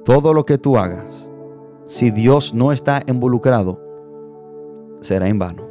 Todo 0.04 0.34
lo 0.34 0.44
que 0.44 0.58
tú 0.58 0.76
hagas, 0.76 1.30
si 1.86 2.10
Dios 2.10 2.52
no 2.52 2.70
está 2.70 3.02
involucrado, 3.06 3.80
será 5.00 5.28
en 5.28 5.38
vano. 5.38 5.66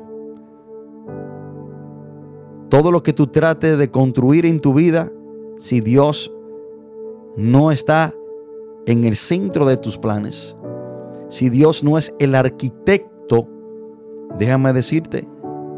Todo 2.69 2.91
lo 2.91 3.03
que 3.03 3.13
tú 3.13 3.27
trates 3.27 3.77
de 3.77 3.91
construir 3.91 4.45
en 4.47 4.61
tu 4.61 4.73
vida, 4.73 5.11
si 5.57 5.79
Dios 5.79 6.33
no 7.35 7.71
está 7.71 8.15
en 8.87 9.03
el 9.03 9.15
centro 9.15 9.65
de 9.65 9.77
tus 9.77 9.97
planes, 9.97 10.57
si 11.29 11.49
Dios 11.49 11.83
no 11.83 11.99
es 11.99 12.13
el 12.19 12.33
arquitecto, 12.33 13.47
déjame 14.37 14.73
decirte 14.73 15.27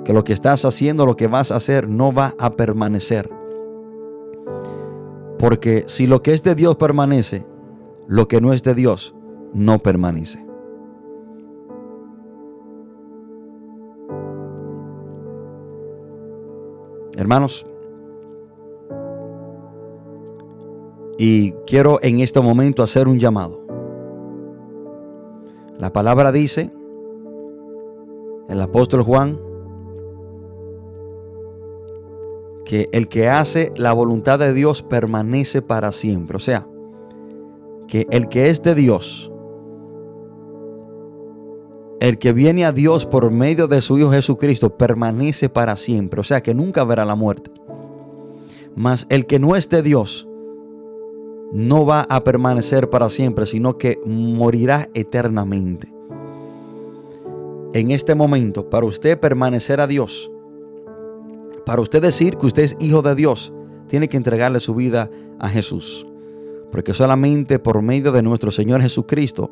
que 0.03 0.13
lo 0.13 0.23
que 0.23 0.33
estás 0.33 0.65
haciendo, 0.65 1.05
lo 1.05 1.15
que 1.15 1.27
vas 1.27 1.51
a 1.51 1.57
hacer, 1.57 1.87
no 1.87 2.11
va 2.11 2.33
a 2.39 2.51
permanecer. 2.51 3.29
Porque 5.37 5.85
si 5.87 6.07
lo 6.07 6.21
que 6.21 6.33
es 6.33 6.43
de 6.43 6.55
Dios 6.55 6.75
permanece, 6.75 7.45
lo 8.07 8.27
que 8.27 8.41
no 8.41 8.53
es 8.53 8.63
de 8.63 8.75
Dios 8.75 9.15
no 9.53 9.79
permanece. 9.79 10.45
Hermanos, 17.15 17.67
y 21.17 21.51
quiero 21.67 21.99
en 22.01 22.21
este 22.21 22.39
momento 22.39 22.81
hacer 22.81 23.09
un 23.09 23.19
llamado. 23.19 23.61
La 25.77 25.91
palabra 25.91 26.31
dice, 26.31 26.71
el 28.47 28.61
apóstol 28.61 29.03
Juan, 29.03 29.37
que 32.69 32.87
el 32.91 33.07
que 33.07 33.27
hace 33.27 33.71
la 33.77 33.93
voluntad 33.93 34.37
de 34.37 34.53
Dios 34.53 34.83
permanece 34.83 35.63
para 35.63 35.91
siempre. 35.91 36.37
O 36.37 36.39
sea, 36.39 36.67
que 37.87 38.05
el 38.11 38.29
que 38.29 38.51
es 38.51 38.61
de 38.61 38.75
Dios, 38.75 39.31
el 41.99 42.19
que 42.19 42.31
viene 42.31 42.65
a 42.65 42.71
Dios 42.71 43.07
por 43.07 43.31
medio 43.31 43.67
de 43.67 43.81
su 43.81 43.97
Hijo 43.97 44.11
Jesucristo, 44.11 44.77
permanece 44.77 45.49
para 45.49 45.75
siempre. 45.77 46.19
O 46.19 46.23
sea 46.23 46.43
que 46.43 46.53
nunca 46.53 46.83
verá 46.83 47.05
la 47.05 47.15
muerte. 47.15 47.49
Mas 48.75 49.07
el 49.09 49.25
que 49.25 49.39
no 49.39 49.55
es 49.55 49.67
de 49.69 49.81
Dios, 49.81 50.27
no 51.51 51.87
va 51.87 52.05
a 52.07 52.23
permanecer 52.23 52.87
para 52.91 53.09
siempre, 53.09 53.47
sino 53.47 53.79
que 53.79 53.99
morirá 54.05 54.89
eternamente. 54.93 55.91
En 57.73 57.89
este 57.89 58.13
momento, 58.13 58.69
para 58.69 58.85
usted 58.85 59.19
permanecer 59.19 59.81
a 59.81 59.87
Dios, 59.87 60.31
para 61.65 61.81
usted 61.81 62.01
decir 62.01 62.37
que 62.37 62.45
usted 62.45 62.63
es 62.63 62.77
hijo 62.79 63.01
de 63.01 63.15
Dios, 63.15 63.53
tiene 63.87 64.07
que 64.07 64.17
entregarle 64.17 64.59
su 64.59 64.75
vida 64.75 65.09
a 65.39 65.49
Jesús. 65.49 66.07
Porque 66.71 66.93
solamente 66.93 67.59
por 67.59 67.81
medio 67.81 68.11
de 68.11 68.21
nuestro 68.21 68.51
Señor 68.51 68.81
Jesucristo, 68.81 69.51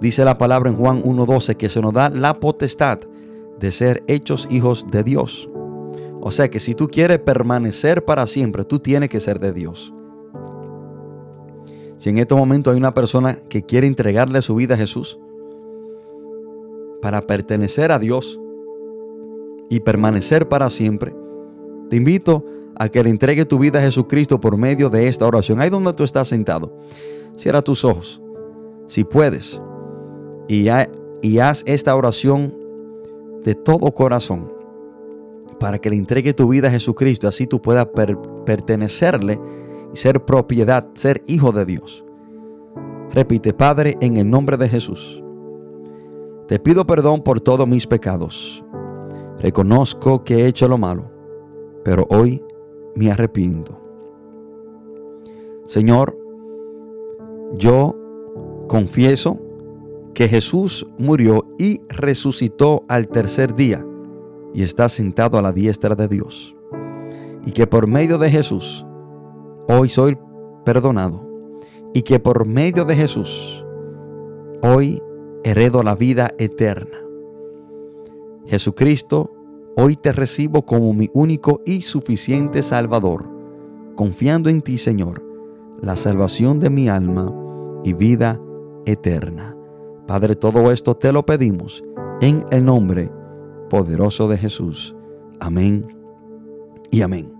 dice 0.00 0.24
la 0.24 0.38
palabra 0.38 0.70
en 0.70 0.76
Juan 0.76 1.02
1.12, 1.02 1.56
que 1.56 1.68
se 1.68 1.80
nos 1.80 1.92
da 1.92 2.10
la 2.10 2.38
potestad 2.40 3.00
de 3.58 3.70
ser 3.70 4.02
hechos 4.06 4.46
hijos 4.50 4.86
de 4.90 5.02
Dios. 5.02 5.48
O 6.20 6.30
sea 6.30 6.48
que 6.48 6.60
si 6.60 6.74
tú 6.74 6.88
quieres 6.88 7.18
permanecer 7.18 8.04
para 8.04 8.26
siempre, 8.26 8.64
tú 8.64 8.78
tienes 8.78 9.10
que 9.10 9.20
ser 9.20 9.40
de 9.40 9.52
Dios. 9.52 9.92
Si 11.98 12.10
en 12.10 12.18
este 12.18 12.34
momento 12.34 12.70
hay 12.70 12.76
una 12.76 12.94
persona 12.94 13.38
que 13.48 13.62
quiere 13.62 13.86
entregarle 13.86 14.42
su 14.42 14.54
vida 14.54 14.74
a 14.74 14.78
Jesús 14.78 15.18
para 17.02 17.22
pertenecer 17.22 17.92
a 17.92 17.98
Dios 17.98 18.40
y 19.68 19.80
permanecer 19.80 20.48
para 20.48 20.70
siempre, 20.70 21.14
te 21.90 21.96
invito 21.96 22.44
a 22.76 22.88
que 22.88 23.02
le 23.02 23.10
entregue 23.10 23.44
tu 23.44 23.58
vida 23.58 23.78
a 23.78 23.82
Jesucristo 23.82 24.40
por 24.40 24.56
medio 24.56 24.90
de 24.90 25.08
esta 25.08 25.26
oración. 25.26 25.60
Ahí 25.60 25.70
donde 25.70 25.92
tú 25.92 26.04
estás 26.04 26.28
sentado, 26.28 26.76
cierra 27.36 27.62
tus 27.62 27.84
ojos, 27.84 28.20
si 28.86 29.04
puedes, 29.04 29.60
y, 30.48 30.68
haz 30.68 31.62
esta 31.66 31.96
oración 31.96 32.54
de 33.42 33.54
todo 33.54 33.92
corazón 33.92 34.52
para 35.58 35.78
que 35.78 35.90
le 35.90 35.96
entregue 35.96 36.34
tu 36.34 36.48
vida 36.48 36.68
a 36.68 36.70
Jesucristo, 36.70 37.28
así 37.28 37.46
tú 37.46 37.62
puedas 37.62 37.88
pertenecerle 38.44 39.40
y 39.92 39.96
ser 39.96 40.24
propiedad, 40.24 40.88
ser 40.94 41.22
hijo 41.26 41.52
de 41.52 41.64
Dios. 41.64 42.04
Repite, 43.12 43.54
Padre, 43.54 43.96
en 44.00 44.16
el 44.16 44.28
nombre 44.28 44.56
de 44.56 44.68
Jesús, 44.68 45.22
te 46.48 46.58
pido 46.58 46.84
perdón 46.86 47.22
por 47.22 47.40
todos 47.40 47.66
mis 47.66 47.86
pecados. 47.86 48.64
Reconozco 49.44 50.24
que 50.24 50.36
he 50.36 50.46
hecho 50.46 50.68
lo 50.68 50.78
malo, 50.78 51.04
pero 51.84 52.06
hoy 52.08 52.42
me 52.94 53.10
arrepiento. 53.10 53.78
Señor, 55.66 56.16
yo 57.52 57.94
confieso 58.68 59.38
que 60.14 60.28
Jesús 60.28 60.86
murió 60.96 61.44
y 61.58 61.82
resucitó 61.90 62.86
al 62.88 63.06
tercer 63.08 63.54
día 63.54 63.86
y 64.54 64.62
está 64.62 64.88
sentado 64.88 65.36
a 65.36 65.42
la 65.42 65.52
diestra 65.52 65.94
de 65.94 66.08
Dios. 66.08 66.56
Y 67.44 67.52
que 67.52 67.66
por 67.66 67.86
medio 67.86 68.16
de 68.16 68.30
Jesús 68.30 68.86
hoy 69.68 69.90
soy 69.90 70.16
perdonado. 70.64 71.22
Y 71.92 72.00
que 72.00 72.18
por 72.18 72.46
medio 72.46 72.86
de 72.86 72.96
Jesús 72.96 73.66
hoy 74.62 75.02
heredo 75.42 75.82
la 75.82 75.94
vida 75.96 76.30
eterna. 76.38 76.96
Jesucristo 78.46 79.33
Hoy 79.76 79.96
te 79.96 80.12
recibo 80.12 80.64
como 80.64 80.92
mi 80.92 81.10
único 81.12 81.60
y 81.66 81.82
suficiente 81.82 82.62
Salvador, 82.62 83.28
confiando 83.96 84.48
en 84.48 84.62
ti, 84.62 84.78
Señor, 84.78 85.24
la 85.80 85.96
salvación 85.96 86.60
de 86.60 86.70
mi 86.70 86.88
alma 86.88 87.34
y 87.82 87.92
vida 87.92 88.40
eterna. 88.86 89.56
Padre, 90.06 90.36
todo 90.36 90.70
esto 90.70 90.96
te 90.96 91.12
lo 91.12 91.26
pedimos 91.26 91.82
en 92.20 92.44
el 92.52 92.64
nombre 92.64 93.10
poderoso 93.68 94.28
de 94.28 94.38
Jesús. 94.38 94.94
Amén 95.40 95.84
y 96.92 97.02
amén. 97.02 97.33